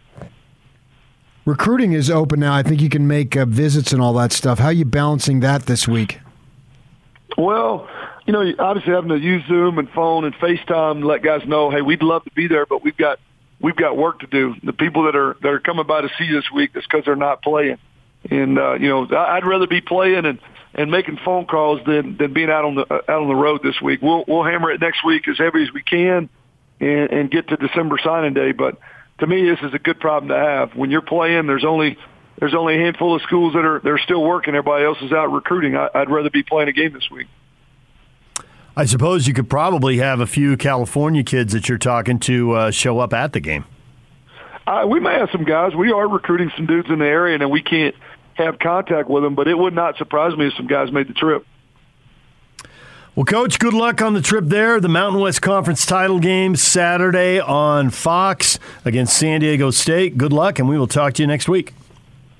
Recruiting 1.48 1.94
is 1.94 2.10
open 2.10 2.40
now. 2.40 2.52
I 2.52 2.62
think 2.62 2.82
you 2.82 2.90
can 2.90 3.08
make 3.08 3.34
uh, 3.34 3.46
visits 3.46 3.94
and 3.94 4.02
all 4.02 4.12
that 4.12 4.32
stuff. 4.32 4.58
How 4.58 4.66
are 4.66 4.72
you 4.72 4.84
balancing 4.84 5.40
that 5.40 5.62
this 5.62 5.88
week? 5.88 6.20
Well, 7.38 7.88
you 8.26 8.34
know, 8.34 8.52
obviously 8.58 8.92
having 8.92 9.08
to 9.08 9.18
use 9.18 9.42
Zoom 9.48 9.78
and 9.78 9.88
phone 9.88 10.26
and 10.26 10.34
FaceTime 10.34 11.00
to 11.00 11.06
let 11.06 11.22
guys 11.22 11.48
know, 11.48 11.70
hey, 11.70 11.80
we'd 11.80 12.02
love 12.02 12.22
to 12.24 12.30
be 12.32 12.48
there, 12.48 12.66
but 12.66 12.84
we've 12.84 12.98
got 12.98 13.18
we've 13.62 13.76
got 13.76 13.96
work 13.96 14.20
to 14.20 14.26
do. 14.26 14.56
The 14.62 14.74
people 14.74 15.04
that 15.04 15.16
are 15.16 15.38
that 15.40 15.48
are 15.48 15.58
coming 15.58 15.86
by 15.86 16.02
to 16.02 16.10
see 16.18 16.30
this 16.30 16.44
week, 16.54 16.72
that's 16.74 16.86
because 16.86 17.06
they're 17.06 17.16
not 17.16 17.40
playing. 17.40 17.78
And 18.30 18.58
uh, 18.58 18.74
you 18.74 18.90
know, 18.90 19.08
I'd 19.16 19.46
rather 19.46 19.66
be 19.66 19.80
playing 19.80 20.26
and 20.26 20.40
and 20.74 20.90
making 20.90 21.18
phone 21.24 21.46
calls 21.46 21.80
than 21.86 22.18
than 22.18 22.34
being 22.34 22.50
out 22.50 22.66
on 22.66 22.74
the 22.74 22.82
uh, 22.82 23.00
out 23.08 23.22
on 23.22 23.28
the 23.28 23.34
road 23.34 23.62
this 23.62 23.80
week. 23.80 24.02
We'll 24.02 24.22
we'll 24.28 24.44
hammer 24.44 24.70
it 24.70 24.82
next 24.82 25.02
week 25.02 25.26
as 25.26 25.38
heavy 25.38 25.62
as 25.62 25.72
we 25.72 25.82
can, 25.82 26.28
and, 26.78 27.10
and 27.10 27.30
get 27.30 27.48
to 27.48 27.56
December 27.56 27.96
signing 28.04 28.34
day. 28.34 28.52
But 28.52 28.76
to 29.18 29.26
me, 29.26 29.48
this 29.48 29.58
is 29.62 29.74
a 29.74 29.78
good 29.78 30.00
problem 30.00 30.28
to 30.28 30.36
have. 30.36 30.74
When 30.74 30.90
you're 30.90 31.02
playing, 31.02 31.46
there's 31.46 31.64
only 31.64 31.98
there's 32.38 32.54
only 32.54 32.76
a 32.76 32.78
handful 32.78 33.16
of 33.16 33.22
schools 33.22 33.54
that 33.54 33.64
are 33.64 33.80
they're 33.80 33.98
still 33.98 34.22
working. 34.22 34.54
Everybody 34.54 34.84
else 34.84 34.98
is 35.02 35.12
out 35.12 35.32
recruiting. 35.32 35.76
I, 35.76 35.88
I'd 35.94 36.10
rather 36.10 36.30
be 36.30 36.42
playing 36.42 36.68
a 36.68 36.72
game 36.72 36.92
this 36.92 37.10
week. 37.10 37.26
I 38.76 38.84
suppose 38.84 39.26
you 39.26 39.34
could 39.34 39.50
probably 39.50 39.96
have 39.98 40.20
a 40.20 40.26
few 40.26 40.56
California 40.56 41.24
kids 41.24 41.52
that 41.52 41.68
you're 41.68 41.78
talking 41.78 42.20
to 42.20 42.52
uh, 42.52 42.70
show 42.70 43.00
up 43.00 43.12
at 43.12 43.32
the 43.32 43.40
game. 43.40 43.64
Uh, 44.68 44.86
we 44.86 45.00
may 45.00 45.14
have 45.14 45.30
some 45.32 45.44
guys. 45.44 45.74
We 45.74 45.90
are 45.90 46.06
recruiting 46.06 46.52
some 46.56 46.66
dudes 46.66 46.88
in 46.88 47.00
the 47.00 47.06
area, 47.06 47.34
and 47.34 47.50
we 47.50 47.62
can't 47.62 47.96
have 48.34 48.58
contact 48.60 49.08
with 49.08 49.24
them. 49.24 49.34
But 49.34 49.48
it 49.48 49.58
would 49.58 49.74
not 49.74 49.96
surprise 49.96 50.36
me 50.36 50.46
if 50.46 50.54
some 50.54 50.68
guys 50.68 50.92
made 50.92 51.08
the 51.08 51.14
trip. 51.14 51.44
Well, 53.18 53.24
Coach, 53.24 53.58
good 53.58 53.74
luck 53.74 54.00
on 54.00 54.14
the 54.14 54.22
trip 54.22 54.44
there. 54.44 54.78
The 54.78 54.88
Mountain 54.88 55.20
West 55.20 55.42
Conference 55.42 55.84
title 55.84 56.20
game 56.20 56.54
Saturday 56.54 57.40
on 57.40 57.90
Fox 57.90 58.60
against 58.84 59.16
San 59.16 59.40
Diego 59.40 59.72
State. 59.72 60.16
Good 60.16 60.32
luck, 60.32 60.60
and 60.60 60.68
we 60.68 60.78
will 60.78 60.86
talk 60.86 61.14
to 61.14 61.24
you 61.24 61.26
next 61.26 61.48
week. 61.48 61.74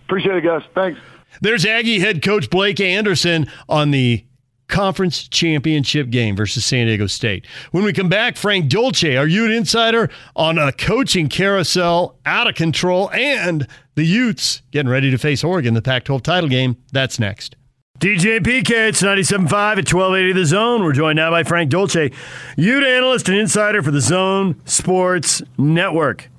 Appreciate 0.07 0.37
it, 0.37 0.45
guys. 0.45 0.63
Thanks. 0.77 1.01
There's 1.41 1.67
Aggie 1.67 1.99
head 1.99 2.23
coach 2.23 2.49
Blake 2.49 2.79
Anderson 2.79 3.51
on 3.69 3.91
the 3.91 4.25
conference 4.69 5.27
championship 5.27 6.11
game 6.11 6.37
versus 6.37 6.65
San 6.65 6.87
Diego 6.87 7.09
State. 7.09 7.45
When 7.73 7.83
we 7.83 7.93
come 7.93 8.09
back, 8.09 8.37
Frank 8.37 8.69
Dolce, 8.69 9.17
our 9.17 9.27
Ute 9.27 9.51
insider, 9.51 10.09
on 10.37 10.59
a 10.59 10.71
coaching 10.71 11.29
carousel 11.29 12.21
out 12.25 12.47
of 12.47 12.55
control 12.55 13.11
and 13.11 13.67
the 13.97 14.05
Utes 14.05 14.63
getting 14.71 14.89
ready 14.89 15.11
to 15.11 15.19
face 15.19 15.43
Oregon, 15.43 15.75
the 15.75 15.83
Pac 15.83 16.05
12 16.05 16.23
title 16.23 16.49
game. 16.49 16.77
That's 16.93 17.19
next. 17.19 17.57
DJ 18.01 18.39
PK, 18.39 18.91
it's 18.91 19.03
97.5 19.03 19.51
at 19.51 19.93
1280 19.93 20.33
The 20.33 20.47
Zone. 20.47 20.85
We're 20.85 20.93
joined 20.93 21.17
now 21.17 21.33
by 21.33 21.43
Frank 21.43 21.69
Dolce, 21.69 22.13
Ute 22.57 22.85
analyst 22.85 23.29
and 23.29 23.37
insider 23.37 23.83
for 23.83 23.91
the 23.91 24.01
Zone 24.01 24.61
Sports 24.67 25.43
Network. 25.57 26.31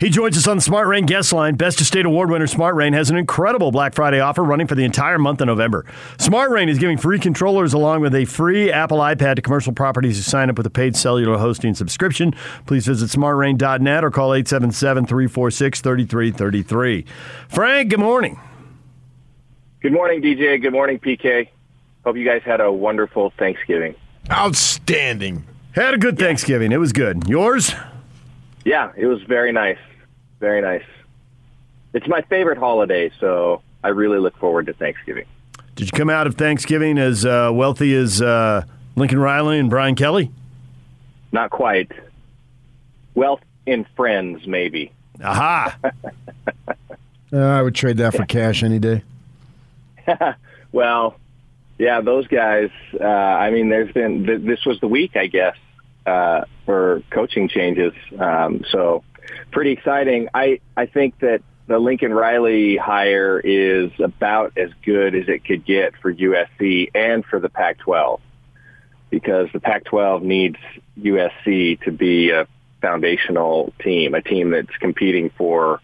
He 0.00 0.10
joins 0.10 0.36
us 0.36 0.48
on 0.48 0.56
the 0.56 0.62
Smart 0.62 0.88
Rain 0.88 1.06
guest 1.06 1.32
line. 1.32 1.54
Best 1.54 1.80
of 1.80 1.86
State 1.86 2.06
Award 2.06 2.28
winner 2.28 2.48
Smart 2.48 2.74
Rain 2.74 2.92
has 2.92 3.08
an 3.08 3.16
incredible 3.16 3.70
Black 3.70 3.94
Friday 3.94 4.18
offer 4.18 4.42
running 4.42 4.66
for 4.66 4.74
the 4.74 4.84
entire 4.84 5.18
month 5.18 5.40
of 5.40 5.46
November. 5.46 5.86
Smart 6.18 6.50
Rain 6.50 6.68
is 6.68 6.78
giving 6.80 6.98
free 6.98 7.20
controllers 7.20 7.72
along 7.72 8.00
with 8.00 8.16
a 8.16 8.24
free 8.24 8.72
Apple 8.72 8.98
iPad 8.98 9.36
to 9.36 9.42
commercial 9.42 9.72
properties 9.72 10.16
who 10.16 10.22
sign 10.22 10.50
up 10.50 10.56
with 10.56 10.66
a 10.66 10.70
paid 10.70 10.96
cellular 10.96 11.38
hosting 11.38 11.74
subscription. 11.74 12.34
Please 12.66 12.84
visit 12.84 13.10
smartrain.net 13.10 14.02
or 14.04 14.10
call 14.10 14.34
877 14.34 15.06
346 15.06 15.80
3333. 15.80 17.04
Frank, 17.48 17.90
good 17.90 18.00
morning. 18.00 18.40
Good 19.80 19.92
morning, 19.92 20.20
DJ. 20.20 20.60
Good 20.60 20.72
morning, 20.72 20.98
PK. 20.98 21.48
Hope 22.04 22.16
you 22.16 22.24
guys 22.24 22.42
had 22.42 22.60
a 22.60 22.70
wonderful 22.72 23.30
Thanksgiving. 23.38 23.94
Outstanding. 24.30 25.44
Had 25.72 25.94
a 25.94 25.98
good 25.98 26.18
Thanksgiving. 26.18 26.72
It 26.72 26.78
was 26.78 26.92
good. 26.92 27.28
Yours? 27.28 27.72
Yeah, 28.64 28.90
it 28.96 29.06
was 29.06 29.22
very 29.22 29.52
nice. 29.52 29.78
Very 30.40 30.60
nice. 30.60 30.84
It's 31.92 32.08
my 32.08 32.22
favorite 32.22 32.58
holiday, 32.58 33.10
so 33.20 33.62
I 33.84 33.88
really 33.88 34.18
look 34.18 34.36
forward 34.38 34.66
to 34.66 34.72
Thanksgiving. 34.72 35.26
Did 35.76 35.86
you 35.92 35.96
come 35.96 36.10
out 36.10 36.26
of 36.26 36.34
Thanksgiving 36.34 36.98
as 36.98 37.24
uh, 37.24 37.50
wealthy 37.54 37.94
as 37.94 38.20
uh, 38.20 38.64
Lincoln 38.96 39.20
Riley 39.20 39.60
and 39.60 39.70
Brian 39.70 39.94
Kelly? 39.94 40.32
Not 41.30 41.50
quite. 41.50 41.92
Wealth 43.14 43.42
in 43.64 43.86
friends, 43.96 44.46
maybe. 44.46 44.92
Aha. 45.22 45.76
Uh, 47.30 47.36
I 47.36 47.60
would 47.60 47.74
trade 47.74 47.98
that 47.98 48.14
for 48.14 48.24
cash 48.24 48.62
any 48.62 48.78
day. 48.78 49.02
well, 50.72 51.16
yeah, 51.78 52.00
those 52.00 52.26
guys. 52.26 52.70
Uh, 52.98 53.04
I 53.04 53.50
mean, 53.50 53.68
there's 53.68 53.92
been 53.92 54.26
th- 54.26 54.42
this 54.42 54.64
was 54.64 54.80
the 54.80 54.88
week, 54.88 55.16
I 55.16 55.26
guess, 55.26 55.56
uh, 56.06 56.42
for 56.66 57.02
coaching 57.10 57.48
changes. 57.48 57.92
Um, 58.18 58.64
so, 58.70 59.04
pretty 59.52 59.72
exciting. 59.72 60.28
I 60.34 60.60
I 60.76 60.86
think 60.86 61.18
that 61.20 61.42
the 61.68 61.78
Lincoln 61.78 62.12
Riley 62.12 62.76
hire 62.76 63.38
is 63.38 63.90
about 64.00 64.56
as 64.56 64.70
good 64.84 65.14
as 65.14 65.28
it 65.28 65.44
could 65.44 65.64
get 65.64 65.94
for 66.00 66.12
USC 66.12 66.90
and 66.94 67.24
for 67.26 67.38
the 67.38 67.50
Pac-12 67.50 68.20
because 69.10 69.48
the 69.52 69.60
Pac-12 69.60 70.22
needs 70.22 70.56
USC 70.98 71.80
to 71.82 71.92
be 71.92 72.30
a 72.30 72.46
foundational 72.80 73.74
team, 73.82 74.14
a 74.14 74.22
team 74.22 74.50
that's 74.50 74.74
competing 74.80 75.30
for 75.36 75.80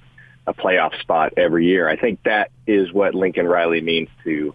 a 0.47 0.55
playoff 0.55 0.99
spot 1.01 1.35
every 1.37 1.67
year. 1.67 1.89
I 1.89 1.97
think 1.97 2.23
that 2.25 2.51
is 2.67 2.93
what 2.93 3.15
Lincoln 3.15 3.47
Riley 3.47 3.81
means 3.81 4.09
to 4.25 4.55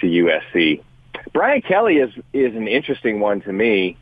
to 0.00 0.06
USC. 0.06 0.82
Brian 1.32 1.62
Kelly 1.62 1.96
is 1.96 2.12
is 2.32 2.54
an 2.54 2.68
interesting 2.68 3.20
one 3.20 3.40
to 3.42 3.52
me. 3.52 3.96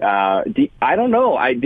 Uh, 0.00 0.42
I 0.80 0.96
don't 0.96 1.10
know. 1.10 1.36
I 1.36 1.60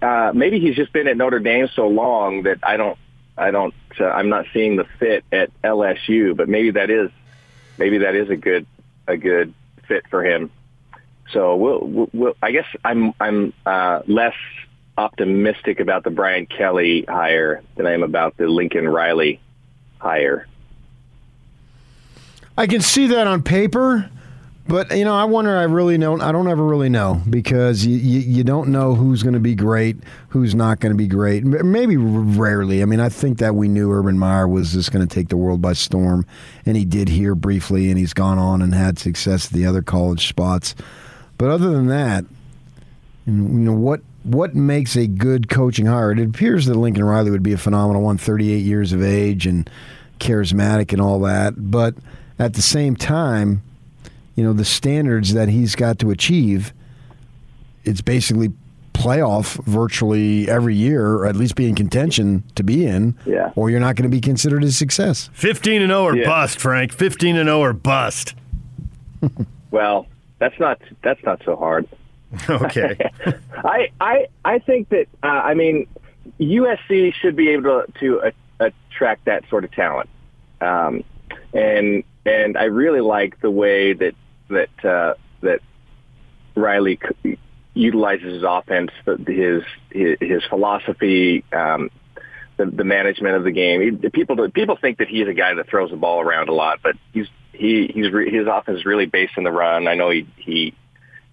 uh, 0.00 0.32
maybe 0.34 0.58
he's 0.58 0.74
just 0.74 0.92
been 0.92 1.06
at 1.06 1.16
Notre 1.16 1.38
Dame 1.38 1.68
so 1.74 1.88
long 1.88 2.44
that 2.44 2.58
I 2.62 2.76
don't 2.76 2.98
I 3.36 3.50
don't 3.50 3.74
uh, 4.00 4.04
I'm 4.04 4.28
not 4.28 4.46
seeing 4.52 4.76
the 4.76 4.86
fit 4.98 5.24
at 5.32 5.50
LSU. 5.62 6.36
But 6.36 6.48
maybe 6.48 6.72
that 6.72 6.90
is 6.90 7.10
maybe 7.78 7.98
that 7.98 8.14
is 8.14 8.30
a 8.30 8.36
good 8.36 8.66
a 9.06 9.16
good 9.16 9.54
fit 9.86 10.04
for 10.08 10.24
him. 10.24 10.50
So 11.32 11.56
we'll, 11.56 12.08
we'll 12.12 12.34
I 12.42 12.52
guess 12.52 12.66
I'm 12.84 13.12
I'm 13.20 13.52
uh, 13.66 14.02
less 14.06 14.34
optimistic 14.98 15.78
about 15.78 16.02
the 16.02 16.10
Brian 16.10 16.44
Kelly 16.46 17.04
hire 17.08 17.62
than 17.76 17.86
I 17.86 17.92
am 17.92 18.02
about 18.02 18.36
the 18.36 18.48
Lincoln 18.48 18.88
Riley 18.88 19.40
hire. 19.98 20.46
I 22.56 22.66
can 22.66 22.80
see 22.80 23.06
that 23.06 23.28
on 23.28 23.44
paper, 23.44 24.10
but 24.66 24.90
you 24.96 25.04
know, 25.04 25.14
I 25.14 25.22
wonder. 25.24 25.56
I 25.56 25.62
really 25.62 25.96
don't. 25.96 26.20
I 26.20 26.32
don't 26.32 26.48
ever 26.48 26.66
really 26.66 26.88
know 26.88 27.22
because 27.30 27.86
you 27.86 27.96
you, 27.96 28.18
you 28.18 28.44
don't 28.44 28.70
know 28.70 28.96
who's 28.96 29.22
going 29.22 29.34
to 29.34 29.40
be 29.40 29.54
great, 29.54 29.96
who's 30.30 30.56
not 30.56 30.80
going 30.80 30.92
to 30.92 30.98
be 30.98 31.06
great. 31.06 31.44
Maybe 31.44 31.96
rarely. 31.96 32.82
I 32.82 32.84
mean, 32.84 32.98
I 32.98 33.08
think 33.08 33.38
that 33.38 33.54
we 33.54 33.68
knew 33.68 33.92
Urban 33.92 34.18
Meyer 34.18 34.48
was 34.48 34.72
just 34.72 34.90
going 34.90 35.06
to 35.06 35.14
take 35.14 35.28
the 35.28 35.36
world 35.36 35.62
by 35.62 35.74
storm, 35.74 36.26
and 36.66 36.76
he 36.76 36.84
did 36.84 37.08
here 37.08 37.36
briefly, 37.36 37.88
and 37.88 37.98
he's 37.98 38.12
gone 38.12 38.38
on 38.38 38.60
and 38.60 38.74
had 38.74 38.98
success 38.98 39.46
at 39.46 39.52
the 39.52 39.64
other 39.64 39.80
college 39.80 40.26
spots. 40.26 40.74
But 41.38 41.50
other 41.50 41.70
than 41.70 41.86
that, 41.86 42.24
you 43.26 43.32
know 43.32 43.74
what 43.74 44.00
what 44.28 44.54
makes 44.54 44.96
a 44.96 45.06
good 45.06 45.48
coaching 45.48 45.86
hire? 45.86 46.12
It 46.12 46.20
appears 46.20 46.66
that 46.66 46.74
Lincoln 46.74 47.04
Riley 47.04 47.30
would 47.30 47.42
be 47.42 47.52
a 47.52 47.58
phenomenal 47.58 48.02
one, 48.02 48.18
38 48.18 48.58
years 48.58 48.92
of 48.92 49.02
age 49.02 49.46
and 49.46 49.68
charismatic 50.20 50.92
and 50.92 51.00
all 51.00 51.20
that. 51.20 51.54
But 51.56 51.94
at 52.38 52.54
the 52.54 52.62
same 52.62 52.94
time, 52.94 53.62
you 54.34 54.44
know, 54.44 54.52
the 54.52 54.64
standards 54.64 55.34
that 55.34 55.48
he's 55.48 55.74
got 55.74 55.98
to 56.00 56.10
achieve, 56.10 56.72
it's 57.84 58.02
basically 58.02 58.52
playoff 58.92 59.62
virtually 59.64 60.48
every 60.48 60.74
year, 60.74 61.06
or 61.06 61.26
at 61.26 61.36
least 61.36 61.54
be 61.54 61.68
in 61.68 61.74
contention 61.74 62.42
to 62.56 62.62
be 62.62 62.84
in, 62.84 63.16
yeah. 63.24 63.52
or 63.56 63.70
you're 63.70 63.80
not 63.80 63.96
going 63.96 64.08
to 64.08 64.14
be 64.14 64.20
considered 64.20 64.62
a 64.64 64.72
success. 64.72 65.30
15 65.32 65.82
and 65.82 65.90
0 65.90 66.02
or 66.02 66.16
yeah. 66.16 66.26
bust, 66.26 66.58
Frank. 66.58 66.92
15 66.92 67.36
and 67.36 67.46
0 67.46 67.60
or 67.60 67.72
bust. 67.72 68.34
well, 69.70 70.06
that's 70.38 70.58
not 70.60 70.80
that's 71.02 71.22
not 71.24 71.42
so 71.44 71.56
hard. 71.56 71.88
Okay. 72.48 72.96
I 73.52 73.88
I 74.00 74.26
I 74.44 74.58
think 74.58 74.90
that 74.90 75.06
uh, 75.22 75.26
I 75.26 75.54
mean 75.54 75.86
USC 76.38 77.14
should 77.14 77.36
be 77.36 77.50
able 77.50 77.84
to, 77.86 77.92
to 78.00 78.20
uh, 78.60 78.70
attract 78.90 79.24
that 79.24 79.48
sort 79.48 79.64
of 79.64 79.72
talent, 79.72 80.10
um, 80.60 81.04
and 81.52 82.04
and 82.26 82.58
I 82.58 82.64
really 82.64 83.00
like 83.00 83.40
the 83.40 83.50
way 83.50 83.94
that 83.94 84.14
that 84.50 84.84
uh, 84.84 85.14
that 85.40 85.60
Riley 86.54 86.98
utilizes 87.74 88.34
his 88.34 88.42
offense, 88.46 88.90
his 89.26 89.62
his, 89.90 90.16
his 90.20 90.44
philosophy, 90.48 91.44
um, 91.52 91.90
the, 92.56 92.66
the 92.66 92.84
management 92.84 93.36
of 93.36 93.44
the 93.44 93.52
game. 93.52 93.98
People 94.12 94.50
people 94.50 94.76
think 94.76 94.98
that 94.98 95.08
he's 95.08 95.28
a 95.28 95.34
guy 95.34 95.54
that 95.54 95.68
throws 95.68 95.90
the 95.90 95.96
ball 95.96 96.20
around 96.20 96.48
a 96.48 96.54
lot, 96.54 96.80
but 96.82 96.96
he's 97.12 97.26
he 97.52 97.90
he's 97.92 98.12
re, 98.12 98.30
his 98.30 98.46
offense 98.46 98.80
is 98.80 98.84
really 98.84 99.06
based 99.06 99.34
in 99.36 99.44
the 99.44 99.52
run. 99.52 99.88
I 99.88 99.94
know 99.94 100.10
he 100.10 100.26
he 100.36 100.74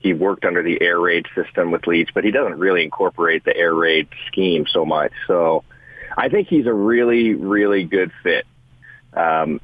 he 0.06 0.14
worked 0.14 0.46
under 0.46 0.62
the 0.62 0.80
air 0.84 1.00
raid 1.00 1.26
system 1.34 1.72
with 1.72 1.88
Leach, 1.88 2.12
but 2.14 2.24
he 2.24 2.30
doesn't 2.30 2.60
really 2.60 2.84
incorporate 2.84 3.44
the 3.44 3.58
air 3.58 3.74
raid 3.74 4.08
scheme 4.28 4.68
so 4.68 4.86
much. 4.86 5.12
So 5.26 5.64
I 6.16 6.30
think 6.30 6.48
he's 6.48 6.68
a 6.68 6.74
really, 6.74 7.34
really 7.34 7.86
good 7.86 8.12
fit 8.22 8.46
um, 9.14 9.60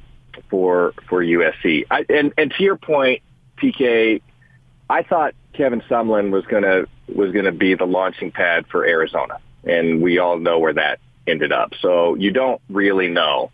for 0.50 0.94
for 1.08 1.22
USC. 1.22 1.84
I, 1.88 2.04
and 2.08 2.32
and 2.36 2.50
to 2.58 2.62
your 2.64 2.76
point, 2.76 3.22
PK, 3.56 4.20
I 4.90 5.04
thought 5.04 5.36
Kevin 5.52 5.80
Sumlin 5.82 6.32
was 6.32 6.44
gonna 6.46 6.86
was 7.14 7.30
gonna 7.30 7.52
be 7.52 7.76
the 7.76 7.86
launching 7.86 8.32
pad 8.32 8.66
for 8.66 8.84
Arizona, 8.84 9.38
and 9.62 10.02
we 10.02 10.18
all 10.18 10.40
know 10.40 10.58
where 10.58 10.74
that 10.74 10.98
ended 11.24 11.52
up. 11.52 11.74
So 11.80 12.16
you 12.16 12.32
don't 12.32 12.60
really 12.68 13.06
know. 13.06 13.52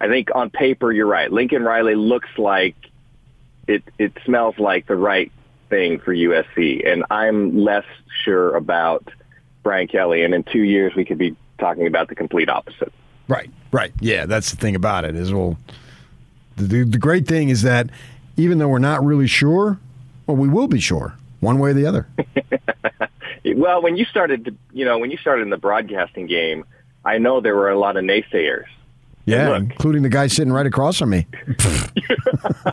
I 0.00 0.06
think 0.06 0.28
on 0.32 0.50
paper 0.50 0.92
you're 0.92 1.08
right. 1.08 1.32
Lincoln 1.32 1.64
Riley 1.64 1.96
looks 1.96 2.28
like 2.38 2.76
it. 3.66 3.82
It 3.98 4.12
smells 4.24 4.56
like 4.56 4.86
the 4.86 4.94
right 4.94 5.32
thing 5.68 6.00
for 6.00 6.14
USC, 6.14 6.86
and 6.86 7.04
I'm 7.10 7.58
less 7.58 7.84
sure 8.24 8.56
about 8.56 9.08
Brian 9.62 9.88
Kelly. 9.88 10.22
And 10.22 10.34
in 10.34 10.44
two 10.44 10.62
years, 10.62 10.94
we 10.94 11.04
could 11.04 11.18
be 11.18 11.36
talking 11.58 11.86
about 11.86 12.08
the 12.08 12.14
complete 12.14 12.48
opposite. 12.48 12.92
Right, 13.28 13.50
right. 13.72 13.92
Yeah, 14.00 14.26
that's 14.26 14.50
the 14.50 14.56
thing 14.56 14.74
about 14.74 15.04
it. 15.04 15.14
Is 15.14 15.32
well, 15.32 15.58
the, 16.56 16.84
the 16.84 16.98
great 16.98 17.26
thing 17.26 17.48
is 17.48 17.62
that 17.62 17.90
even 18.36 18.58
though 18.58 18.68
we're 18.68 18.78
not 18.78 19.04
really 19.04 19.26
sure, 19.26 19.78
well, 20.26 20.36
we 20.36 20.48
will 20.48 20.68
be 20.68 20.80
sure 20.80 21.14
one 21.40 21.58
way 21.58 21.70
or 21.70 21.74
the 21.74 21.86
other. 21.86 22.06
well, 23.56 23.82
when 23.82 23.96
you 23.96 24.04
started, 24.04 24.46
to, 24.46 24.54
you 24.72 24.84
know, 24.84 24.98
when 24.98 25.10
you 25.10 25.18
started 25.18 25.42
in 25.42 25.50
the 25.50 25.58
broadcasting 25.58 26.26
game, 26.26 26.64
I 27.04 27.18
know 27.18 27.40
there 27.40 27.54
were 27.54 27.70
a 27.70 27.78
lot 27.78 27.96
of 27.96 28.04
naysayers 28.04 28.66
yeah, 29.28 29.56
including 29.56 30.02
the 30.02 30.08
guy 30.08 30.26
sitting 30.26 30.52
right 30.52 30.66
across 30.66 30.98
from 30.98 31.10
me. 31.10 31.26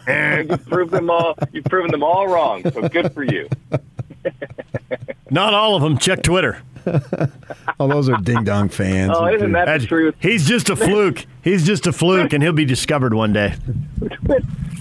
you've 0.07 0.65
proven 0.67 0.89
them 0.91 1.09
all. 1.09 1.35
You've 1.51 1.65
proven 1.65 1.91
them 1.91 2.03
all 2.03 2.27
wrong. 2.27 2.63
So 2.71 2.87
good 2.87 3.13
for 3.13 3.23
you. 3.23 3.49
Not 5.29 5.53
all 5.53 5.75
of 5.75 5.81
them. 5.81 5.97
Check 5.97 6.23
Twitter. 6.23 6.61
oh, 7.79 7.87
those 7.87 8.09
are 8.09 8.17
ding 8.17 8.43
dong 8.43 8.69
fans. 8.69 9.11
Oh, 9.15 9.25
isn't 9.25 9.51
that 9.53 9.65
the 9.79 9.87
truth? 9.87 10.15
He's 10.19 10.47
just 10.47 10.69
a 10.69 10.75
fluke. 10.75 11.25
He's 11.43 11.65
just 11.65 11.87
a 11.87 11.91
fluke, 11.91 12.33
and 12.33 12.43
he'll 12.43 12.53
be 12.53 12.65
discovered 12.65 13.13
one 13.13 13.33
day. 13.33 13.55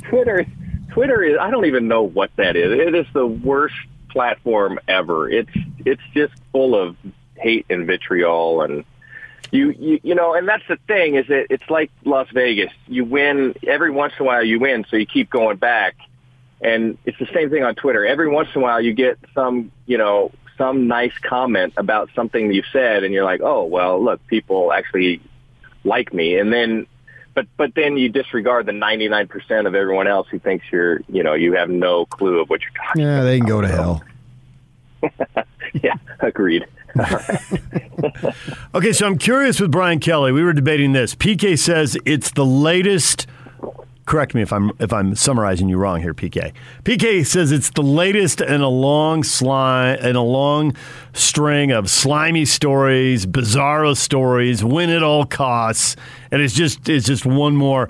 Twitter, 0.08 0.46
Twitter 0.90 1.22
is. 1.22 1.38
I 1.40 1.50
don't 1.50 1.64
even 1.64 1.88
know 1.88 2.02
what 2.02 2.30
that 2.36 2.56
is. 2.56 2.78
It 2.78 2.94
is 2.94 3.06
the 3.14 3.26
worst 3.26 3.74
platform 4.10 4.78
ever. 4.86 5.30
It's 5.30 5.50
it's 5.84 6.02
just 6.12 6.34
full 6.52 6.74
of 6.74 6.96
hate 7.36 7.66
and 7.70 7.86
vitriol 7.86 8.62
and 8.62 8.84
you, 9.54 9.70
you 9.78 10.00
you 10.02 10.14
know, 10.16 10.34
and 10.34 10.48
that's 10.48 10.66
the 10.68 10.78
thing 10.88 11.14
is 11.14 11.28
that 11.28 11.46
it's 11.48 11.70
like 11.70 11.90
Las 12.04 12.26
Vegas. 12.34 12.72
You 12.88 13.04
win 13.04 13.54
every 13.66 13.90
once 13.90 14.12
in 14.18 14.24
a 14.24 14.26
while. 14.26 14.42
You 14.42 14.58
win, 14.58 14.84
so 14.90 14.96
you 14.96 15.06
keep 15.06 15.30
going 15.30 15.58
back. 15.58 15.94
And 16.60 16.98
it's 17.04 17.18
the 17.18 17.28
same 17.32 17.50
thing 17.50 17.62
on 17.62 17.74
Twitter. 17.74 18.04
Every 18.04 18.28
once 18.28 18.48
in 18.54 18.60
a 18.60 18.64
while, 18.64 18.80
you 18.80 18.92
get 18.94 19.18
some, 19.34 19.70
you 19.86 19.98
know, 19.98 20.32
some 20.58 20.88
nice 20.88 21.12
comment 21.22 21.74
about 21.76 22.10
something 22.16 22.52
you've 22.52 22.64
said, 22.72 23.04
and 23.04 23.14
you're 23.14 23.24
like, 23.24 23.42
oh, 23.42 23.64
well, 23.64 24.02
look, 24.02 24.26
people 24.26 24.72
actually 24.72 25.20
like 25.84 26.12
me. 26.12 26.36
And 26.38 26.52
then, 26.52 26.86
but 27.34 27.46
but 27.56 27.74
then 27.76 27.96
you 27.96 28.08
disregard 28.08 28.66
the 28.66 28.72
99% 28.72 29.66
of 29.66 29.74
everyone 29.76 30.08
else 30.08 30.26
who 30.30 30.40
thinks 30.40 30.64
you're, 30.72 31.00
you 31.08 31.22
know, 31.22 31.34
you 31.34 31.52
have 31.52 31.70
no 31.70 32.06
clue 32.06 32.40
of 32.40 32.50
what 32.50 32.60
you're 32.62 32.70
talking. 32.70 33.02
About. 33.02 33.12
Yeah, 33.12 33.16
about. 33.18 33.24
they 33.24 33.38
can 33.38 33.48
go 33.48 33.60
to 33.60 33.68
hell. 33.68 34.02
yeah, 35.82 35.94
agreed. 36.20 36.66
Okay, 38.74 38.92
so 38.92 39.06
I'm 39.06 39.18
curious 39.18 39.60
with 39.60 39.70
Brian 39.70 40.00
Kelly. 40.00 40.32
We 40.32 40.42
were 40.42 40.52
debating 40.52 40.92
this. 40.92 41.14
PK 41.14 41.58
says 41.58 41.96
it's 42.04 42.32
the 42.32 42.44
latest. 42.44 43.26
Correct 44.04 44.34
me 44.34 44.42
if 44.42 44.52
I'm 44.52 44.72
if 44.78 44.92
I'm 44.92 45.14
summarizing 45.14 45.68
you 45.68 45.78
wrong 45.78 46.02
here, 46.02 46.12
PK. 46.12 46.52
PK 46.82 47.24
says 47.24 47.52
it's 47.52 47.70
the 47.70 47.82
latest 47.82 48.40
in 48.40 48.60
a 48.60 48.68
long 48.68 49.22
slime 49.22 49.98
in 50.00 50.16
a 50.16 50.22
long 50.22 50.76
string 51.14 51.70
of 51.70 51.88
slimy 51.88 52.44
stories, 52.44 53.26
bizarro 53.26 53.96
stories, 53.96 54.62
win 54.62 54.90
at 54.90 55.02
all 55.02 55.24
costs, 55.24 55.96
and 56.30 56.42
it's 56.42 56.54
just 56.54 56.88
it's 56.88 57.06
just 57.06 57.24
one 57.24 57.56
more. 57.56 57.88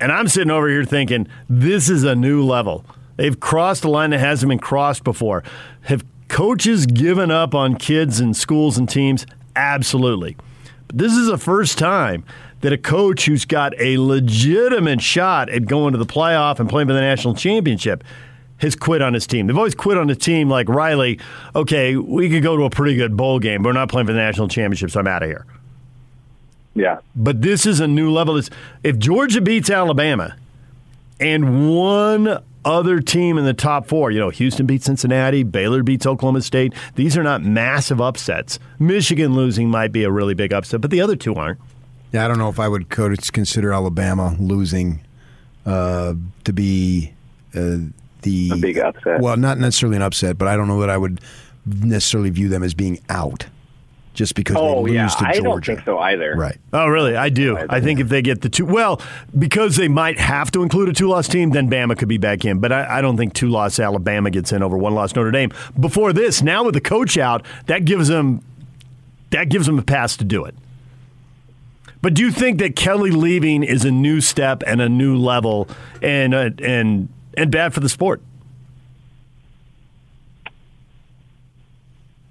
And 0.00 0.10
I'm 0.10 0.26
sitting 0.26 0.50
over 0.50 0.68
here 0.68 0.84
thinking 0.84 1.28
this 1.48 1.88
is 1.88 2.02
a 2.02 2.14
new 2.14 2.44
level. 2.44 2.84
They've 3.16 3.38
crossed 3.38 3.84
a 3.84 3.90
line 3.90 4.10
that 4.10 4.18
hasn't 4.18 4.48
been 4.48 4.58
crossed 4.58 5.04
before. 5.04 5.44
Have 5.82 6.02
coaches 6.28 6.86
giving 6.86 7.30
up 7.30 7.54
on 7.54 7.76
kids 7.76 8.20
and 8.20 8.36
schools 8.36 8.78
and 8.78 8.88
teams? 8.88 9.26
Absolutely. 9.56 10.36
But 10.88 10.98
this 10.98 11.12
is 11.16 11.26
the 11.26 11.38
first 11.38 11.78
time 11.78 12.24
that 12.60 12.72
a 12.72 12.78
coach 12.78 13.26
who's 13.26 13.44
got 13.44 13.78
a 13.80 13.98
legitimate 13.98 15.00
shot 15.02 15.48
at 15.50 15.66
going 15.66 15.92
to 15.92 15.98
the 15.98 16.06
playoff 16.06 16.58
and 16.60 16.68
playing 16.68 16.88
for 16.88 16.94
the 16.94 17.00
national 17.00 17.34
championship 17.34 18.02
has 18.58 18.74
quit 18.74 19.02
on 19.02 19.12
his 19.14 19.26
team. 19.26 19.46
They've 19.46 19.56
always 19.58 19.74
quit 19.74 19.98
on 19.98 20.08
a 20.08 20.14
team 20.14 20.48
like 20.48 20.68
Riley. 20.68 21.18
Okay, 21.54 21.96
we 21.96 22.30
could 22.30 22.42
go 22.42 22.56
to 22.56 22.62
a 22.64 22.70
pretty 22.70 22.96
good 22.96 23.16
bowl 23.16 23.38
game, 23.38 23.62
but 23.62 23.68
we're 23.70 23.72
not 23.74 23.88
playing 23.90 24.06
for 24.06 24.12
the 24.12 24.18
national 24.18 24.48
championship, 24.48 24.90
so 24.90 25.00
I'm 25.00 25.06
out 25.06 25.22
of 25.22 25.28
here. 25.28 25.44
Yeah. 26.74 26.98
But 27.14 27.42
this 27.42 27.66
is 27.66 27.80
a 27.80 27.86
new 27.86 28.10
level. 28.10 28.36
It's- 28.36 28.56
If 28.82 28.98
Georgia 28.98 29.40
beats 29.40 29.70
Alabama 29.70 30.34
and 31.20 31.68
one 31.70 32.38
other 32.64 33.00
team 33.00 33.38
in 33.38 33.44
the 33.44 33.54
top 33.54 33.86
four, 33.86 34.10
you 34.10 34.18
know, 34.18 34.30
Houston 34.30 34.66
beats 34.66 34.86
Cincinnati, 34.86 35.42
Baylor 35.42 35.82
beats 35.82 36.06
Oklahoma 36.06 36.42
State, 36.42 36.74
these 36.94 37.16
are 37.16 37.22
not 37.22 37.42
massive 37.42 38.00
upsets. 38.00 38.58
Michigan 38.78 39.34
losing 39.34 39.68
might 39.68 39.92
be 39.92 40.04
a 40.04 40.10
really 40.10 40.34
big 40.34 40.52
upset, 40.52 40.80
but 40.80 40.90
the 40.90 41.00
other 41.00 41.16
two 41.16 41.34
aren't. 41.34 41.58
Yeah, 42.12 42.24
I 42.24 42.28
don't 42.28 42.38
know 42.38 42.48
if 42.48 42.60
I 42.60 42.68
would 42.68 42.88
consider 42.90 43.72
Alabama 43.72 44.36
losing 44.38 45.00
uh, 45.66 46.14
to 46.44 46.52
be 46.52 47.12
uh, 47.54 47.78
the 48.22 48.50
A 48.52 48.56
big 48.56 48.78
upset. 48.78 49.20
Well, 49.20 49.36
not 49.36 49.58
necessarily 49.58 49.96
an 49.96 50.02
upset, 50.02 50.38
but 50.38 50.48
I 50.48 50.56
don't 50.56 50.68
know 50.68 50.80
that 50.80 50.90
I 50.90 50.96
would 50.96 51.20
necessarily 51.66 52.30
view 52.30 52.48
them 52.48 52.62
as 52.62 52.74
being 52.74 53.00
out 53.08 53.46
just 54.14 54.34
because 54.34 54.56
Oh 54.58 54.76
they 54.76 54.92
lose 54.92 54.94
yeah, 54.94 55.08
to 55.08 55.26
I 55.26 55.32
Georgia. 55.32 55.42
don't 55.42 55.64
think 55.66 55.84
so 55.84 55.98
either. 55.98 56.34
Right. 56.36 56.56
Oh, 56.72 56.86
really? 56.86 57.16
I 57.16 57.28
do. 57.28 57.58
I 57.68 57.80
think 57.80 58.00
if 58.00 58.08
they 58.08 58.22
get 58.22 58.40
the 58.40 58.48
two, 58.48 58.64
well, 58.64 59.00
because 59.38 59.76
they 59.76 59.88
might 59.88 60.18
have 60.18 60.50
to 60.52 60.62
include 60.62 60.88
a 60.88 60.92
two 60.92 61.08
loss 61.08 61.28
team, 61.28 61.50
then 61.50 61.68
Bama 61.68 61.98
could 61.98 62.08
be 62.08 62.18
back 62.18 62.44
in. 62.44 62.60
But 62.60 62.72
I, 62.72 62.98
I 62.98 63.00
don't 63.02 63.16
think 63.16 63.34
two 63.34 63.48
loss 63.48 63.78
Alabama 63.78 64.30
gets 64.30 64.52
in 64.52 64.62
over 64.62 64.78
one 64.78 64.94
loss 64.94 65.14
Notre 65.14 65.30
Dame. 65.30 65.52
Before 65.78 66.12
this, 66.12 66.42
now 66.42 66.64
with 66.64 66.74
the 66.74 66.80
coach 66.80 67.18
out, 67.18 67.44
that 67.66 67.84
gives 67.84 68.08
them 68.08 68.42
that 69.30 69.48
gives 69.48 69.66
them 69.66 69.78
a 69.78 69.82
pass 69.82 70.16
to 70.18 70.24
do 70.24 70.44
it. 70.44 70.54
But 72.00 72.14
do 72.14 72.22
you 72.22 72.30
think 72.30 72.58
that 72.58 72.76
Kelly 72.76 73.10
leaving 73.10 73.62
is 73.62 73.84
a 73.84 73.90
new 73.90 74.20
step 74.20 74.62
and 74.66 74.80
a 74.80 74.88
new 74.88 75.16
level 75.16 75.68
and 76.02 76.34
uh, 76.34 76.50
and 76.62 77.08
and 77.36 77.50
bad 77.50 77.74
for 77.74 77.80
the 77.80 77.88
sport? 77.88 78.22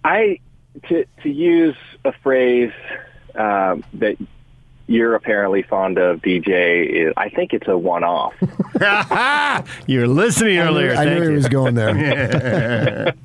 I 0.04 0.40
to 0.89 1.05
to 1.24 1.30
use 1.30 1.76
a 2.05 2.11
phrase 2.11 2.71
um, 3.36 3.84
that 3.93 4.17
you're 4.88 5.15
apparently 5.15 5.63
fond 5.63 5.97
of, 5.97 6.21
DJ. 6.21 7.07
Is, 7.07 7.13
I 7.15 7.30
think 7.30 7.53
it's 7.53 7.67
a 7.67 7.78
one-off. 7.78 8.34
you 9.88 9.99
were 10.01 10.07
listening 10.07 10.59
I 10.59 10.63
knew, 10.63 10.69
earlier. 10.69 10.93
I 10.95 11.05
knew 11.05 11.30
he 11.30 11.36
was 11.36 11.47
going 11.47 11.76
there. 11.76 13.13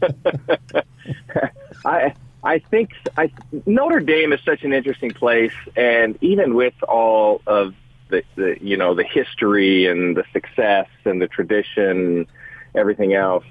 I 1.85 2.15
I 2.45 2.59
think 2.61 2.91
I, 3.17 3.31
Notre 3.67 4.01
Dame 4.01 4.33
is 4.33 4.41
such 4.45 4.63
an 4.63 4.73
interesting 4.73 5.11
place, 5.11 5.53
and 5.77 6.17
even 6.21 6.55
with 6.55 6.75
all 6.85 7.43
of 7.47 7.75
the, 8.09 8.23
the 8.37 8.57
you 8.61 8.77
know 8.77 8.95
the 8.95 9.05
history 9.05 9.87
and 9.87 10.17
the 10.17 10.25
success 10.33 10.87
and 11.05 11.21
the 11.21 11.27
tradition, 11.27 12.27
everything 12.75 13.15
else, 13.15 13.45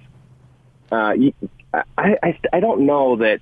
uh, 0.92 1.14
you, 1.18 1.34
I, 1.74 1.84
I 2.24 2.40
I 2.54 2.60
don't 2.62 2.86
know 2.86 3.18
that 3.18 3.42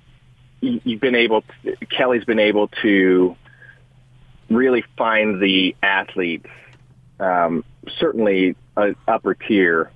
you've 0.60 1.00
been 1.00 1.14
able. 1.14 1.42
To, 1.62 1.76
Kelly's 1.86 2.24
been 2.24 2.38
able 2.38 2.68
to 2.82 3.36
really 4.48 4.84
find 4.96 5.40
the 5.40 5.74
athletes, 5.82 6.48
um, 7.18 7.64
certainly 7.98 8.56
uh, 8.76 8.92
upper 9.06 9.34
tier, 9.34 9.90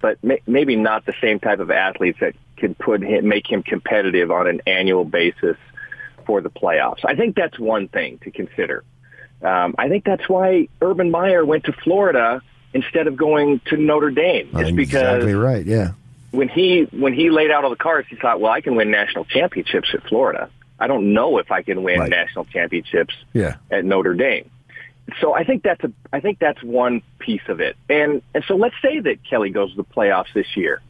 but 0.00 0.22
may, 0.22 0.40
maybe 0.46 0.76
not 0.76 1.06
the 1.06 1.14
same 1.20 1.40
type 1.40 1.60
of 1.60 1.70
athletes 1.70 2.18
that 2.20 2.34
could 2.56 2.78
put 2.78 3.02
him, 3.02 3.26
make 3.28 3.50
him 3.50 3.62
competitive 3.62 4.30
on 4.30 4.46
an 4.46 4.60
annual 4.66 5.04
basis 5.04 5.56
for 6.26 6.40
the 6.40 6.50
playoffs. 6.50 7.04
I 7.04 7.14
think 7.14 7.36
that's 7.36 7.58
one 7.58 7.88
thing 7.88 8.18
to 8.24 8.30
consider. 8.30 8.84
Um, 9.42 9.74
I 9.78 9.88
think 9.88 10.04
that's 10.04 10.28
why 10.28 10.68
Urban 10.80 11.10
Meyer 11.10 11.44
went 11.44 11.64
to 11.64 11.72
Florida 11.72 12.40
instead 12.72 13.06
of 13.06 13.16
going 13.16 13.60
to 13.66 13.76
Notre 13.76 14.10
Dame. 14.10 14.50
Think 14.52 14.76
because 14.76 15.02
exactly 15.02 15.34
right. 15.34 15.64
Yeah. 15.64 15.92
When 16.34 16.48
he 16.48 16.82
when 16.92 17.12
he 17.14 17.30
laid 17.30 17.50
out 17.50 17.64
all 17.64 17.70
the 17.70 17.76
cards, 17.76 18.08
he 18.10 18.16
thought, 18.16 18.40
well, 18.40 18.52
I 18.52 18.60
can 18.60 18.74
win 18.76 18.90
national 18.90 19.24
championships 19.24 19.90
at 19.94 20.02
Florida. 20.08 20.50
I 20.78 20.86
don't 20.86 21.12
know 21.14 21.38
if 21.38 21.50
I 21.50 21.62
can 21.62 21.82
win 21.82 22.00
Right. 22.00 22.10
national 22.10 22.44
championships 22.46 23.14
Yeah. 23.32 23.56
at 23.70 23.84
Notre 23.84 24.14
Dame. 24.14 24.50
So 25.20 25.34
I 25.34 25.44
think 25.44 25.62
that's 25.62 25.82
a 25.84 25.92
I 26.12 26.20
think 26.20 26.38
that's 26.38 26.62
one 26.62 27.02
piece 27.18 27.46
of 27.48 27.60
it. 27.60 27.76
And 27.88 28.22
and 28.34 28.42
so 28.48 28.56
let's 28.56 28.74
say 28.82 29.00
that 29.00 29.18
Kelly 29.28 29.50
goes 29.50 29.70
to 29.70 29.76
the 29.76 29.84
playoffs 29.84 30.32
this 30.34 30.56
year. 30.56 30.80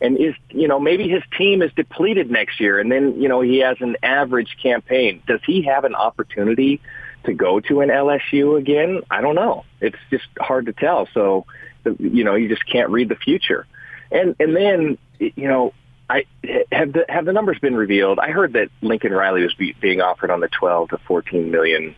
And 0.00 0.16
is 0.18 0.34
you 0.50 0.68
know, 0.68 0.78
maybe 0.80 1.08
his 1.08 1.22
team 1.38 1.62
is 1.62 1.72
depleted 1.74 2.30
next 2.30 2.60
year 2.60 2.78
and 2.78 2.90
then, 2.90 3.20
you 3.20 3.28
know, 3.28 3.40
he 3.40 3.58
has 3.58 3.76
an 3.80 3.96
average 4.02 4.56
campaign. 4.62 5.22
Does 5.26 5.40
he 5.46 5.62
have 5.62 5.84
an 5.84 5.94
opportunity 5.94 6.80
to 7.24 7.32
go 7.32 7.60
to 7.60 7.80
an 7.80 7.88
LSU 7.88 8.58
again? 8.58 9.00
I 9.10 9.20
don't 9.20 9.36
know. 9.36 9.64
It's 9.80 9.98
just 10.10 10.26
hard 10.38 10.66
to 10.66 10.72
tell. 10.72 11.08
So 11.14 11.46
the- 11.84 11.96
you 11.98 12.24
know, 12.24 12.34
you 12.34 12.48
just 12.48 12.66
can't 12.66 12.90
read 12.90 13.08
the 13.08 13.16
future. 13.16 13.66
And 14.12 14.36
and 14.38 14.54
then 14.56 14.98
you 15.18 15.48
know, 15.48 15.72
I 16.10 16.24
have 16.70 16.92
the 16.92 17.04
have 17.08 17.24
the 17.24 17.32
numbers 17.32 17.58
been 17.60 17.74
revealed. 17.76 18.18
I 18.18 18.30
heard 18.30 18.52
that 18.54 18.68
Lincoln 18.82 19.12
Riley 19.12 19.42
was 19.42 19.54
be, 19.54 19.74
being 19.80 20.00
offered 20.00 20.30
on 20.30 20.40
the 20.40 20.48
12 20.48 20.90
to 20.90 20.98
14 21.06 21.50
million 21.50 21.94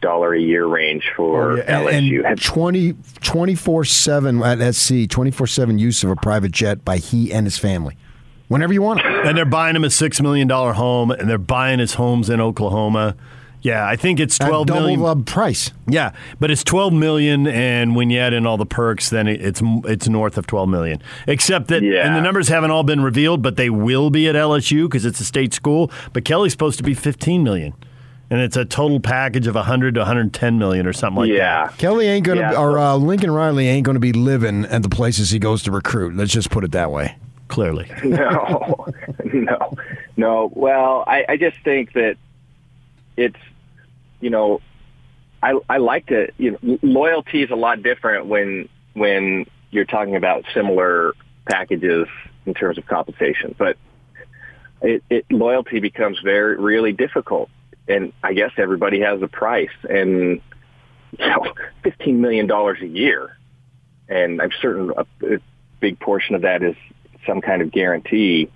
dollar 0.00 0.34
a 0.34 0.40
year 0.40 0.66
range 0.66 1.04
for 1.16 1.52
Oh, 1.52 1.56
yeah, 1.56 1.78
and- 1.80 2.06
LSU. 2.06 2.16
And 2.18 2.26
Have- 2.26 2.40
20, 2.40 2.92
24-7 2.94 4.44
at 4.44 4.74
SC, 4.74 5.06
24-7 5.08 5.78
use 5.78 6.02
of 6.02 6.10
a 6.10 6.16
private 6.16 6.50
jet 6.52 6.84
by 6.84 6.96
he 6.98 7.32
and 7.32 7.46
his 7.46 7.58
family. 7.58 7.96
Whenever 8.48 8.72
you 8.72 8.82
want 8.82 9.00
it. 9.00 9.06
And 9.06 9.36
they're 9.38 9.44
buying 9.44 9.76
him 9.76 9.84
a 9.84 9.90
six 9.90 10.20
million 10.20 10.46
dollar 10.48 10.72
home, 10.74 11.10
and 11.10 11.28
they're 11.28 11.38
buying 11.38 11.78
his 11.78 11.94
homes 11.94 12.28
in 12.28 12.40
Oklahoma. 12.40 13.14
Yeah, 13.62 13.86
I 13.86 13.94
think 13.96 14.18
it's 14.20 14.40
At 14.40 14.48
twelve 14.48 14.66
double 14.66 14.80
million. 14.96 15.00
the 15.00 15.16
price. 15.24 15.70
Yeah, 15.86 16.12
but 16.40 16.50
it's 16.50 16.64
twelve 16.64 16.92
million, 16.92 17.46
and 17.46 17.94
when 17.94 18.10
you 18.10 18.18
add 18.18 18.32
in 18.32 18.44
all 18.46 18.56
the 18.56 18.66
perks, 18.66 19.08
then 19.10 19.28
it's 19.28 19.62
it's 19.84 20.08
north 20.08 20.36
of 20.36 20.46
twelve 20.48 20.68
million. 20.68 21.00
Except 21.28 21.68
that, 21.68 21.82
Yeah. 21.82 22.06
and 22.06 22.16
the 22.16 22.20
numbers 22.20 22.48
haven't 22.48 22.72
all 22.72 22.82
been 22.82 23.00
revealed, 23.02 23.40
but 23.40 23.56
they 23.56 23.70
will 23.70 24.10
be 24.10 24.28
at 24.28 24.34
LSU 24.34 24.86
because 24.88 25.04
it's 25.04 25.20
a 25.20 25.24
state 25.24 25.54
school. 25.54 25.90
But 26.12 26.24
Kelly's 26.24 26.50
supposed 26.52 26.76
to 26.78 26.82
be 26.84 26.92
fifteen 26.92 27.44
million, 27.44 27.72
and 28.30 28.40
it's 28.40 28.56
a 28.56 28.64
total 28.64 28.98
package 28.98 29.46
of 29.46 29.54
hundred 29.54 29.94
to 29.94 30.00
one 30.00 30.06
hundred 30.08 30.32
ten 30.32 30.58
million 30.58 30.84
or 30.86 30.92
something 30.92 31.20
like 31.20 31.30
that. 31.30 31.36
yeah. 31.36 31.68
Kelly 31.78 32.08
ain't 32.08 32.26
going 32.26 32.38
to, 32.38 32.42
Yeah. 32.42 32.58
or 32.60 32.80
uh, 32.80 32.96
Lincoln 32.96 33.30
Riley 33.30 33.68
ain't 33.68 33.84
going 33.86 33.94
to 33.94 34.00
be 34.00 34.12
living 34.12 34.64
at 34.64 34.82
the 34.82 34.88
places 34.88 35.30
he 35.30 35.38
goes 35.38 35.62
to 35.62 35.70
recruit. 35.70 36.16
Let's 36.16 36.32
just 36.32 36.50
put 36.50 36.64
it 36.64 36.72
that 36.72 36.90
way. 36.90 37.14
Clearly, 37.46 37.88
no, 38.04 38.86
no, 39.32 39.74
no. 40.16 40.50
Well, 40.54 41.04
I, 41.06 41.24
I 41.28 41.36
just 41.36 41.58
think 41.62 41.92
that 41.92 42.16
it's, 43.16 43.36
you 44.22 44.30
know, 44.30 44.60
I 45.42 45.58
I 45.68 45.78
like 45.78 46.06
to, 46.06 46.28
you 46.38 46.52
know, 46.52 46.78
loyalty 46.80 47.42
is 47.42 47.50
a 47.50 47.56
lot 47.56 47.82
different 47.82 48.26
when 48.26 48.68
when 48.94 49.46
you're 49.70 49.84
talking 49.84 50.16
about 50.16 50.44
similar 50.54 51.12
packages 51.50 52.06
in 52.46 52.54
terms 52.54 52.78
of 52.78 52.86
compensation, 52.86 53.54
but 53.58 53.76
it, 54.80 55.02
it 55.10 55.26
loyalty 55.30 55.80
becomes 55.80 56.20
very 56.20 56.56
really 56.56 56.92
difficult, 56.92 57.50
and 57.88 58.12
I 58.22 58.32
guess 58.32 58.52
everybody 58.56 59.00
has 59.00 59.20
a 59.22 59.28
price, 59.28 59.74
and 59.90 60.40
you 61.18 61.28
know, 61.28 61.52
fifteen 61.82 62.20
million 62.20 62.46
dollars 62.46 62.78
a 62.80 62.86
year, 62.86 63.36
and 64.08 64.40
I'm 64.40 64.52
certain 64.60 64.92
a, 64.96 65.34
a 65.34 65.38
big 65.80 65.98
portion 65.98 66.36
of 66.36 66.42
that 66.42 66.62
is 66.62 66.76
some 67.26 67.40
kind 67.40 67.60
of 67.60 67.72
guarantee. 67.72 68.50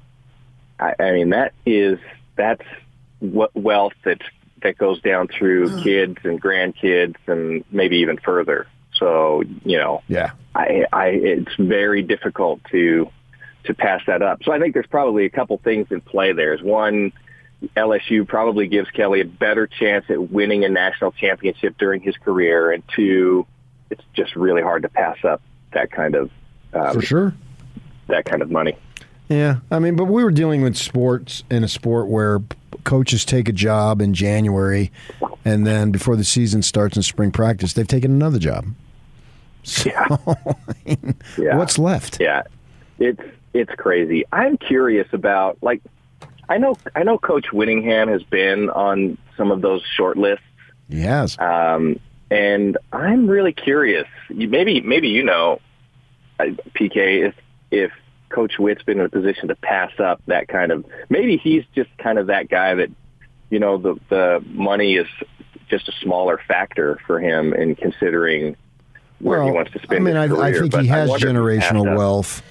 I, 0.78 0.94
I 1.00 1.12
mean, 1.12 1.30
that 1.30 1.54
is 1.64 1.98
that's 2.36 2.64
what 3.18 3.54
wealth 3.56 3.94
that 4.04 4.20
that 4.66 4.76
goes 4.78 5.00
down 5.00 5.28
through 5.28 5.82
kids 5.82 6.18
and 6.24 6.42
grandkids 6.42 7.14
and 7.26 7.64
maybe 7.70 7.98
even 7.98 8.18
further. 8.18 8.66
So 8.98 9.42
you 9.64 9.78
know, 9.78 10.02
Yeah. 10.08 10.32
I, 10.54 10.86
I 10.92 11.06
it's 11.08 11.54
very 11.58 12.02
difficult 12.02 12.60
to 12.72 13.10
to 13.64 13.74
pass 13.74 14.00
that 14.06 14.22
up. 14.22 14.42
So 14.44 14.52
I 14.52 14.58
think 14.58 14.74
there's 14.74 14.86
probably 14.86 15.24
a 15.24 15.30
couple 15.30 15.58
things 15.58 15.86
in 15.90 16.00
play 16.00 16.32
there. 16.32 16.54
Is 16.54 16.62
one, 16.62 17.12
LSU 17.76 18.26
probably 18.26 18.66
gives 18.68 18.88
Kelly 18.90 19.20
a 19.20 19.24
better 19.24 19.66
chance 19.66 20.04
at 20.08 20.30
winning 20.30 20.64
a 20.64 20.68
national 20.68 21.12
championship 21.12 21.76
during 21.78 22.00
his 22.00 22.16
career, 22.16 22.70
and 22.72 22.82
two, 22.94 23.46
it's 23.90 24.02
just 24.14 24.34
really 24.36 24.62
hard 24.62 24.82
to 24.82 24.88
pass 24.88 25.16
up 25.24 25.42
that 25.72 25.90
kind 25.90 26.14
of 26.14 26.30
um, 26.72 26.94
For 26.94 27.02
sure. 27.02 27.34
that 28.08 28.24
kind 28.24 28.40
of 28.42 28.50
money. 28.50 28.76
Yeah, 29.28 29.56
I 29.70 29.80
mean, 29.80 29.96
but 29.96 30.04
we 30.04 30.22
were 30.22 30.30
dealing 30.30 30.62
with 30.62 30.76
sports 30.76 31.42
in 31.50 31.64
a 31.64 31.68
sport 31.68 32.06
where 32.06 32.38
p- 32.38 32.56
coaches 32.86 33.24
take 33.26 33.48
a 33.50 33.52
job 33.52 34.00
in 34.00 34.14
January, 34.14 34.90
and 35.44 35.66
then 35.66 35.90
before 35.90 36.16
the 36.16 36.24
season 36.24 36.62
starts 36.62 36.96
in 36.96 37.02
spring 37.02 37.30
practice, 37.30 37.74
they've 37.74 37.86
taken 37.86 38.10
another 38.10 38.38
job. 38.38 38.64
So, 39.64 39.90
Yeah. 41.36 41.56
what's 41.56 41.78
left? 41.78 42.18
Yeah, 42.20 42.42
it's 42.98 43.20
it's 43.52 43.72
crazy. 43.76 44.24
I'm 44.32 44.56
curious 44.56 45.08
about 45.12 45.58
like 45.60 45.82
I 46.48 46.58
know 46.58 46.76
I 46.94 47.02
know 47.02 47.18
Coach 47.18 47.52
Whittingham 47.52 48.08
has 48.08 48.22
been 48.22 48.70
on 48.70 49.18
some 49.36 49.50
of 49.50 49.60
those 49.60 49.82
short 49.96 50.16
lists, 50.16 50.44
He 50.88 51.00
has. 51.00 51.36
um, 51.38 51.98
and 52.30 52.78
I'm 52.92 53.26
really 53.28 53.52
curious. 53.52 54.06
Maybe 54.30 54.80
maybe 54.80 55.08
you 55.08 55.24
know, 55.24 55.60
PK, 56.40 57.26
if 57.28 57.34
if 57.70 57.90
Coach 58.28 58.58
Whitt's 58.58 58.82
been 58.82 59.00
in 59.00 59.06
a 59.06 59.08
position 59.08 59.48
to 59.48 59.56
pass 59.56 59.92
up 59.98 60.20
that 60.26 60.48
kind 60.48 60.72
of 60.72 60.84
maybe 61.08 61.36
he's 61.36 61.64
just 61.74 61.90
kind 61.98 62.18
of 62.18 62.28
that 62.28 62.48
guy 62.48 62.74
that 62.74 62.90
you 63.50 63.58
know 63.58 63.78
the 63.78 63.96
the 64.08 64.44
money 64.48 64.96
is 64.96 65.06
just 65.68 65.88
a 65.88 65.92
smaller 66.02 66.40
factor 66.46 66.98
for 67.06 67.18
him 67.20 67.52
in 67.52 67.74
considering 67.74 68.56
where 69.18 69.42
he 69.42 69.50
wants 69.50 69.72
to 69.72 69.78
spend 69.80 70.00
I 70.00 70.12
mean, 70.12 70.16
I, 70.16 70.24
I 70.24 70.52
think 70.52 70.74
he 70.74 70.86
has 70.88 71.08
wonder 71.08 71.28
if 71.28 71.34
he 71.34 71.58
passed 71.60 71.72
generational 71.72 71.90
up. 71.90 71.96
wealth, 71.96 72.42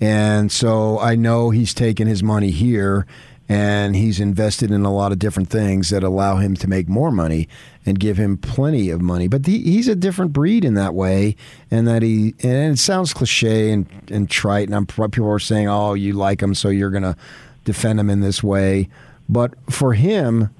and 0.00 0.50
so 0.50 0.98
I 0.98 1.16
know 1.16 1.50
he's 1.50 1.74
taken 1.74 2.06
his 2.06 2.22
money 2.22 2.50
here 2.50 3.06
and 3.48 3.94
he's 3.94 4.20
invested 4.20 4.70
in 4.70 4.84
a 4.84 4.92
lot 4.92 5.12
of 5.12 5.18
different 5.18 5.50
things 5.50 5.90
that 5.90 6.02
allow 6.02 6.36
him 6.36 6.54
to 6.56 6.68
make 6.68 6.88
more 6.88 7.10
money 7.10 7.48
and 7.84 8.00
give 8.00 8.16
him 8.16 8.36
plenty 8.38 8.88
of 8.88 9.00
money. 9.00 9.28
But 9.28 9.44
he, 9.46 9.58
he's 9.58 9.88
a 9.88 9.94
different 9.94 10.32
breed 10.32 10.64
in 10.64 10.74
that 10.74 10.94
way, 10.94 11.36
and 11.70 11.86
that 11.86 12.02
he 12.02 12.34
and 12.42 12.72
it 12.72 12.78
sounds 12.78 13.12
cliche 13.12 13.70
and 13.70 13.86
and 14.10 14.30
trite, 14.30 14.68
and 14.68 14.74
I'm 14.74 14.86
people 14.86 15.30
are 15.30 15.38
saying, 15.38 15.68
"Oh, 15.68 15.94
you 15.94 16.14
like 16.14 16.42
him, 16.42 16.54
so 16.54 16.68
you're 16.68 16.90
gonna 16.90 17.16
defend 17.64 18.00
him 18.00 18.10
in 18.10 18.20
this 18.20 18.42
way," 18.42 18.88
but 19.28 19.54
for 19.70 19.92
him 19.94 20.50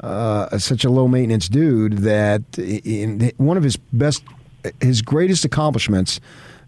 uh, 0.00 0.58
such 0.58 0.84
a 0.84 0.90
low 0.90 1.08
maintenance 1.08 1.48
dude 1.48 1.98
that 1.98 2.42
in 2.58 3.32
one 3.38 3.56
of 3.56 3.62
his 3.62 3.76
best, 3.76 4.22
his 4.80 5.00
greatest 5.00 5.44
accomplishments 5.44 6.20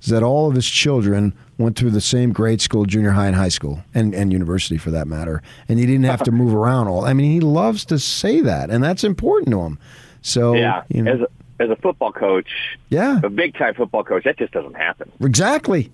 is 0.07 0.13
that 0.13 0.23
all 0.23 0.49
of 0.49 0.55
his 0.55 0.67
children 0.67 1.33
went 1.59 1.77
through 1.77 1.91
the 1.91 2.01
same 2.01 2.33
grade 2.33 2.61
school, 2.61 2.85
junior 2.85 3.11
high, 3.11 3.27
and 3.27 3.35
high 3.35 3.49
school, 3.49 3.83
and, 3.93 4.15
and 4.15 4.33
university 4.33 4.79
for 4.79 4.91
that 4.93 5.09
matter. 5.09 5.43
And 5.69 5.79
he 5.79 5.87
didn't 5.87 6.05
have 6.05 6.23
to 6.25 6.33
move 6.33 6.55
around 6.55 6.87
all. 6.89 7.05
I 7.05 7.13
mean, 7.13 7.31
he 7.31 7.41
loves 7.41 7.85
to 7.87 7.99
say 7.99 8.41
that, 8.41 8.71
and 8.71 8.85
that's 8.85 9.03
important 9.03 9.51
to 9.51 9.61
him. 9.63 9.79
So 10.23 10.55
Yeah, 10.55 10.85
you 10.89 11.03
know, 11.03 11.13
as 11.13 11.21
a, 11.21 11.29
as 11.63 11.71
a 11.71 11.77
football 11.77 12.13
coach, 12.13 12.79
yeah, 12.89 13.21
a 13.23 13.31
big 13.31 13.55
time 13.55 13.75
football 13.75 14.05
coach, 14.05 14.25
that 14.25 14.39
just 14.39 14.53
doesn't 14.53 14.77
happen. 14.77 15.11
Exactly. 15.21 15.91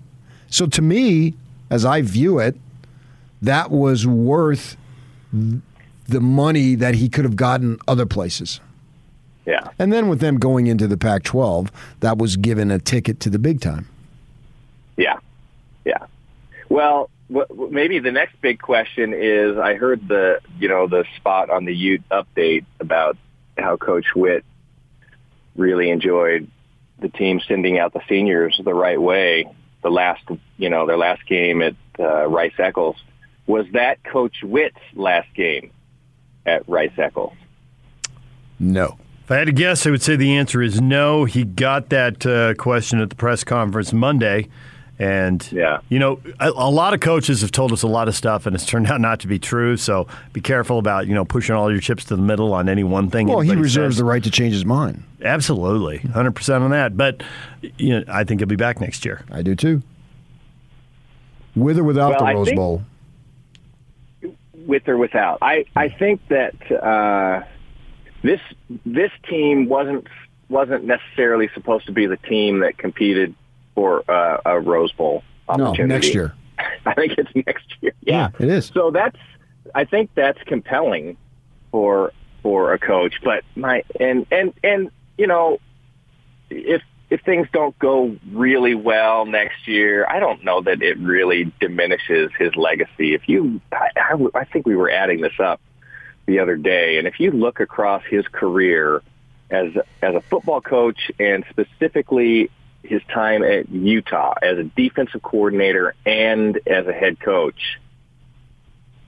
So 0.47 0.67
to 0.67 0.81
me, 0.81 1.33
as 1.69 1.85
I 1.85 2.01
view 2.01 2.37
it, 2.37 2.55
that 3.41 3.71
was 3.71 4.05
worth 4.05 4.77
the 5.31 6.21
money 6.21 6.75
that 6.75 6.95
he 6.95 7.09
could 7.09 7.25
have 7.25 7.35
gotten 7.35 7.79
other 7.87 8.05
places. 8.05 8.59
Yeah, 9.45 9.71
And 9.77 9.91
then 9.91 10.07
with 10.07 10.21
them 10.21 10.37
going 10.37 10.67
into 10.67 10.87
the 10.87 10.95
Pac 10.95 11.23
12, 11.23 11.69
that 11.99 12.17
was 12.17 12.37
given 12.37 12.71
a 12.71 12.79
ticket 12.79 13.19
to 13.21 13.29
the 13.29 13.39
big 13.39 13.59
time. 13.59 13.89
Yeah, 14.97 15.19
yeah. 15.85 16.05
Well, 16.69 17.09
wh- 17.33 17.49
wh- 17.49 17.71
maybe 17.71 17.99
the 17.99 18.11
next 18.11 18.39
big 18.41 18.61
question 18.61 19.13
is: 19.13 19.57
I 19.57 19.75
heard 19.75 20.07
the 20.07 20.39
you 20.59 20.67
know 20.67 20.87
the 20.87 21.05
spot 21.17 21.49
on 21.49 21.65
the 21.65 21.75
Ute 21.75 22.03
update 22.09 22.65
about 22.79 23.17
how 23.57 23.77
Coach 23.77 24.07
Whitt 24.15 24.43
really 25.55 25.89
enjoyed 25.89 26.49
the 26.99 27.09
team 27.09 27.41
sending 27.47 27.77
out 27.77 27.93
the 27.93 28.01
seniors 28.07 28.59
the 28.63 28.73
right 28.73 29.01
way. 29.01 29.45
The 29.81 29.91
last 29.91 30.23
you 30.57 30.69
know 30.69 30.85
their 30.85 30.97
last 30.97 31.25
game 31.27 31.61
at 31.61 31.75
uh, 31.99 32.27
Rice 32.27 32.53
Eccles 32.57 32.95
was 33.45 33.65
that 33.73 34.03
Coach 34.03 34.37
Whitt's 34.41 34.77
last 34.93 35.27
game 35.35 35.71
at 36.45 36.67
Rice 36.67 36.97
Eccles. 36.97 37.33
No. 38.59 38.97
If 39.23 39.31
I 39.31 39.37
had 39.37 39.45
to 39.45 39.53
guess, 39.53 39.87
I 39.87 39.89
would 39.89 40.01
say 40.01 40.15
the 40.15 40.35
answer 40.35 40.61
is 40.61 40.81
no. 40.81 41.25
He 41.25 41.45
got 41.45 41.89
that 41.89 42.25
uh, 42.25 42.53
question 42.55 42.99
at 42.99 43.09
the 43.09 43.15
press 43.15 43.43
conference 43.43 43.93
Monday. 43.93 44.49
And, 45.03 45.51
Yeah. 45.51 45.79
you 45.89 45.99
know, 45.99 46.19
a, 46.39 46.49
a 46.49 46.69
lot 46.71 46.93
of 46.93 46.99
coaches 47.01 47.41
have 47.41 47.51
told 47.51 47.73
us 47.73 47.83
a 47.83 47.87
lot 47.87 48.07
of 48.07 48.15
stuff, 48.15 48.45
and 48.45 48.55
it's 48.55 48.65
turned 48.65 48.87
out 48.87 49.01
not 49.01 49.19
to 49.21 49.27
be 49.27 49.37
true. 49.37 49.75
So 49.75 50.07
be 50.31 50.39
careful 50.39 50.79
about, 50.79 51.07
you 51.07 51.13
know, 51.13 51.25
pushing 51.25 51.55
all 51.55 51.69
your 51.69 51.81
chips 51.81 52.05
to 52.05 52.15
the 52.15 52.21
middle 52.21 52.53
on 52.53 52.69
any 52.69 52.83
one 52.85 53.09
thing. 53.09 53.27
Well, 53.27 53.41
he 53.41 53.53
reserves 53.55 53.95
says. 53.95 53.97
the 53.97 54.05
right 54.05 54.23
to 54.23 54.31
change 54.31 54.53
his 54.53 54.63
mind. 54.65 55.03
Absolutely. 55.21 55.99
100% 55.99 56.61
on 56.61 56.71
that. 56.71 56.95
But, 56.95 57.21
you 57.77 57.99
know, 57.99 58.03
I 58.07 58.23
think 58.23 58.39
he'll 58.39 58.47
be 58.47 58.55
back 58.55 58.79
next 58.79 59.03
year. 59.03 59.25
I 59.31 59.41
do 59.41 59.55
too. 59.55 59.81
With 61.55 61.77
or 61.77 61.83
without 61.83 62.11
Well, 62.11 62.19
the 62.19 62.25
I 62.25 62.33
Rose 62.33 62.51
Bowl. 62.53 62.83
with 64.65 64.87
or 64.87 64.97
without. 64.97 65.39
I, 65.41 65.65
I 65.75 65.89
think 65.89 66.21
that 66.29 66.55
uh, 66.71 67.43
this 68.23 68.39
this 68.85 69.11
team 69.29 69.67
wasn't 69.67 70.07
wasn't 70.49 70.85
necessarily 70.85 71.49
supposed 71.53 71.85
to 71.87 71.91
be 71.91 72.05
the 72.07 72.17
team 72.17 72.59
that 72.59 72.77
competed 72.77 73.35
for 73.75 74.09
uh, 74.09 74.41
a 74.45 74.59
Rose 74.59 74.91
Bowl 74.91 75.23
No, 75.57 75.67
opportunity. 75.67 75.87
next 75.93 76.13
year. 76.13 76.33
I 76.85 76.93
think 76.93 77.13
it's 77.17 77.31
next 77.47 77.65
year. 77.81 77.93
Yeah. 78.01 78.29
it 78.39 78.49
is. 78.49 78.71
So 78.73 78.91
that's 78.91 79.17
I 79.73 79.85
think 79.85 80.11
that's 80.15 80.41
compelling 80.45 81.17
for 81.71 82.11
for 82.41 82.73
a 82.73 82.79
coach. 82.79 83.15
But 83.23 83.43
my 83.55 83.83
and 83.99 84.25
and 84.31 84.53
and 84.63 84.91
you 85.17 85.27
know 85.27 85.59
if 86.49 86.81
if 87.09 87.21
things 87.21 87.47
don't 87.53 87.77
go 87.79 88.15
really 88.31 88.73
well 88.75 89.25
next 89.25 89.67
year, 89.67 90.05
I 90.09 90.19
don't 90.19 90.43
know 90.43 90.61
that 90.61 90.81
it 90.81 90.97
really 90.97 91.51
diminishes 91.59 92.31
his 92.39 92.55
legacy. 92.55 93.13
If 93.13 93.29
you, 93.29 93.61
I 93.71 94.45
think 94.51 94.65
we 94.65 94.75
were 94.75 94.89
adding 94.89 95.21
this 95.21 95.39
up 95.39 95.61
the 96.25 96.39
other 96.39 96.55
day, 96.55 96.97
and 96.97 97.07
if 97.07 97.19
you 97.19 97.29
look 97.29 97.59
across 97.59 98.01
his 98.09 98.27
career 98.27 99.03
as 99.51 99.71
as 100.01 100.15
a 100.15 100.21
football 100.21 100.59
coach 100.61 101.11
and 101.19 101.45
specifically 101.49 102.49
his 102.83 103.01
time 103.13 103.43
at 103.43 103.69
Utah 103.69 104.33
as 104.41 104.57
a 104.57 104.63
defensive 104.63 105.21
coordinator 105.21 105.95
and 106.05 106.59
as 106.67 106.87
a 106.87 106.93
head 106.93 107.19
coach, 107.19 107.79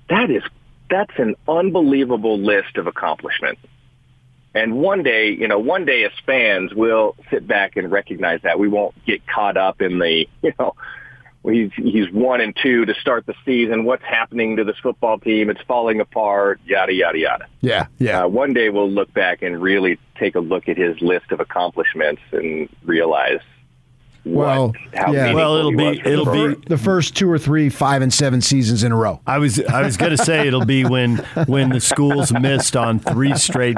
that 0.09 0.29
is 0.29 0.43
that's 0.89 1.17
an 1.17 1.35
unbelievable 1.47 2.37
list 2.37 2.77
of 2.77 2.87
accomplishments. 2.87 3.61
And 4.53 4.75
one 4.75 5.03
day, 5.03 5.31
you 5.31 5.47
know, 5.47 5.59
one 5.59 5.83
day 5.83 6.05
as 6.05 6.11
fans, 6.25 6.73
we'll 6.73 7.15
sit 7.29 7.45
back 7.45 7.75
and 7.75 7.91
recognize 7.91 8.41
that. 8.43 8.57
We 8.57 8.69
won't 8.69 8.95
get 9.05 9.27
caught 9.27 9.57
up 9.57 9.81
in 9.81 9.99
the, 9.99 10.27
you 10.41 10.53
know, 10.57 10.75
he's 11.43 11.71
he's 11.75 12.09
one 12.11 12.41
and 12.41 12.55
two 12.55 12.85
to 12.85 12.93
start 12.95 13.25
the 13.25 13.35
season. 13.43 13.83
What's 13.83 14.03
happening 14.03 14.55
to 14.57 14.63
this 14.63 14.77
football 14.81 15.19
team? 15.19 15.49
It's 15.49 15.61
falling 15.67 15.99
apart. 15.99 16.61
Yada 16.65 16.93
yada 16.93 17.17
yada. 17.17 17.47
Yeah, 17.61 17.87
yeah. 17.99 18.23
Uh, 18.23 18.27
one 18.29 18.53
day 18.53 18.69
we'll 18.69 18.89
look 18.89 19.13
back 19.13 19.41
and 19.41 19.61
really 19.61 19.99
take 20.17 20.35
a 20.35 20.39
look 20.39 20.69
at 20.69 20.77
his 20.77 20.99
list 21.01 21.31
of 21.31 21.39
accomplishments 21.39 22.21
and 22.31 22.69
realize 22.85 23.41
Well, 24.25 24.69
what, 24.69 24.75
how 24.93 25.13
yeah. 25.13 25.33
Well, 25.33 25.55
it'll 25.57 25.71
he 25.71 25.77
be- 25.77 25.83
was 25.85 25.97
for 25.99 26.03
the 26.03 26.11
it'll 26.11 26.55
be- 26.55 26.67
the 26.67 26.77
first 26.77 27.15
two 27.15 27.29
or 27.29 27.37
three, 27.37 27.69
five 27.69 28.01
and 28.01 28.13
seven 28.13 28.41
seasons 28.41 28.83
in 28.83 28.91
a 28.91 28.95
row. 28.95 29.21
I 29.27 29.37
was 29.37 29.59
I 29.61 29.83
was 29.83 29.97
going 29.97 30.15
to 30.17 30.23
say 30.23 30.47
it'll 30.47 30.65
be 30.65 30.83
when 30.83 31.17
when 31.47 31.69
the 31.69 31.79
schools 31.79 32.31
missed 32.31 32.75
on 32.75 32.99
three 32.99 33.35
straight 33.35 33.77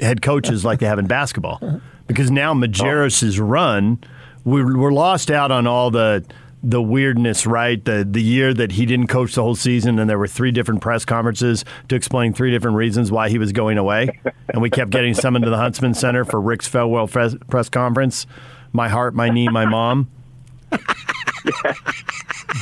head 0.00 0.22
coaches 0.22 0.64
like 0.64 0.80
they 0.80 0.86
have 0.86 0.98
in 0.98 1.06
basketball, 1.06 1.80
because 2.06 2.30
now 2.30 2.52
Majerus's 2.52 3.38
run, 3.38 3.98
we're, 4.44 4.76
we're 4.76 4.92
lost 4.92 5.30
out 5.30 5.50
on 5.52 5.66
all 5.66 5.90
the 5.90 6.24
the 6.62 6.82
weirdness, 6.82 7.46
right? 7.46 7.84
The 7.84 8.04
the 8.10 8.22
year 8.22 8.52
that 8.52 8.72
he 8.72 8.86
didn't 8.86 9.06
coach 9.06 9.34
the 9.36 9.42
whole 9.42 9.54
season, 9.54 10.00
and 10.00 10.10
there 10.10 10.18
were 10.18 10.26
three 10.26 10.50
different 10.50 10.80
press 10.80 11.04
conferences 11.04 11.64
to 11.88 11.94
explain 11.94 12.32
three 12.32 12.50
different 12.50 12.76
reasons 12.76 13.12
why 13.12 13.28
he 13.28 13.38
was 13.38 13.52
going 13.52 13.78
away, 13.78 14.18
and 14.48 14.60
we 14.60 14.68
kept 14.68 14.90
getting 14.90 15.14
summoned 15.14 15.44
to 15.44 15.50
the 15.50 15.58
Huntsman 15.58 15.94
Center 15.94 16.24
for 16.24 16.40
Rick's 16.40 16.66
farewell 16.66 17.06
press, 17.06 17.36
press 17.48 17.68
conference. 17.68 18.26
My 18.72 18.88
heart, 18.88 19.14
my 19.14 19.28
knee, 19.28 19.48
my 19.48 19.64
mom. 19.66 20.08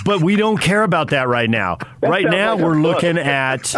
But 0.05 0.21
we 0.23 0.37
don't 0.37 0.59
care 0.59 0.83
about 0.83 1.11
that 1.11 1.29
right 1.29 1.49
now. 1.49 1.79
right 2.03 2.25
now, 2.29 2.55
like 2.55 2.65
we're 2.65 2.81
looking 2.81 3.17
at. 3.19 3.75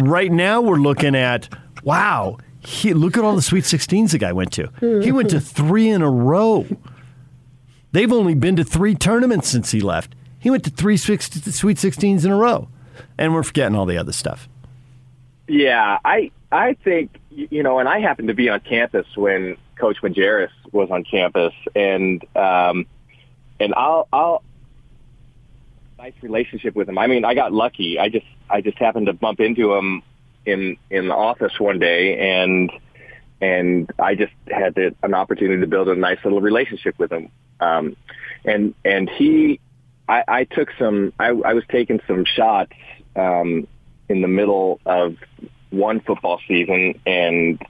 right 0.00 0.30
now, 0.32 0.60
we're 0.60 0.76
looking 0.76 1.14
at. 1.14 1.48
Wow, 1.84 2.38
he, 2.60 2.94
look 2.94 3.16
at 3.16 3.24
all 3.24 3.34
the 3.36 3.42
Sweet 3.42 3.64
16s 3.64 4.12
the 4.12 4.18
guy 4.18 4.32
went 4.32 4.52
to. 4.52 4.68
He 5.02 5.12
went 5.12 5.30
to 5.30 5.40
three 5.40 5.88
in 5.88 6.02
a 6.02 6.10
row. 6.10 6.66
They've 7.92 8.12
only 8.12 8.34
been 8.34 8.56
to 8.56 8.64
three 8.64 8.94
tournaments 8.94 9.48
since 9.48 9.70
he 9.72 9.80
left. 9.80 10.14
He 10.38 10.50
went 10.50 10.64
to 10.64 10.70
three 10.70 10.96
Sweet 10.96 11.20
16s 11.20 12.24
in 12.24 12.30
a 12.30 12.36
row, 12.36 12.68
and 13.18 13.34
we're 13.34 13.42
forgetting 13.42 13.76
all 13.76 13.86
the 13.86 13.98
other 13.98 14.12
stuff. 14.12 14.48
Yeah, 15.48 15.98
I 16.04 16.30
I 16.50 16.74
think 16.84 17.18
you 17.30 17.62
know, 17.62 17.78
and 17.78 17.88
I 17.88 18.00
happened 18.00 18.28
to 18.28 18.34
be 18.34 18.48
on 18.48 18.60
campus 18.60 19.06
when 19.16 19.56
Coach 19.76 19.98
Majerus 20.02 20.50
was 20.70 20.90
on 20.90 21.04
campus, 21.04 21.52
and 21.74 22.24
um, 22.36 22.86
and 23.58 23.74
I'll 23.74 24.08
I'll 24.12 24.42
nice 25.98 26.14
relationship 26.20 26.74
with 26.74 26.88
him. 26.88 26.98
I 26.98 27.06
mean, 27.06 27.24
I 27.24 27.34
got 27.34 27.52
lucky. 27.52 27.98
I 27.98 28.08
just 28.08 28.26
I 28.50 28.60
just 28.60 28.78
happened 28.78 29.06
to 29.06 29.12
bump 29.12 29.40
into 29.40 29.74
him 29.74 30.02
in 30.46 30.76
in 30.90 31.08
the 31.08 31.14
office 31.14 31.58
one 31.58 31.78
day, 31.78 32.42
and 32.42 32.70
and 33.40 33.90
I 33.98 34.14
just 34.14 34.32
had 34.48 34.74
the, 34.74 34.94
an 35.02 35.14
opportunity 35.14 35.60
to 35.60 35.66
build 35.66 35.88
a 35.88 35.96
nice 35.96 36.18
little 36.24 36.40
relationship 36.40 36.98
with 36.98 37.12
him. 37.12 37.30
Um, 37.60 37.96
and 38.44 38.74
and 38.84 39.10
he, 39.10 39.60
I, 40.08 40.24
I 40.28 40.44
took 40.44 40.68
some. 40.78 41.12
I, 41.18 41.28
I 41.28 41.54
was 41.54 41.64
taking 41.70 42.00
some 42.06 42.24
shots 42.24 42.72
um, 43.16 43.66
in 44.12 44.20
the 44.20 44.28
middle 44.28 44.80
of 44.86 45.16
one 45.70 46.00
football 46.00 46.38
season, 46.46 47.00
and 47.06 47.60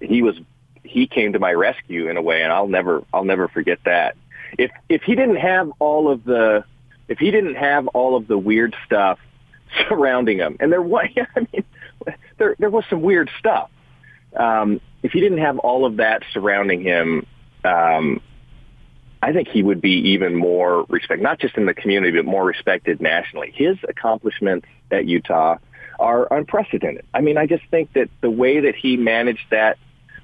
he 0.00 0.22
was 0.22 0.36
he 0.84 1.06
came 1.06 1.32
to 1.32 1.38
my 1.38 1.52
rescue 1.52 2.08
in 2.08 2.16
a 2.16 2.22
way, 2.22 2.42
and 2.42 2.52
I'll 2.52 2.68
never 2.68 3.02
I'll 3.12 3.24
never 3.24 3.48
forget 3.48 3.78
that. 3.84 4.16
If 4.58 4.70
if 4.88 5.02
he 5.02 5.14
didn't 5.14 5.36
have 5.36 5.72
all 5.78 6.10
of 6.10 6.22
the 6.24 6.64
if 7.08 7.18
he 7.18 7.30
didn't 7.30 7.56
have 7.56 7.88
all 7.88 8.16
of 8.16 8.28
the 8.28 8.38
weird 8.38 8.76
stuff 8.84 9.18
surrounding 9.88 10.38
him, 10.38 10.56
and 10.60 10.70
there 10.70 10.82
was 10.82 11.08
I 11.36 11.40
mean 11.52 11.64
there 12.38 12.54
there 12.58 12.70
was 12.70 12.84
some 12.88 13.02
weird 13.02 13.30
stuff. 13.38 13.70
Um, 14.36 14.80
if 15.02 15.12
he 15.12 15.20
didn't 15.20 15.38
have 15.38 15.58
all 15.58 15.86
of 15.86 15.96
that 15.96 16.22
surrounding 16.32 16.82
him, 16.82 17.26
um, 17.64 18.20
I 19.22 19.32
think 19.32 19.48
he 19.48 19.62
would 19.62 19.80
be 19.80 20.10
even 20.10 20.34
more 20.34 20.84
respected, 20.88 21.22
not 21.22 21.40
just 21.40 21.56
in 21.56 21.64
the 21.64 21.72
community, 21.72 22.16
but 22.16 22.26
more 22.26 22.44
respected 22.44 23.00
nationally. 23.00 23.50
His 23.54 23.78
accomplishments 23.88 24.66
at 24.90 25.06
Utah 25.06 25.56
are 25.98 26.32
unprecedented. 26.32 27.04
I 27.14 27.20
mean, 27.20 27.38
I 27.38 27.46
just 27.46 27.64
think 27.70 27.92
that 27.94 28.08
the 28.20 28.30
way 28.30 28.60
that 28.60 28.74
he 28.74 28.96
managed 28.96 29.50
that 29.50 29.78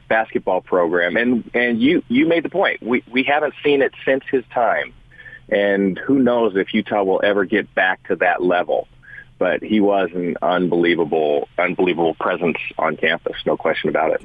basketball 0.09 0.61
program, 0.61 1.17
and 1.17 1.51
and 1.55 1.81
you 1.81 2.03
you 2.09 2.27
made 2.27 2.45
the 2.45 2.51
point, 2.51 2.83
we 2.83 3.03
we 3.11 3.23
haven't 3.23 3.55
seen 3.65 3.83
it 3.83 3.93
since 4.05 4.25
his 4.31 4.45
time, 4.53 4.93
and 5.49 5.99
who 5.99 6.19
knows 6.19 6.57
if 6.57 6.75
Utah 6.75 7.03
will 7.03 7.21
ever 7.25 7.45
get 7.45 7.75
back 7.75 8.07
to 8.09 8.17
that 8.17 8.43
level. 8.43 8.89
But 9.39 9.63
he 9.63 9.81
was 9.81 10.11
an 10.15 10.37
unbelievable, 10.41 11.49
unbelievable 11.59 12.15
presence 12.15 12.59
on 12.79 12.97
campus, 12.97 13.37
no 13.45 13.57
question 13.57 13.89
about 13.89 14.13
it. 14.13 14.23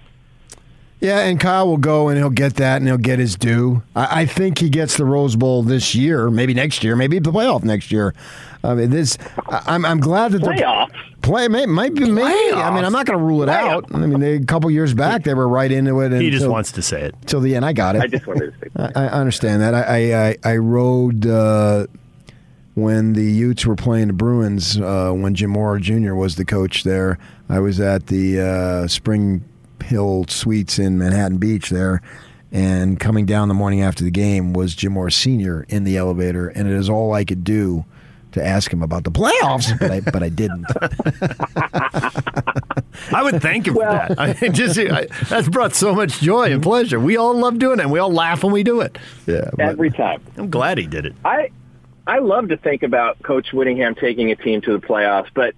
Yeah, 1.00 1.20
and 1.20 1.40
Kyle 1.40 1.68
will 1.68 1.78
go 1.78 2.08
and 2.10 2.18
he'll 2.18 2.32
get 2.32 2.56
that 2.56 2.78
and 2.78 2.88
he'll 2.88 2.98
get 2.98 3.20
his 3.20 3.36
due. 3.36 3.84
I, 3.96 4.22
I 4.22 4.26
think 4.26 4.58
he 4.58 4.70
gets 4.70 4.98
the 4.98 5.06
Rose 5.06 5.36
Bowl 5.36 5.62
this 5.62 5.94
year, 5.94 6.32
maybe 6.32 6.56
next 6.56 6.84
year, 6.84 6.96
maybe 6.96 7.20
the 7.20 7.32
playoff 7.32 7.64
next 7.64 7.92
year. 7.92 8.16
I 8.64 8.74
mean, 8.74 8.90
this. 8.90 9.18
I, 9.48 9.76
am 9.76 9.86
I'm 9.86 10.00
glad 10.00 10.32
that 10.32 10.42
playoff 10.42 10.92
the 10.92 11.18
play 11.22 11.48
may, 11.48 11.68
might 11.68 11.94
be 11.94 12.10
maybe. 12.10 12.54
I 12.54 12.74
mean, 12.74 12.84
I'm 12.84 12.92
not 12.92 13.06
going 13.06 13.20
to 13.20 13.24
rule 13.24 13.44
it 13.44 13.48
Playoff. 13.48 13.70
out. 13.70 13.86
I 13.94 13.98
mean, 14.00 14.20
they, 14.20 14.36
a 14.36 14.44
couple 14.44 14.72
years 14.72 14.96
back 14.96 15.24
they 15.24 15.36
were 15.36 15.48
right 15.48 15.72
into 15.72 16.00
it. 16.02 16.12
He 16.14 16.32
just 16.32 16.42
until- 16.42 16.54
wants 16.54 16.72
to 16.74 16.82
say 16.82 17.04
it. 17.04 17.16
till 17.28 17.42
the 17.42 17.56
end. 17.56 17.64
I 17.64 17.74
got 17.74 17.96
it. 17.96 18.02
I 18.02 18.08
just 18.08 18.26
wanted 18.26 18.60
to 18.60 18.60
say. 18.60 18.92
I, 18.96 19.06
I 19.06 19.10
understand 19.10 19.62
that. 19.62 19.76
I 19.76 19.82
I, 20.12 20.28
I, 20.30 20.38
I 20.54 20.58
rode 20.58 21.28
uh, 21.28 21.86
when 22.74 23.14
the 23.14 23.24
Utes 23.24 23.68
were 23.68 23.76
playing 23.76 24.08
the 24.08 24.14
Bruins. 24.14 24.80
Uh, 24.82 25.12
when 25.12 25.36
Jim 25.36 25.52
Mora 25.52 25.80
Jr. 25.80 26.16
was 26.16 26.36
the 26.38 26.46
coach 26.46 26.84
there, 26.84 27.20
I 27.50 27.60
was 27.60 27.80
at 27.80 28.08
the 28.08 28.40
uh, 28.42 28.88
Spring 28.88 29.44
Hill 29.84 30.26
Suites 30.30 30.80
in 30.80 30.98
Manhattan 30.98 31.38
Beach 31.38 31.70
there. 31.70 32.02
And 32.52 33.00
coming 33.00 33.26
down 33.26 33.50
the 33.50 33.54
morning 33.54 33.82
after 33.82 34.04
the 34.04 34.12
game 34.12 34.54
was 34.54 34.74
Jim 34.74 34.94
Mora 34.94 35.12
Sr. 35.12 35.66
in 35.68 35.84
the 35.84 35.98
elevator, 35.98 36.48
and 36.48 36.68
it 36.68 36.74
is 36.74 36.90
all 36.90 37.14
I 37.14 37.26
could 37.26 37.44
do 37.44 37.84
to 38.32 38.44
ask 38.46 38.72
him 38.72 38.82
about 38.82 39.04
the 39.04 39.12
playoffs, 39.12 39.78
but 39.80 39.92
I, 39.92 40.00
but 40.00 40.24
I 40.24 40.30
didn't. 40.30 40.66
I 43.14 43.24
would 43.24 43.42
thank 43.42 43.68
him 43.68 43.76
for 43.76 43.84
that. 43.84 44.20
I 44.20 44.36
mean, 44.42 44.54
just 44.54 44.78
I, 44.80 45.06
that's 45.30 45.50
brought 45.50 45.76
so 45.76 45.94
much 45.94 46.20
joy 46.20 46.52
and 46.52 46.62
pleasure. 46.62 47.00
We 47.00 47.18
all 47.18 47.34
love 47.38 47.60
doing 47.60 47.80
it. 47.80 47.84
and 47.84 47.92
We 47.92 48.00
all 48.00 48.12
laugh 48.12 48.44
when 48.44 48.54
we 48.54 48.64
do 48.64 48.82
it. 48.82 48.98
Yeah, 49.26 49.50
Every 49.60 49.92
time. 49.92 50.22
I'm 50.38 50.50
glad 50.50 50.78
he 50.78 50.88
did 50.88 51.06
it. 51.06 51.14
I 51.26 51.50
I 52.06 52.20
love 52.20 52.50
to 52.50 52.58
think 52.58 52.84
about 52.84 53.22
Coach 53.24 53.52
Whittingham 53.52 53.96
taking 53.96 54.32
a 54.32 54.36
team 54.36 54.62
to 54.62 54.72
the 54.78 54.86
playoffs, 54.86 55.28
but 55.34 55.54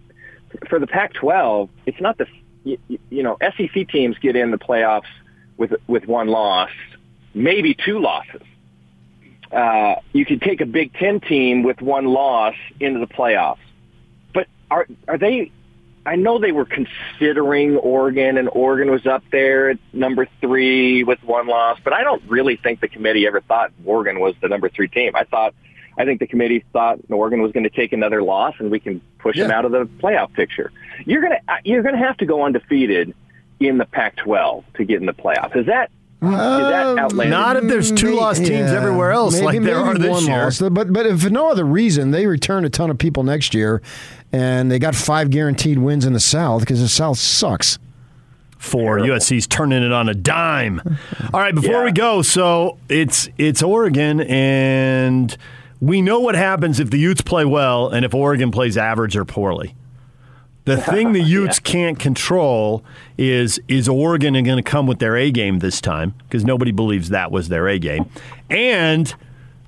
for 0.68 0.80
the 0.80 0.88
Pac-12, 0.88 1.70
it's 1.86 2.02
not 2.02 2.18
the 2.18 2.26
you, 2.64 2.78
you 3.10 3.24
know 3.24 3.38
SEC 3.41 3.88
teams 3.89 4.18
get 4.20 4.36
in 4.36 4.51
the 4.51 4.57
playoffs 4.57 5.03
with 5.57 5.74
with 5.88 6.05
one 6.05 6.28
loss, 6.28 6.72
maybe 7.34 7.76
two 7.76 7.99
losses. 7.99 8.41
Uh, 9.51 9.95
you 10.14 10.26
could 10.26 10.41
take 10.41 10.62
a 10.62 10.66
Big 10.66 10.93
Ten 10.93 11.20
team 11.20 11.64
with 11.64 11.82
one 11.82 12.05
loss 12.05 12.55
into 12.80 12.99
the 12.99 13.07
playoffs, 13.07 13.57
but 14.34 14.47
are 14.70 14.88
are 15.07 15.18
they? 15.18 15.51
I 16.05 16.16
know 16.16 16.39
they 16.39 16.51
were 16.51 16.66
considering 16.66 17.78
Oregon, 17.78 18.38
and 18.38 18.49
Oregon 18.51 18.89
was 18.89 19.05
up 19.05 19.24
there 19.32 19.72
at 19.72 19.80
number 19.93 20.28
three 20.39 21.03
with 21.03 21.22
one 21.24 21.47
loss, 21.47 21.78
but 21.84 21.93
I 21.93 22.03
don't 22.03 22.24
really 22.28 22.55
think 22.55 22.80
the 22.80 22.88
committee 22.88 23.28
ever 23.28 23.41
thought 23.41 23.72
Oregon 23.86 24.20
was 24.20 24.34
the 24.41 24.47
number 24.47 24.70
three 24.70 24.88
team. 24.88 25.16
I 25.16 25.26
thought, 25.26 25.53
I 26.00 26.06
think 26.06 26.20
the 26.20 26.28
committee 26.28 26.64
thought 26.74 26.97
Oregon 27.10 27.41
was 27.41 27.52
going 27.52 27.66
to 27.66 27.70
take 27.70 27.93
another 27.93 28.24
loss, 28.24 28.56
and 28.60 28.72
we 28.72 28.80
can 28.80 29.02
push 29.20 29.38
them 29.38 29.52
out 29.52 29.66
of 29.66 29.72
the 29.72 29.86
playoff 30.02 30.34
picture. 30.34 30.72
You're 31.06 31.22
gonna 31.22 31.39
uh, 31.47 31.58
you're 31.64 31.84
gonna 31.84 31.97
have 31.97 32.18
to 32.18 32.26
go 32.26 32.43
undefeated 32.43 33.14
in 33.60 33.78
the 33.78 33.86
Pac-12 33.86 34.64
to 34.76 34.86
get 34.86 35.00
in 35.02 35.06
the 35.06 35.14
playoffs. 35.14 35.56
Is 35.58 35.66
that 35.68 35.91
is 36.22 36.30
that 36.32 36.86
uh, 36.86 36.97
outlandish? 36.97 37.30
Not 37.32 37.56
if 37.58 37.64
there's 37.66 37.91
two 37.91 38.14
lost 38.16 38.45
teams 38.45 38.72
everywhere 38.72 39.12
else, 39.12 39.39
like 39.41 39.62
there 39.62 39.78
are 39.78 39.97
this 39.97 40.10
one 40.10 40.26
year. 40.26 40.43
loss. 40.45 40.60
But 40.60 40.91
but 40.91 41.06
if 41.06 41.22
for 41.22 41.30
no 41.30 41.50
other 41.52 41.66
reason, 41.66 42.12
they 42.12 42.26
return 42.28 42.66
a 42.66 42.70
ton 42.70 42.89
of 42.89 42.97
people 42.97 43.24
next 43.24 43.54
year, 43.54 43.82
and 44.32 44.70
they 44.72 44.80
got 44.80 44.95
five 44.95 45.30
guaranteed 45.30 45.78
wins 45.80 46.06
in 46.06 46.14
the 46.14 46.20
South 46.20 46.62
because 46.62 46.80
the 46.82 46.89
South 46.89 47.18
sucks. 47.20 47.78
for 48.58 49.00
USC's 49.00 49.47
turning 49.47 49.82
it 49.84 49.91
on 49.93 50.10
a 50.10 50.14
dime. 50.14 50.82
All 51.34 51.39
right, 51.39 51.56
before 51.56 51.76
Yeah. 51.80 51.84
we 51.86 51.91
go, 51.93 52.22
so 52.22 52.78
it's 52.89 53.30
it's 53.38 53.64
Oregon, 53.64 54.20
and 54.22 55.36
we 55.82 56.02
know 56.02 56.20
what 56.20 56.36
happens 56.36 56.80
if 56.80 56.90
the 56.90 57.00
Utes 57.00 57.22
play 57.22 57.46
well 57.46 57.90
and 57.90 58.06
if 58.06 58.14
Oregon 58.14 58.52
plays 58.52 58.78
average 58.78 59.16
or 59.16 59.26
poorly. 59.26 59.76
The 60.66 60.78
thing 60.82 61.14
the 61.14 61.22
Utes 61.22 61.60
can't 61.60 61.98
control 61.98 62.84
is 63.18 63.60
is 63.68 63.88
Oregon 63.88 64.34
going 64.34 64.58
to 64.58 64.62
come 64.62 64.88
with 64.88 65.00
their 65.00 65.16
A 65.16 65.32
game 65.32 65.60
this 65.60 65.82
time 65.82 66.14
because 66.24 66.44
nobody 66.44 66.72
believes 66.72 67.10
that 67.10 67.32
was 67.32 67.50
their 67.50 67.68
A 67.68 67.80
game, 67.80 68.10
and 68.50 69.14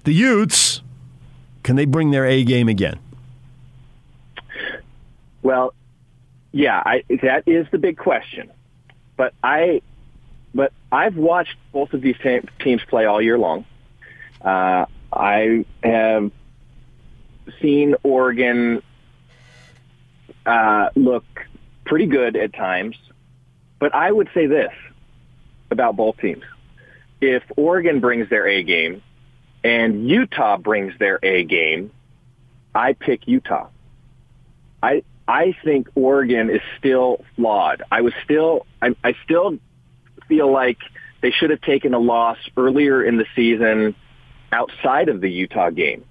the 0.04 0.14
Utes 0.14 0.82
can 1.64 1.76
they 1.76 1.86
bring 1.86 2.12
their 2.12 2.26
A 2.26 2.44
game 2.44 2.68
again? 2.68 3.00
Well, 5.44 5.74
yeah, 6.52 6.82
I, 6.86 7.04
that 7.22 7.44
is 7.48 7.68
the 7.72 7.78
big 7.78 7.98
question. 7.98 8.52
But 9.16 9.34
I, 9.44 9.82
but 10.54 10.74
I've 10.92 11.16
watched 11.16 11.56
both 11.72 11.94
of 11.94 12.02
these 12.02 12.18
teams 12.60 12.82
play 12.88 13.06
all 13.06 13.22
year 13.22 13.38
long. 13.38 13.66
Uh, 14.42 14.86
I 15.12 15.66
have 15.84 16.32
seen 17.62 17.96
Oregon 18.04 18.82
uh, 20.46 20.90
look 20.96 21.26
pretty 21.86 22.06
good 22.06 22.36
at 22.36 22.54
times, 22.54 22.96
but 23.80 23.94
I 23.94 24.12
would 24.12 24.30
say 24.34 24.48
this 24.48 24.72
about 25.70 25.96
both 25.96 26.18
teams: 26.18 26.44
if 27.20 27.44
Oregon 27.58 28.00
brings 28.00 28.30
their 28.30 28.48
A 28.48 28.64
game 28.64 29.02
and 29.64 30.08
Utah 30.08 30.58
brings 30.58 30.98
their 30.98 31.20
A 31.22 31.44
game, 31.44 31.92
I 32.74 32.94
pick 32.94 33.28
Utah. 33.28 33.68
I 34.82 35.04
I 35.28 35.56
think 35.64 35.88
Oregon 35.96 36.50
is 36.50 36.62
still 36.80 37.24
flawed. 37.36 37.84
I 37.92 38.02
was 38.02 38.14
still 38.24 38.66
I, 38.82 38.96
I 39.04 39.16
still 39.24 39.58
feel 40.28 40.52
like 40.52 40.78
they 41.22 41.32
should 41.32 41.52
have 41.52 41.62
taken 41.62 41.94
a 41.94 42.00
loss 42.00 42.38
earlier 42.58 43.04
in 43.04 43.18
the 43.18 43.26
season 43.36 43.96
outside 44.52 45.10
of 45.10 45.22
the 45.22 45.30
Utah 45.30 45.70
game. 45.70 46.04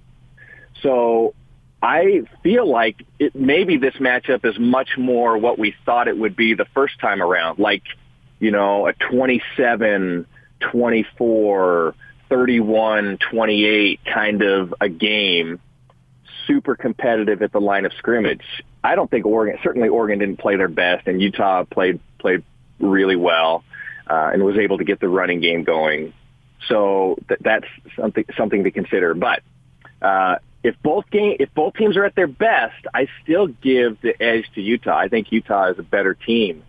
So 0.81 1.33
I 1.81 2.23
feel 2.43 2.69
like 2.69 3.05
it, 3.19 3.35
maybe 3.35 3.77
this 3.77 3.95
matchup 3.95 4.45
is 4.45 4.57
much 4.59 4.97
more 4.97 5.37
what 5.37 5.57
we 5.57 5.75
thought 5.85 6.07
it 6.07 6.17
would 6.17 6.35
be 6.35 6.53
the 6.53 6.65
first 6.73 6.99
time 6.99 7.21
around, 7.21 7.59
like, 7.59 7.83
you 8.39 8.51
know, 8.51 8.87
a 8.87 8.93
27, 8.93 10.25
24, 10.59 11.95
31, 12.29 13.17
28 13.31 13.99
kind 14.05 14.41
of 14.41 14.73
a 14.79 14.89
game 14.89 15.59
super 16.47 16.75
competitive 16.75 17.41
at 17.41 17.51
the 17.51 17.61
line 17.61 17.85
of 17.85 17.93
scrimmage. 17.93 18.43
I 18.83 18.95
don't 18.95 19.09
think 19.09 19.25
Oregon, 19.25 19.59
certainly 19.63 19.89
Oregon 19.89 20.19
didn't 20.19 20.37
play 20.37 20.55
their 20.55 20.67
best, 20.67 21.07
and 21.07 21.21
Utah 21.21 21.63
played 21.65 21.99
played 22.19 22.43
really 22.79 23.15
well 23.15 23.63
uh, 24.07 24.31
and 24.33 24.43
was 24.43 24.57
able 24.57 24.77
to 24.77 24.83
get 24.83 24.99
the 24.99 25.09
running 25.09 25.39
game 25.39 25.63
going. 25.63 26.13
So 26.67 27.17
th- 27.27 27.39
that's 27.43 27.65
something 27.95 28.25
something 28.37 28.63
to 28.63 28.71
consider. 28.71 29.13
But 29.13 29.41
uh, 30.01 30.35
if 30.63 30.75
both 30.83 31.09
game 31.09 31.37
if 31.39 31.53
both 31.53 31.75
teams 31.75 31.97
are 31.97 32.05
at 32.05 32.15
their 32.15 32.27
best, 32.27 32.85
I 32.93 33.07
still 33.23 33.47
give 33.47 33.99
the 34.01 34.21
edge 34.21 34.45
to 34.55 34.61
Utah. 34.61 34.97
I 34.97 35.07
think 35.07 35.31
Utah 35.31 35.71
is 35.71 35.79
a 35.79 35.83
better 35.83 36.13
team 36.13 36.63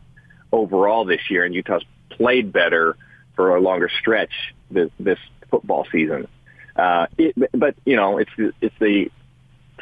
overall 0.50 1.04
this 1.04 1.30
year, 1.30 1.44
and 1.44 1.54
Utah's 1.54 1.84
played 2.10 2.52
better 2.52 2.96
for 3.34 3.56
a 3.56 3.60
longer 3.60 3.90
stretch 4.00 4.32
this, 4.70 4.90
this 5.00 5.18
football 5.50 5.86
season. 5.90 6.28
Uh, 6.76 7.06
it, 7.18 7.34
but 7.52 7.74
you 7.84 7.96
know, 7.96 8.18
it's 8.18 8.30
it's 8.60 8.74
the 8.78 9.10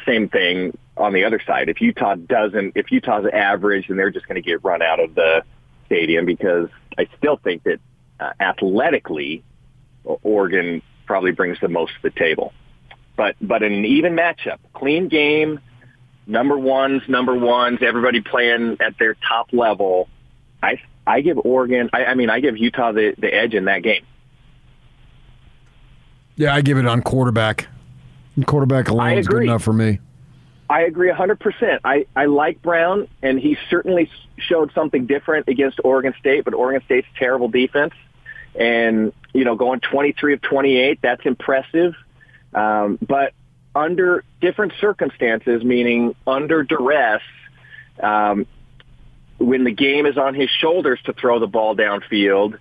same 0.05 0.29
thing 0.29 0.77
on 0.97 1.13
the 1.13 1.23
other 1.23 1.41
side. 1.45 1.69
If 1.69 1.81
Utah 1.81 2.15
doesn't, 2.15 2.73
if 2.75 2.91
Utah's 2.91 3.25
average, 3.31 3.87
then 3.87 3.97
they're 3.97 4.09
just 4.09 4.27
going 4.27 4.41
to 4.41 4.47
get 4.47 4.63
run 4.63 4.81
out 4.81 4.99
of 4.99 5.15
the 5.15 5.43
stadium 5.85 6.25
because 6.25 6.69
I 6.97 7.07
still 7.17 7.37
think 7.37 7.63
that 7.63 7.79
uh, 8.19 8.31
athletically, 8.39 9.43
Oregon 10.03 10.81
probably 11.05 11.31
brings 11.31 11.59
the 11.59 11.67
most 11.67 11.93
to 11.95 12.09
the 12.09 12.11
table. 12.11 12.53
But 13.15 13.35
but 13.41 13.63
in 13.63 13.73
an 13.73 13.85
even 13.85 14.15
matchup, 14.15 14.57
clean 14.73 15.07
game, 15.07 15.59
number 16.25 16.57
ones, 16.57 17.03
number 17.07 17.35
ones, 17.35 17.79
everybody 17.81 18.21
playing 18.21 18.77
at 18.79 18.97
their 18.97 19.15
top 19.27 19.49
level. 19.51 20.09
I 20.63 20.81
I 21.05 21.21
give 21.21 21.37
Oregon. 21.37 21.89
I, 21.93 22.05
I 22.05 22.15
mean, 22.15 22.29
I 22.29 22.39
give 22.39 22.57
Utah 22.57 22.91
the 22.91 23.13
the 23.17 23.33
edge 23.33 23.53
in 23.53 23.65
that 23.65 23.83
game. 23.83 24.05
Yeah, 26.35 26.55
I 26.55 26.61
give 26.61 26.77
it 26.77 26.87
on 26.87 27.01
quarterback. 27.01 27.67
Quarterback 28.45 28.89
alone 28.89 29.17
is 29.17 29.27
good 29.27 29.43
enough 29.43 29.63
for 29.63 29.73
me. 29.73 29.99
I 30.71 30.83
agree 30.83 31.11
100%. 31.11 31.79
I, 31.83 32.05
I 32.15 32.25
like 32.27 32.61
Brown, 32.61 33.09
and 33.21 33.37
he 33.37 33.57
certainly 33.69 34.09
showed 34.37 34.71
something 34.73 35.05
different 35.05 35.49
against 35.49 35.81
Oregon 35.83 36.13
State, 36.17 36.45
but 36.45 36.53
Oregon 36.53 36.81
State's 36.85 37.07
terrible 37.19 37.49
defense. 37.49 37.93
And, 38.55 39.11
you 39.33 39.45
know, 39.45 39.55
going 39.55 39.79
23 39.79 40.33
of 40.33 40.41
28, 40.41 40.99
that's 41.01 41.25
impressive. 41.25 41.93
Um, 42.53 42.97
but 43.01 43.33
under 43.73 44.23
different 44.41 44.73
circumstances, 44.81 45.63
meaning 45.63 46.15
under 46.27 46.63
duress, 46.63 47.21
um, 48.01 48.45
when 49.37 49.63
the 49.63 49.71
game 49.71 50.05
is 50.05 50.17
on 50.17 50.35
his 50.35 50.49
shoulders 50.49 50.99
to 51.05 51.13
throw 51.13 51.39
the 51.39 51.47
ball 51.47 51.75
downfield, 51.75 52.59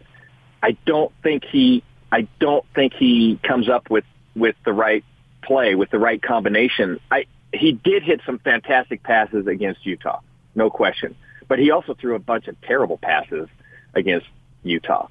I 0.62 0.76
don't 0.86 1.12
think 1.22 1.44
he 1.44 1.82
I 2.12 2.26
don't 2.38 2.64
think 2.74 2.92
he 2.94 3.38
comes 3.42 3.68
up 3.68 3.90
with 3.90 4.04
with 4.34 4.56
the 4.64 4.72
right 4.72 5.04
play 5.42 5.74
with 5.74 5.90
the 5.90 5.98
right 5.98 6.20
combination. 6.22 7.00
I 7.10 7.26
he 7.52 7.72
did 7.72 8.02
hit 8.02 8.20
some 8.24 8.38
fantastic 8.38 9.02
passes 9.02 9.46
against 9.46 9.84
Utah, 9.84 10.20
no 10.54 10.70
question. 10.70 11.16
But 11.48 11.58
he 11.58 11.70
also 11.70 11.94
threw 11.94 12.14
a 12.14 12.20
bunch 12.20 12.46
of 12.46 12.60
terrible 12.60 12.96
passes 12.96 13.48
against 13.94 14.26
Utah. 14.62 15.08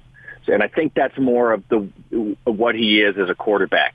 And 0.50 0.62
I 0.62 0.68
think 0.68 0.94
that's 0.94 1.16
more 1.18 1.52
of 1.52 1.64
the 1.68 1.88
what 2.44 2.74
he 2.74 3.00
is 3.00 3.16
as 3.16 3.30
a 3.30 3.34
quarterback. 3.34 3.94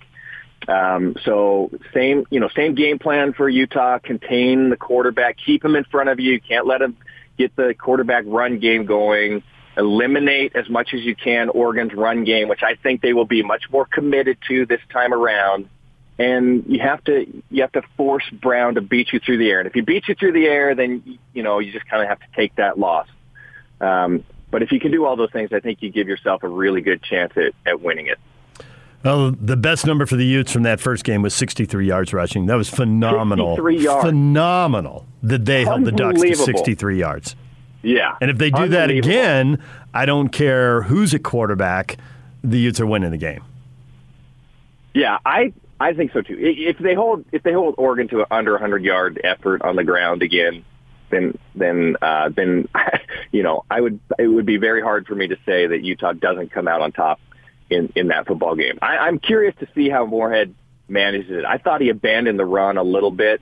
Um, 0.68 1.16
so 1.24 1.70
same, 1.94 2.26
you 2.30 2.40
know, 2.40 2.50
same 2.56 2.76
game 2.76 3.00
plan 3.00 3.34
for 3.34 3.48
Utah. 3.48 4.00
Contain 4.00 4.70
the 4.70 4.78
quarterback, 4.78 5.38
keep 5.44 5.64
him 5.64 5.76
in 5.76 5.84
front 5.86 6.10
of 6.10 6.20
you. 6.20 6.34
You 6.34 6.42
can't 6.42 6.66
let 6.66 6.82
him 6.82 6.98
get 7.38 7.56
the 7.56 7.76
quarterback 7.78 8.24
run 8.28 8.60
game 8.60 8.86
going. 8.86 9.44
Eliminate 9.78 10.56
as 10.56 10.70
much 10.70 10.94
as 10.94 11.02
you 11.02 11.16
can 11.16 11.50
Oregon's 11.50 11.94
run 11.94 12.24
game, 12.24 12.48
which 12.48 12.64
I 12.64 12.76
think 12.76 13.02
they 13.02 13.12
will 13.12 13.26
be 13.26 13.44
much 13.44 13.64
more 13.70 13.86
committed 13.86 14.38
to 14.48 14.66
this 14.66 14.80
time 14.92 15.14
around. 15.14 15.68
And 16.18 16.64
you 16.68 16.80
have 16.80 17.04
to 17.04 17.26
you 17.52 17.62
have 17.62 17.74
to 17.74 17.82
force 17.98 18.24
Brown 18.32 18.76
to 18.76 18.82
beat 18.82 19.12
you 19.12 19.20
through 19.20 19.38
the 19.38 19.50
air. 19.50 19.60
And 19.60 19.68
if 19.68 19.74
he 19.74 19.82
beats 19.82 20.08
you 20.08 20.16
through 20.16 20.32
the 20.32 20.46
air, 20.46 20.74
then 20.74 21.20
you 21.34 21.44
know 21.44 21.60
you 21.60 21.74
just 21.74 21.88
kind 21.90 22.02
of 22.02 22.08
have 22.08 22.20
to 22.20 22.28
take 22.36 22.56
that 22.56 22.80
loss. 22.80 23.08
Um, 23.82 24.24
but 24.56 24.64
if 24.64 24.72
you 24.72 24.80
can 24.80 24.90
do 24.90 25.04
all 25.04 25.18
those 25.18 25.32
things, 25.32 25.52
I 25.52 25.60
think 25.60 25.82
you 25.82 25.92
give 25.92 26.08
yourself 26.08 26.42
a 26.42 26.48
really 26.48 26.80
good 26.80 27.04
chance 27.04 27.34
at, 27.36 27.52
at 27.66 27.82
winning 27.82 28.08
it. 28.08 28.18
Well, 29.04 29.32
the 29.32 29.58
best 29.58 29.86
number 29.86 30.06
for 30.06 30.16
the 30.16 30.24
Utes 30.24 30.50
from 30.50 30.64
that 30.64 30.80
first 30.80 31.04
game 31.04 31.22
was 31.22 31.34
63 31.34 31.86
yards 31.86 32.14
rushing. 32.14 32.46
That 32.46 32.56
was 32.56 32.70
phenomenal. 32.70 33.58
63 33.58 33.84
yards. 33.84 34.06
Phenomenal 34.06 35.06
that 35.24 35.44
they 35.44 35.66
held 35.66 35.84
the 35.84 35.92
Ducks 35.92 36.22
to 36.22 36.36
63 36.38 36.98
yards. 36.98 37.36
Yeah. 37.82 38.16
And 38.22 38.32
if 38.32 38.38
they 38.38 38.50
do 38.50 38.70
that 38.70 38.90
again, 38.90 39.62
I 39.94 40.06
don't 40.06 40.30
care 40.30 40.84
who's 40.84 41.14
at 41.14 41.24
quarterback, 41.24 41.98
the 42.42 42.58
Utes 42.58 42.80
are 42.80 42.86
winning 42.86 43.12
the 43.12 43.18
game. 43.18 43.44
Yeah, 44.94 45.18
I 45.26 45.52
I 45.82 45.92
think 45.92 46.14
so 46.14 46.22
too. 46.22 46.38
If 46.40 46.78
they 46.78 46.94
hold 46.94 47.26
if 47.34 47.44
they 47.44 47.52
hold 47.52 47.76
Oregon 47.78 48.08
to 48.08 48.22
an 48.22 48.28
under 48.32 48.54
100 48.54 48.86
yard 48.86 49.20
effort 49.22 49.64
on 49.64 49.76
the 49.76 49.84
ground 49.84 50.24
again, 50.24 50.64
then 51.10 51.38
then 51.54 51.98
uh, 52.02 52.30
then 52.30 52.68
you 53.32 53.44
know 53.44 53.64
I 53.70 53.82
would 53.82 54.00
it 54.18 54.28
would 54.28 54.46
be 54.46 54.58
very 54.58 54.82
hard 54.82 55.08
for 55.08 55.16
me 55.16 55.28
to 55.28 55.38
say 55.46 55.68
that 55.68 55.84
Utah 55.84 56.14
doesn't 56.14 56.52
come 56.52 56.68
out 56.68 56.82
on 56.82 56.92
top 56.92 57.20
in 57.70 57.92
in 57.96 58.08
that 58.10 58.28
football 58.28 58.56
game. 58.56 58.80
I, 58.82 58.98
I'm 58.98 59.20
curious 59.20 59.56
to 59.60 59.68
see 59.76 59.90
how 59.90 60.06
Moorhead 60.06 60.54
manages 60.88 61.32
it. 61.32 61.46
I 61.46 61.58
thought 61.58 61.82
he 61.82 61.90
abandoned 61.90 62.40
the 62.40 62.46
run 62.46 62.78
a 62.78 62.84
little 62.84 63.12
bit 63.12 63.42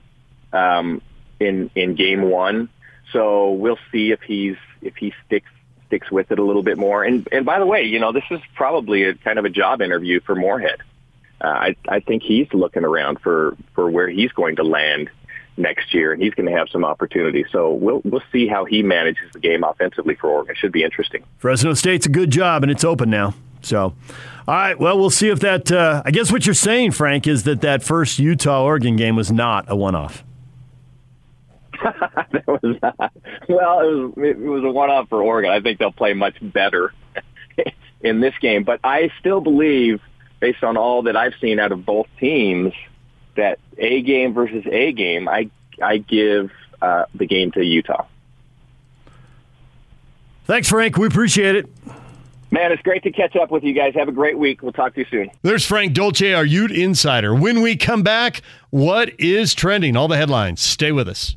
um, 0.52 1.02
in 1.40 1.70
in 1.74 1.94
game 1.94 2.30
one, 2.30 2.68
so 3.12 3.52
we'll 3.52 3.78
see 3.92 4.12
if 4.12 4.20
he's 4.22 4.56
if 4.82 4.96
he 4.96 5.12
sticks 5.26 5.50
sticks 5.86 6.10
with 6.10 6.30
it 6.30 6.38
a 6.38 6.42
little 6.42 6.62
bit 6.62 6.78
more. 6.78 7.04
And 7.04 7.28
and 7.32 7.44
by 7.44 7.58
the 7.58 7.66
way, 7.66 7.82
you 7.82 7.98
know 7.98 8.12
this 8.12 8.24
is 8.30 8.40
probably 8.54 9.04
a 9.04 9.14
kind 9.14 9.38
of 9.38 9.44
a 9.44 9.50
job 9.50 9.82
interview 9.82 10.20
for 10.20 10.34
Moorhead. 10.34 10.80
Uh, 11.40 11.48
I 11.48 11.76
I 11.88 12.00
think 12.00 12.22
he's 12.22 12.48
looking 12.52 12.84
around 12.84 13.20
for 13.20 13.56
for 13.74 13.90
where 13.90 14.08
he's 14.08 14.32
going 14.32 14.56
to 14.56 14.64
land 14.64 15.10
next 15.56 15.94
year, 15.94 16.12
and 16.12 16.22
he's 16.22 16.34
going 16.34 16.46
to 16.46 16.56
have 16.56 16.68
some 16.68 16.84
opportunity. 16.84 17.44
So 17.50 17.72
we'll 17.72 18.00
we'll 18.04 18.22
see 18.32 18.46
how 18.46 18.64
he 18.64 18.82
manages 18.82 19.32
the 19.32 19.40
game 19.40 19.64
offensively 19.64 20.14
for 20.14 20.30
Oregon. 20.30 20.52
It 20.52 20.58
should 20.58 20.72
be 20.72 20.82
interesting. 20.82 21.24
Fresno 21.38 21.74
State's 21.74 22.06
a 22.06 22.10
good 22.10 22.30
job, 22.30 22.62
and 22.62 22.72
it's 22.72 22.84
open 22.84 23.10
now. 23.10 23.34
So, 23.62 23.94
all 24.46 24.54
right. 24.54 24.78
Well, 24.78 24.98
we'll 24.98 25.10
see 25.10 25.28
if 25.28 25.40
that. 25.40 25.70
Uh, 25.70 26.02
I 26.04 26.10
guess 26.10 26.30
what 26.30 26.46
you're 26.46 26.54
saying, 26.54 26.92
Frank, 26.92 27.26
is 27.26 27.44
that 27.44 27.60
that 27.62 27.82
first 27.82 28.18
Utah 28.18 28.64
Oregon 28.64 28.96
game 28.96 29.16
was 29.16 29.32
not 29.32 29.64
a 29.68 29.76
one-off. 29.76 30.24
that 31.82 32.46
was 32.46 32.76
not, 32.82 33.12
well, 33.48 33.80
it 33.80 33.92
was 33.92 34.12
it 34.16 34.38
was 34.38 34.64
a 34.64 34.70
one 34.70 34.90
off 34.90 35.08
for 35.08 35.22
Oregon. 35.22 35.50
I 35.50 35.60
think 35.60 35.78
they'll 35.78 35.92
play 35.92 36.14
much 36.14 36.36
better 36.40 36.92
in 38.00 38.20
this 38.20 38.34
game, 38.40 38.64
but 38.64 38.80
I 38.84 39.10
still 39.18 39.40
believe, 39.40 40.00
based 40.40 40.62
on 40.62 40.76
all 40.76 41.02
that 41.02 41.16
I've 41.16 41.34
seen 41.40 41.58
out 41.58 41.72
of 41.72 41.84
both 41.84 42.06
teams, 42.18 42.72
that 43.36 43.58
A 43.78 44.02
game 44.02 44.34
versus 44.34 44.64
A 44.70 44.92
game, 44.92 45.28
I 45.28 45.50
I 45.82 45.98
give 45.98 46.50
uh, 46.80 47.04
the 47.14 47.26
game 47.26 47.52
to 47.52 47.64
Utah. 47.64 48.06
Thanks, 50.46 50.68
Frank. 50.68 50.96
We 50.98 51.06
appreciate 51.06 51.56
it. 51.56 51.66
Man, 52.50 52.70
it's 52.70 52.82
great 52.82 53.02
to 53.02 53.10
catch 53.10 53.34
up 53.34 53.50
with 53.50 53.64
you 53.64 53.72
guys. 53.72 53.94
Have 53.94 54.08
a 54.08 54.12
great 54.12 54.38
week. 54.38 54.62
We'll 54.62 54.72
talk 54.72 54.94
to 54.94 55.00
you 55.00 55.06
soon. 55.10 55.30
There's 55.42 55.66
Frank 55.66 55.92
Dolce, 55.92 56.34
our 56.34 56.44
Ute 56.44 56.70
insider. 56.70 57.34
When 57.34 57.62
we 57.62 57.76
come 57.76 58.04
back, 58.04 58.42
what 58.70 59.18
is 59.18 59.54
trending? 59.54 59.96
All 59.96 60.06
the 60.06 60.16
headlines. 60.16 60.62
Stay 60.62 60.92
with 60.92 61.08
us. 61.08 61.34